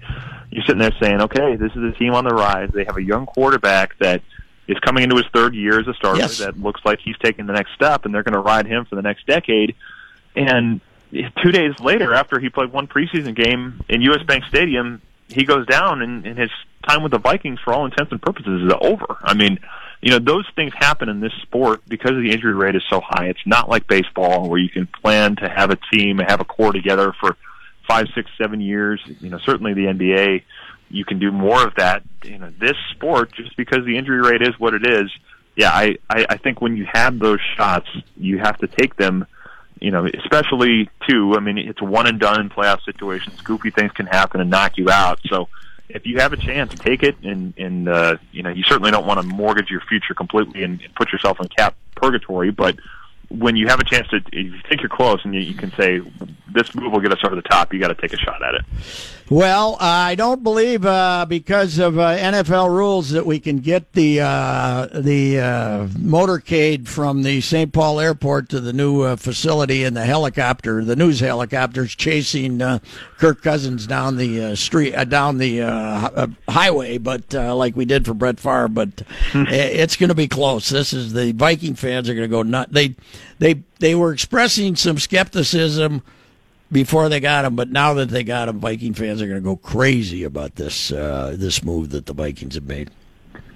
You're 0.51 0.65
sitting 0.65 0.79
there 0.79 0.93
saying, 1.01 1.21
okay, 1.23 1.57
this 1.57 1.73
is 1.73 1.83
a 1.83 1.93
team 1.93 2.15
on 2.15 2.25
the 2.25 2.35
rise. 2.35 2.71
They 2.73 2.85
have 2.85 2.97
a 2.97 3.03
young 3.03 3.27
quarterback 3.27 3.99
that 3.99 4.23
is 4.69 4.79
coming 4.81 5.05
into 5.05 5.17
his 5.17 5.27
third 5.33 5.55
year 5.55 5.81
as 5.81 5.89
a 5.89 5.95
starter 5.95 6.21
yes. 6.21 6.39
that 6.39 6.59
looks 6.59 6.81
like 6.85 7.01
he's 7.01 7.17
taking 7.19 7.47
the 7.47 7.53
next 7.53 7.75
step, 7.75 8.05
and 8.05 8.15
they're 8.15 8.23
going 8.23 8.35
to 8.35 8.41
ride 8.41 8.67
him 8.67 8.85
for 8.85 8.95
the 8.95 9.03
next 9.03 9.27
decade. 9.27 9.75
And 10.35 10.81
two 11.13 11.51
days 11.51 11.79
later, 11.81 12.15
after 12.15 12.39
he 12.39 12.51
played 12.51 12.73
one 12.73 12.87
preseason 12.87 13.35
game 13.35 13.83
in 13.89 14.03
U.S. 14.03 14.23
Bank 14.23 14.45
Stadium, 14.45 15.03
he 15.29 15.45
goes 15.45 15.67
down, 15.67 16.03
and, 16.03 16.27
and 16.27 16.39
his 16.39 16.51
time 16.89 17.03
with 17.03 17.13
the 17.13 17.19
Vikings, 17.19 17.59
for 17.65 17.73
all 17.73 17.85
intents 17.85 18.13
and 18.13 18.23
purposes, 18.23 18.63
is 18.63 18.73
over. 18.81 19.17
I 19.23 19.35
mean, 19.35 19.59
you 20.01 20.11
know, 20.11 20.19
those 20.19 20.47
things 20.55 20.73
happen 20.75 21.09
in 21.09 21.21
this 21.21 21.33
sport 21.43 21.83
because 21.89 22.13
the 22.13 22.31
injury 22.31 22.55
rate 22.55 22.77
is 22.77 22.83
so 22.89 23.01
high. 23.01 23.27
It's 23.27 23.47
not 23.47 23.69
like 23.69 23.87
baseball 23.87 24.49
where 24.49 24.59
you 24.59 24.69
can 24.69 24.87
plan 24.87 25.37
to 25.37 25.49
have 25.49 25.71
a 25.71 25.79
team, 25.93 26.19
have 26.19 26.41
a 26.41 26.45
core 26.45 26.73
together 26.73 27.13
for 27.19 27.37
five, 27.89 28.07
six, 28.15 28.31
seven 28.39 28.61
years. 28.61 29.01
You 29.21 29.31
know, 29.31 29.39
certainly 29.39 29.75
the 29.75 29.87
NBA, 29.87 30.43
you 30.91 31.05
can 31.05 31.19
do 31.19 31.33
more 31.33 31.67
of 31.67 31.75
that. 31.77 32.03
You 32.25 32.39
know, 32.39 32.53
this 32.61 32.77
sport, 32.93 33.33
just 33.33 33.57
because 33.57 33.85
the 33.85 33.97
injury 33.97 34.21
rate 34.21 34.43
is 34.43 34.59
what 34.59 34.75
it 34.75 34.87
is, 34.87 35.11
yeah, 35.57 35.71
I, 35.71 35.97
I, 36.11 36.27
I 36.29 36.37
think 36.37 36.61
when 36.61 36.77
you 36.77 36.87
have 36.93 37.19
those 37.19 37.41
shots, 37.57 37.89
you 38.17 38.39
have 38.39 38.59
to 38.59 38.67
take 38.67 38.97
them 38.97 39.27
you 39.81 39.91
know, 39.91 40.07
especially 40.07 40.89
too. 41.09 41.35
I 41.37 41.41
mean, 41.41 41.59
it's 41.59 41.83
one 41.83 42.07
and 42.07 42.19
done 42.19 42.41
in 42.41 42.51
playoff 42.51 42.83
situations. 42.85 43.41
Goofy 43.43 43.71
things 43.71 43.93
can 43.93 44.07
happen 44.07 44.41
and 44.41 44.51
knock 44.51 44.79
you 44.79 44.91
out. 44.91 45.21
So 45.27 45.49
if 45.89 46.07
you 46.07 46.19
have 46.19 46.33
a 46.33 46.37
chance, 46.37 46.75
take 46.75 47.03
it. 47.03 47.17
And 47.23 47.55
and 47.59 47.89
uh, 47.89 48.17
you 48.33 48.43
know, 48.43 48.51
you 48.51 48.63
certainly 48.65 48.91
don't 48.91 49.07
want 49.07 49.21
to 49.21 49.27
mortgage 49.27 49.71
your 49.71 49.83
future 49.83 50.15
completely 50.15 50.63
and, 50.63 50.81
put 50.95 51.13
yourself 51.13 51.39
in 51.41 51.49
cap 51.49 51.77
purgatory. 51.95 52.51
But 52.51 52.77
when 53.29 53.57
you 53.57 53.69
have 53.69 53.81
a 53.81 53.85
chance 53.85 54.09
to, 54.09 54.17
if 54.17 54.33
you 54.33 54.61
think 54.69 54.81
you're 54.81 54.89
close, 54.89 55.21
and 55.25 55.35
you, 55.35 55.41
you 55.41 55.55
can 55.55 55.73
say, 55.73 56.01
this 56.53 56.75
move 56.75 56.93
will 56.93 57.01
get 57.01 57.13
us 57.13 57.19
over 57.25 57.35
the 57.35 57.43
top. 57.43 57.73
You 57.75 57.81
got 57.81 57.89
to 57.89 57.95
take 57.95 58.13
a 58.13 58.17
shot 58.17 58.43
at 58.43 58.55
it. 58.55 58.63
Well, 59.29 59.77
I 59.81 60.15
don't 60.15 60.45
believe 60.45 60.87
uh, 60.87 61.27
because 61.29 61.81
of 61.81 61.99
uh, 61.99 62.17
NFL 62.17 62.71
rules 62.71 63.11
that 63.11 63.27
we 63.27 63.41
can 63.41 63.59
get 63.59 63.93
the 63.93 64.21
uh, 64.21 64.87
the 64.95 65.41
uh, 65.41 65.87
motorcade 65.89 66.87
from 66.87 67.25
the 67.25 67.41
St. 67.41 67.73
Paul 67.73 67.99
airport 67.99 68.49
to 68.51 68.61
the 68.61 68.73
new 68.73 69.03
uh, 69.03 69.17
facility 69.17 69.83
in 69.83 69.95
the 69.95 70.05
helicopter. 70.05 70.85
The 70.85 70.95
news 70.95 71.19
helicopters 71.19 71.97
chasing 71.97 72.63
uh, 72.63 72.79
Kirk 73.19 73.43
Cousins 73.43 73.89
down 73.89 74.17
the 74.17 74.45
uh, 74.45 74.55
street, 74.55 74.95
uh, 74.95 75.03
down 75.03 75.39
the 75.39 75.61
uh, 75.63 75.69
uh, 75.71 76.27
highway, 76.49 76.99
but 76.99 77.35
uh, 77.35 77.53
like 77.53 77.75
we 77.75 77.85
did 77.85 78.07
for 78.07 78.15
Brett 78.15 78.39
Favre. 78.39 78.69
But 78.69 79.03
it's 79.35 79.97
going 79.97 80.11
to 80.11 80.15
be 80.15 80.29
close. 80.29 80.69
This 80.69 80.93
is 80.93 81.15
the 81.15 81.33
Viking 81.33 81.75
fans 81.75 82.09
are 82.09 82.15
going 82.15 82.31
to 82.31 82.33
go 82.33 82.45
nuts. 82.45 82.71
They 82.71 82.95
they 83.41 83.65
they 83.81 83.97
were 83.97 84.13
expressing 84.13 84.77
some 84.77 85.01
skepticism 85.01 86.03
before 86.71 87.09
they 87.09 87.21
got 87.21 87.45
him, 87.45 87.57
but 87.57 87.71
now 87.71 87.95
that 87.95 88.09
they 88.09 88.25
got 88.25 88.49
him, 88.49 88.59
Viking 88.59 88.95
fans 88.95 89.23
are 89.23 89.27
going 89.27 89.41
to 89.41 89.45
go 89.45 89.57
crazy 89.57 90.25
about 90.25 90.57
this 90.57 90.91
uh, 90.93 91.35
this 91.39 91.63
move 91.63 91.91
that 91.91 92.07
the 92.07 92.13
Vikings 92.13 92.55
have 92.55 92.65
made. 92.65 92.91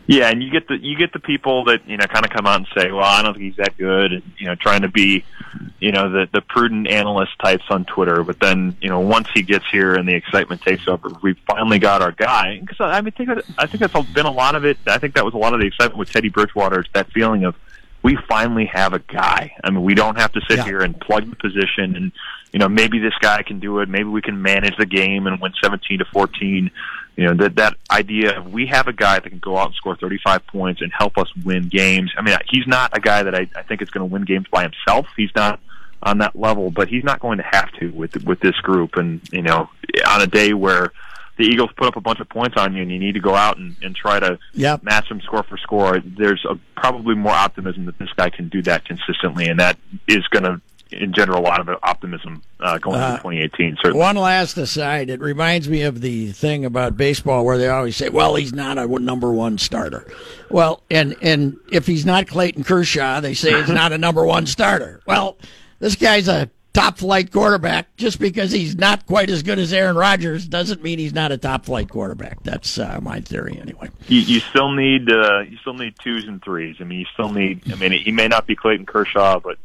Yeah, 0.07 0.29
and 0.29 0.43
you 0.43 0.51
get 0.51 0.67
the 0.67 0.77
you 0.77 0.97
get 0.97 1.13
the 1.13 1.21
people 1.21 1.65
that 1.67 1.89
you 1.89 1.97
know 1.97 2.05
kind 2.07 2.25
of 2.25 2.33
come 2.33 2.45
out 2.45 2.57
and 2.57 2.67
say, 2.77 2.91
"Well, 2.91 3.05
I 3.05 3.23
don't 3.23 3.35
think 3.35 3.45
he's 3.45 3.65
that 3.65 3.77
good," 3.79 4.13
and 4.13 4.23
you 4.39 4.47
know, 4.47 4.57
trying 4.57 4.83
to 4.83 4.89
be, 4.89 5.25
you 5.79 5.93
know, 5.93 6.11
the 6.11 6.29
the 6.33 6.41
prudent 6.41 6.89
analyst 6.89 7.39
types 7.39 7.63
on 7.71 7.85
Twitter. 7.85 8.25
But 8.25 8.41
then, 8.41 8.77
you 8.81 8.89
know, 8.89 8.99
once 8.99 9.29
he 9.33 9.43
gets 9.43 9.65
here 9.71 9.95
and 9.95 10.09
the 10.09 10.15
excitement 10.15 10.63
takes 10.63 10.89
over, 10.89 11.11
we 11.23 11.35
finally 11.47 11.79
got 11.79 12.03
our 12.03 12.11
guy. 12.11 12.59
Because 12.59 12.81
I 12.81 13.01
mean, 13.03 13.13
think 13.13 13.29
of, 13.29 13.45
I 13.57 13.67
think 13.67 13.81
that's 13.81 14.11
been 14.11 14.27
a 14.27 14.33
lot 14.33 14.57
of 14.57 14.65
it. 14.65 14.79
I 14.89 14.99
think 14.99 15.15
that 15.15 15.25
was 15.25 15.35
a 15.35 15.39
lot 15.39 15.55
of 15.55 15.61
the 15.61 15.67
excitement 15.67 15.99
with 15.99 16.11
Teddy 16.11 16.29
Bridgewater. 16.29 16.85
That 16.93 17.13
feeling 17.13 17.45
of 17.45 17.55
we 18.03 18.17
finally 18.29 18.65
have 18.67 18.93
a 18.95 18.99
guy. 18.99 19.53
I 19.63 19.71
mean, 19.71 19.83
we 19.83 19.95
don't 19.95 20.19
have 20.19 20.33
to 20.33 20.41
sit 20.49 20.59
Yeah. 20.59 20.65
here 20.65 20.81
and 20.81 20.99
plug 21.01 21.29
the 21.29 21.37
position 21.37 21.97
and 21.97 22.13
you 22.53 22.59
know 22.59 22.69
maybe 22.69 22.99
this 22.99 23.15
guy 23.21 23.43
can 23.43 23.61
do 23.61 23.79
it. 23.81 23.89
Maybe 23.89 24.05
we 24.09 24.23
can 24.23 24.41
manage 24.43 24.77
the 24.77 24.87
game 24.87 25.27
and 25.27 25.41
win 25.41 25.53
seventeen 25.63 25.99
to 25.99 26.05
fourteen. 26.07 26.71
You 27.17 27.27
know 27.27 27.35
that 27.35 27.57
that 27.57 27.75
idea 27.91 28.39
of 28.39 28.53
we 28.53 28.67
have 28.67 28.89
a 28.89 28.93
guy 28.93 29.19
that 29.21 29.29
can 29.29 29.39
go 29.39 29.57
out 29.59 29.67
and 29.67 29.75
score 29.75 29.95
thirty 29.97 30.19
five 30.25 30.47
points 30.47 30.81
and 30.81 30.91
help 30.97 31.19
us 31.19 31.29
win 31.45 31.69
games. 31.69 32.13
I 32.17 32.23
mean, 32.23 32.37
he's 32.51 32.67
not 32.67 32.97
a 32.97 33.01
guy 33.01 33.23
that 33.23 33.35
I, 33.35 33.49
I 33.55 33.63
think 33.63 33.83
is 33.83 33.91
going 33.91 34.09
to 34.09 34.13
win 34.13 34.25
games 34.25 34.47
by 34.51 34.63
himself. 34.63 35.07
He's 35.17 35.31
not 35.37 35.61
on 36.03 36.19
that 36.19 36.35
level, 36.35 36.71
but 36.71 36.89
he's 36.89 37.05
not 37.05 37.21
going 37.21 37.37
to 37.39 37.45
have 37.53 37.71
to 37.73 37.91
with 37.91 38.25
with 38.25 38.41
this 38.41 38.57
group. 38.63 38.97
And 38.97 39.21
you 39.33 39.43
know, 39.43 39.69
on 40.09 40.23
a 40.23 40.27
day 40.27 40.55
where 40.55 40.93
the 41.41 41.47
Eagles 41.47 41.71
put 41.77 41.87
up 41.87 41.97
a 41.97 42.01
bunch 42.01 42.21
of 42.21 42.29
points 42.29 42.57
on 42.59 42.75
you 42.75 42.83
and 42.83 42.91
you 42.91 42.99
need 42.99 43.13
to 43.15 43.21
go 43.21 43.35
out 43.35 43.57
and, 43.57 43.75
and 43.83 43.97
try 43.97 44.21
to 44.21 44.39
Yep. 44.55 44.83
match 44.83 45.09
them 45.09 45.21
score 45.23 45.43
for 45.43 45.57
score, 45.57 45.99
there's 46.05 46.45
a, 46.49 46.57
probably 46.79 47.15
more 47.15 47.33
optimism 47.33 47.87
that 47.87 47.99
this 47.99 48.11
guy 48.17 48.31
can 48.31 48.49
do 48.49 48.63
that 48.63 48.85
consistently, 48.85 49.47
and 49.49 49.59
that 49.59 49.79
is 50.07 50.27
going 50.29 50.45
to 50.45 50.61
engender 50.93 51.33
a 51.33 51.41
lot 51.41 51.61
of 51.61 51.69
optimism 51.85 52.43
uh, 52.59 52.77
going 52.79 53.01
Uh, 53.01 53.11
into 53.11 53.19
2018. 53.19 53.77
Certainly. 53.77 53.99
One 53.99 54.17
last 54.17 54.59
aside, 54.59 55.09
it 55.09 55.21
reminds 55.21 55.69
me 55.69 55.83
of 55.83 56.01
the 56.01 56.33
thing 56.33 56.65
about 56.65 56.97
baseball 56.97 57.45
where 57.45 57.57
they 57.59 57.69
always 57.69 57.97
say, 57.97 58.09
"Well, 58.09 58.35
he's 58.35 58.53
not 58.53 58.77
a 58.77 58.87
number 58.87 59.33
one 59.33 59.57
starter." 59.57 60.05
Well, 60.51 60.83
and 60.91 61.15
and 61.23 61.57
if 61.71 61.87
he's 61.87 62.05
not 62.05 62.27
Clayton 62.27 62.65
Kershaw, 62.65 63.21
they 63.21 63.35
say 63.35 63.57
he's 63.61 63.69
not 63.71 63.93
a 63.93 63.99
number 63.99 64.25
one 64.25 64.47
starter. 64.47 65.01
Well, 65.07 65.39
this 65.79 65.95
guy's 65.95 66.27
a 66.27 66.51
top 66.73 66.99
flight 66.99 67.33
quarterback. 67.33 67.97
Just 67.97 68.19
because 68.19 68.53
he's 68.53 68.77
not 68.77 69.07
quite 69.07 69.31
as 69.31 69.43
good 69.43 69.59
as 69.59 69.73
Aaron 69.73 69.97
Rodgers 69.97 70.47
doesn't 70.47 70.83
mean 70.83 70.99
he's 70.99 71.15
not 71.15 71.33
a 71.33 71.39
top 71.39 71.65
flight 71.65 71.89
quarterback. 71.89 72.43
That's 72.43 72.79
uh, 72.79 73.01
my 73.03 73.21
theory, 73.21 73.59
anyway. 73.61 73.89
you, 74.09 74.21
you 74.21 74.41
still 74.41 74.73
need 74.73 75.11
uh, 75.11 75.41
you 75.41 75.57
still 75.59 75.75
need 75.75 75.95
twos 76.03 76.27
and 76.27 76.43
threes. 76.43 76.77
I 76.81 76.85
mean, 76.85 77.01
you 77.01 77.07
still 77.13 77.33
need. 77.33 77.71
I 77.73 77.77
mean, 77.77 77.93
he 77.93 78.13
may 78.13 78.29
not 78.29 78.47
be 78.47 78.57
Clayton 78.57 78.87
Kershaw, 78.87 79.41
but 79.41 79.59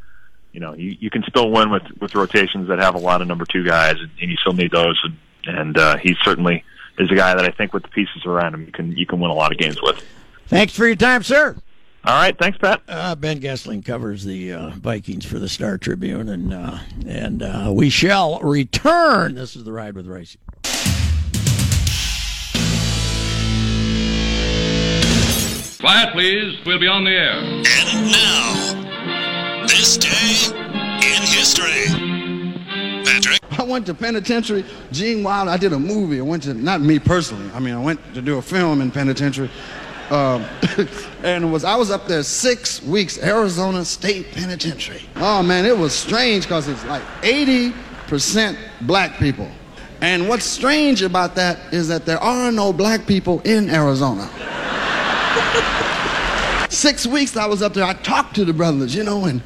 you 0.52 0.60
know, 0.60 0.74
you, 0.74 0.96
you 1.00 1.10
can 1.10 1.24
still 1.24 1.52
win 1.52 1.70
with 1.70 1.84
with 2.00 2.16
rotations 2.16 2.70
that 2.70 2.80
have 2.80 2.96
a 2.96 3.00
lot 3.00 3.22
of 3.22 3.28
number 3.28 3.46
two 3.46 3.64
guys, 3.66 3.96
and, 4.00 4.10
and 4.22 4.32
you 4.32 4.38
still 4.38 4.54
need 4.54 4.72
those. 4.72 5.00
And, 5.04 5.18
and 5.48 5.78
uh, 5.78 5.98
he 5.98 6.16
certainly 6.24 6.64
is 6.98 7.12
a 7.12 7.16
guy 7.16 7.36
that 7.36 7.46
I 7.46 7.52
think 7.52 7.74
with 7.74 7.84
the 7.84 7.90
pieces 7.90 8.26
around 8.26 8.54
him, 8.54 8.66
you 8.66 8.72
can 8.72 8.96
you 8.96 9.06
can 9.06 9.20
win 9.20 9.32
a 9.32 9.34
lot 9.34 9.52
of 9.52 9.58
games 9.58 9.82
with. 9.82 10.04
Thanks 10.48 10.74
for 10.74 10.86
your 10.86 10.96
time, 10.96 11.24
sir. 11.24 11.58
All 12.08 12.14
right, 12.14 12.38
thanks, 12.38 12.60
Pat. 12.60 12.84
Uh, 12.88 13.16
ben 13.16 13.40
Goessling 13.40 13.84
covers 13.84 14.24
the 14.24 14.54
uh, 14.54 14.70
Vikings 14.76 15.26
for 15.26 15.40
the 15.40 15.50
Star 15.50 15.80
Tribune, 15.80 16.30
and 16.30 16.54
uh, 16.54 16.78
and 17.08 17.42
uh, 17.42 17.72
we 17.74 17.90
shall 17.90 18.40
return. 18.42 19.34
This 19.34 19.56
is 19.56 19.64
the 19.64 19.72
ride 19.72 19.96
with 19.96 20.06
Reusse. 20.06 20.38
Quiet, 25.80 26.14
please. 26.14 26.60
We'll 26.64 26.80
be 26.80 26.88
on 26.88 27.06
the 27.06 27.10
air. 27.10 27.40
And 27.40 28.12
now, 28.12 29.66
this 29.68 29.98
day 29.98 30.54
in 30.54 31.24
history. 31.24 31.88
Patrick. 33.04 33.40
I 33.60 33.64
went 33.64 33.88
to 33.88 33.96
penitentiary. 33.96 34.64
Gene 34.92 35.24
Wilder, 35.24 35.50
I 35.50 35.58
did 35.58 35.74
a 35.74 35.80
movie. 35.80 36.20
I 36.20 36.24
went 36.24 36.44
to, 36.44 36.54
not 36.54 36.82
me 36.82 37.00
personally, 37.00 37.50
I 37.56 37.60
mean, 37.60 37.74
I 37.74 37.82
went 37.82 38.00
to 38.14 38.22
do 38.22 38.38
a 38.38 38.44
film 38.44 38.82
in 38.82 38.92
penitentiary. 38.92 39.50
Um, 40.10 40.46
and 41.24 41.52
was 41.52 41.64
I 41.64 41.76
was 41.76 41.90
up 41.90 42.08
there 42.08 42.22
six 42.22 42.82
weeks, 42.84 43.22
Arizona 43.22 43.84
State 43.84 44.32
Penitentiary. 44.32 45.02
Oh 45.16 45.42
man, 45.42 45.66
it 45.66 45.76
was 45.76 45.94
strange 45.94 46.44
because 46.44 46.68
it's 46.68 46.86
like 46.86 47.02
80% 47.22 48.58
black 48.82 49.18
people. 49.18 49.50
And 50.02 50.30
what's 50.30 50.46
strange 50.46 51.02
about 51.02 51.34
that 51.36 51.74
is 51.74 51.88
that 51.88 52.06
there 52.06 52.20
are 52.20 52.52
no 52.52 52.72
black 52.72 53.08
people 53.08 53.42
in 53.42 53.70
Arizona. 53.70 54.30
Six 56.70 57.08
weeks 57.08 57.36
I 57.36 57.48
was 57.48 57.64
up 57.64 57.74
there, 57.74 57.86
I 57.86 57.94
talked 57.94 58.36
to 58.36 58.46
the 58.46 58.54
brothers, 58.54 58.94
you 58.94 59.04
know, 59.04 59.26
and 59.26 59.42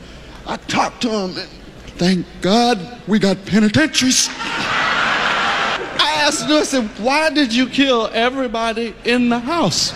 I 0.45 0.57
talked 0.57 1.01
to 1.03 1.10
them. 1.10 1.38
And 1.38 1.49
thank 1.97 2.26
God 2.41 3.01
we 3.07 3.20
got 3.20 3.45
penitentiaries. 3.45 4.28
I 6.01 6.24
asked 6.26 6.47
them, 6.47 6.57
I 6.57 6.64
said, 6.64 6.88
why 6.99 7.30
did 7.30 7.53
you 7.53 7.70
kill 7.70 8.10
everybody 8.14 8.95
in 9.05 9.30
the 9.30 9.39
house? 9.39 9.93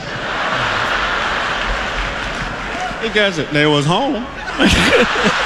He 3.03 3.09
guys, 3.09 3.35
they 3.51 3.65
was 3.65 3.85
home. 3.85 4.13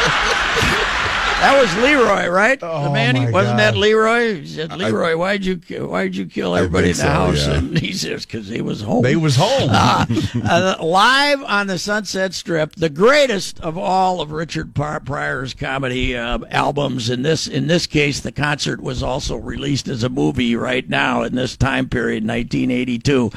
That 1.38 1.62
was 1.62 1.76
Leroy, 1.84 2.28
right? 2.30 2.60
the 2.60 2.90
man, 2.92 3.14
my 3.14 3.30
wasn't 3.30 3.60
God. 3.60 3.74
that 3.74 3.78
Leroy? 3.78 4.40
He 4.42 4.48
said, 4.48 4.76
Leroy, 4.76 5.16
why'd 5.16 5.46
you 5.46 5.62
why'd 5.86 6.16
you 6.16 6.26
kill 6.26 6.56
everybody 6.56 6.90
in 6.90 6.96
the 6.96 7.02
so, 7.02 7.08
house? 7.08 7.46
yeah. 7.46 7.54
And 7.58 7.78
he 7.78 7.94
says, 7.94 8.26
because 8.26 8.48
he 8.48 8.60
was 8.60 8.82
home. 8.82 9.04
They 9.04 9.16
was 9.16 9.36
home. 9.40 9.70
uh, 9.72 10.78
live 10.82 11.44
on 11.44 11.68
the 11.68 11.78
Sunset 11.78 12.34
Strip, 12.34 12.74
the 12.74 12.90
greatest 12.90 13.60
of 13.60 13.78
all 13.78 14.20
of 14.20 14.32
Richard 14.32 14.74
Pryor's 14.74 15.54
comedy 15.54 16.18
uh, 16.18 16.40
albums. 16.50 17.12
In 17.12 17.22
this, 17.22 17.48
in 17.48 17.68
this 17.68 17.86
case, 17.86 18.20
the 18.20 18.32
concert 18.32 18.82
was 18.82 19.04
also 19.04 19.36
released 19.36 19.88
as 19.88 20.02
a 20.04 20.10
movie 20.10 20.56
right 20.56 20.90
now 20.90 21.22
in 21.22 21.36
this 21.36 21.56
time 21.56 21.88
period, 21.88 22.28
1982. 22.28 23.30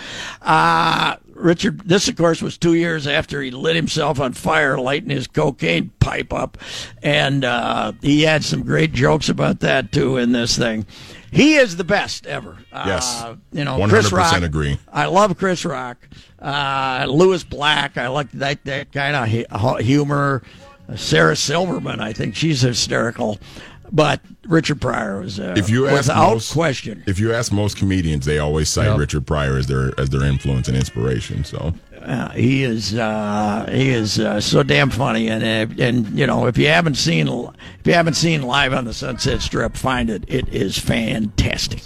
Uh, 1.40 1.42
Richard, 1.42 1.80
this 1.80 2.08
of 2.08 2.16
course 2.16 2.42
was 2.42 2.58
two 2.58 2.74
years 2.74 3.06
after 3.06 3.42
he 3.42 3.50
lit 3.50 3.76
himself 3.76 4.20
on 4.20 4.32
fire, 4.32 4.78
lighting 4.78 5.10
his 5.10 5.26
cocaine 5.26 5.90
pipe 6.00 6.32
up, 6.32 6.58
and 7.02 7.44
uh, 7.44 7.92
he 8.02 8.22
had 8.22 8.44
some 8.44 8.62
great 8.62 8.92
jokes 8.92 9.28
about 9.28 9.60
that 9.60 9.92
too 9.92 10.16
in 10.16 10.32
this 10.32 10.56
thing. 10.56 10.86
He 11.32 11.54
is 11.56 11.76
the 11.76 11.84
best 11.84 12.26
ever. 12.26 12.58
Yes. 12.72 13.22
uh, 13.22 13.36
you 13.52 13.64
know, 13.64 13.86
Chris 13.88 14.10
100% 14.10 14.12
Rock. 14.12 14.42
agree. 14.42 14.78
I 14.92 15.06
love 15.06 15.36
Chris 15.38 15.64
Rock. 15.64 16.08
Uh, 16.40 17.06
Lewis 17.08 17.44
Black. 17.44 17.96
I 17.96 18.08
like 18.08 18.32
that 18.32 18.64
that 18.64 18.92
kind 18.92 19.14
of 19.14 19.78
humor. 19.80 20.42
Sarah 20.96 21.36
Silverman. 21.36 22.00
I 22.00 22.12
think 22.12 22.34
she's 22.34 22.62
hysterical. 22.62 23.38
But 23.92 24.20
Richard 24.46 24.80
Pryor 24.80 25.20
was 25.20 25.40
uh, 25.40 25.54
If 25.56 25.68
you 25.70 25.86
ask 25.88 26.08
without 26.08 26.32
most, 26.34 26.52
question. 26.52 27.02
if 27.06 27.18
you 27.18 27.32
ask 27.34 27.52
most 27.52 27.76
comedians, 27.76 28.24
they 28.24 28.38
always 28.38 28.68
cite 28.68 28.86
Yep. 28.86 28.98
Richard 28.98 29.26
Pryor 29.26 29.56
as 29.56 29.66
their 29.66 29.98
as 29.98 30.10
their 30.10 30.24
influence 30.24 30.68
and 30.68 30.76
inspiration. 30.76 31.44
So 31.44 31.74
Uh, 32.00 32.30
he 32.30 32.62
is 32.64 32.94
uh, 32.94 33.68
he 33.70 33.90
is 33.90 34.18
uh, 34.18 34.40
so 34.40 34.62
damn 34.62 34.90
funny, 34.90 35.28
and 35.28 35.42
uh, 35.44 35.82
and 35.84 36.06
you 36.18 36.26
know 36.26 36.46
if 36.46 36.56
you 36.56 36.66
haven't 36.68 36.94
seen 36.96 37.28
if 37.28 37.86
you 37.86 37.92
haven't 37.92 38.14
seen 38.14 38.42
live 38.42 38.72
on 38.72 38.84
the 38.84 38.94
Sunset 38.94 39.42
Strip, 39.42 39.76
find 39.76 40.08
it. 40.08 40.24
It 40.26 40.48
is 40.48 40.78
fantastic. 40.78 41.82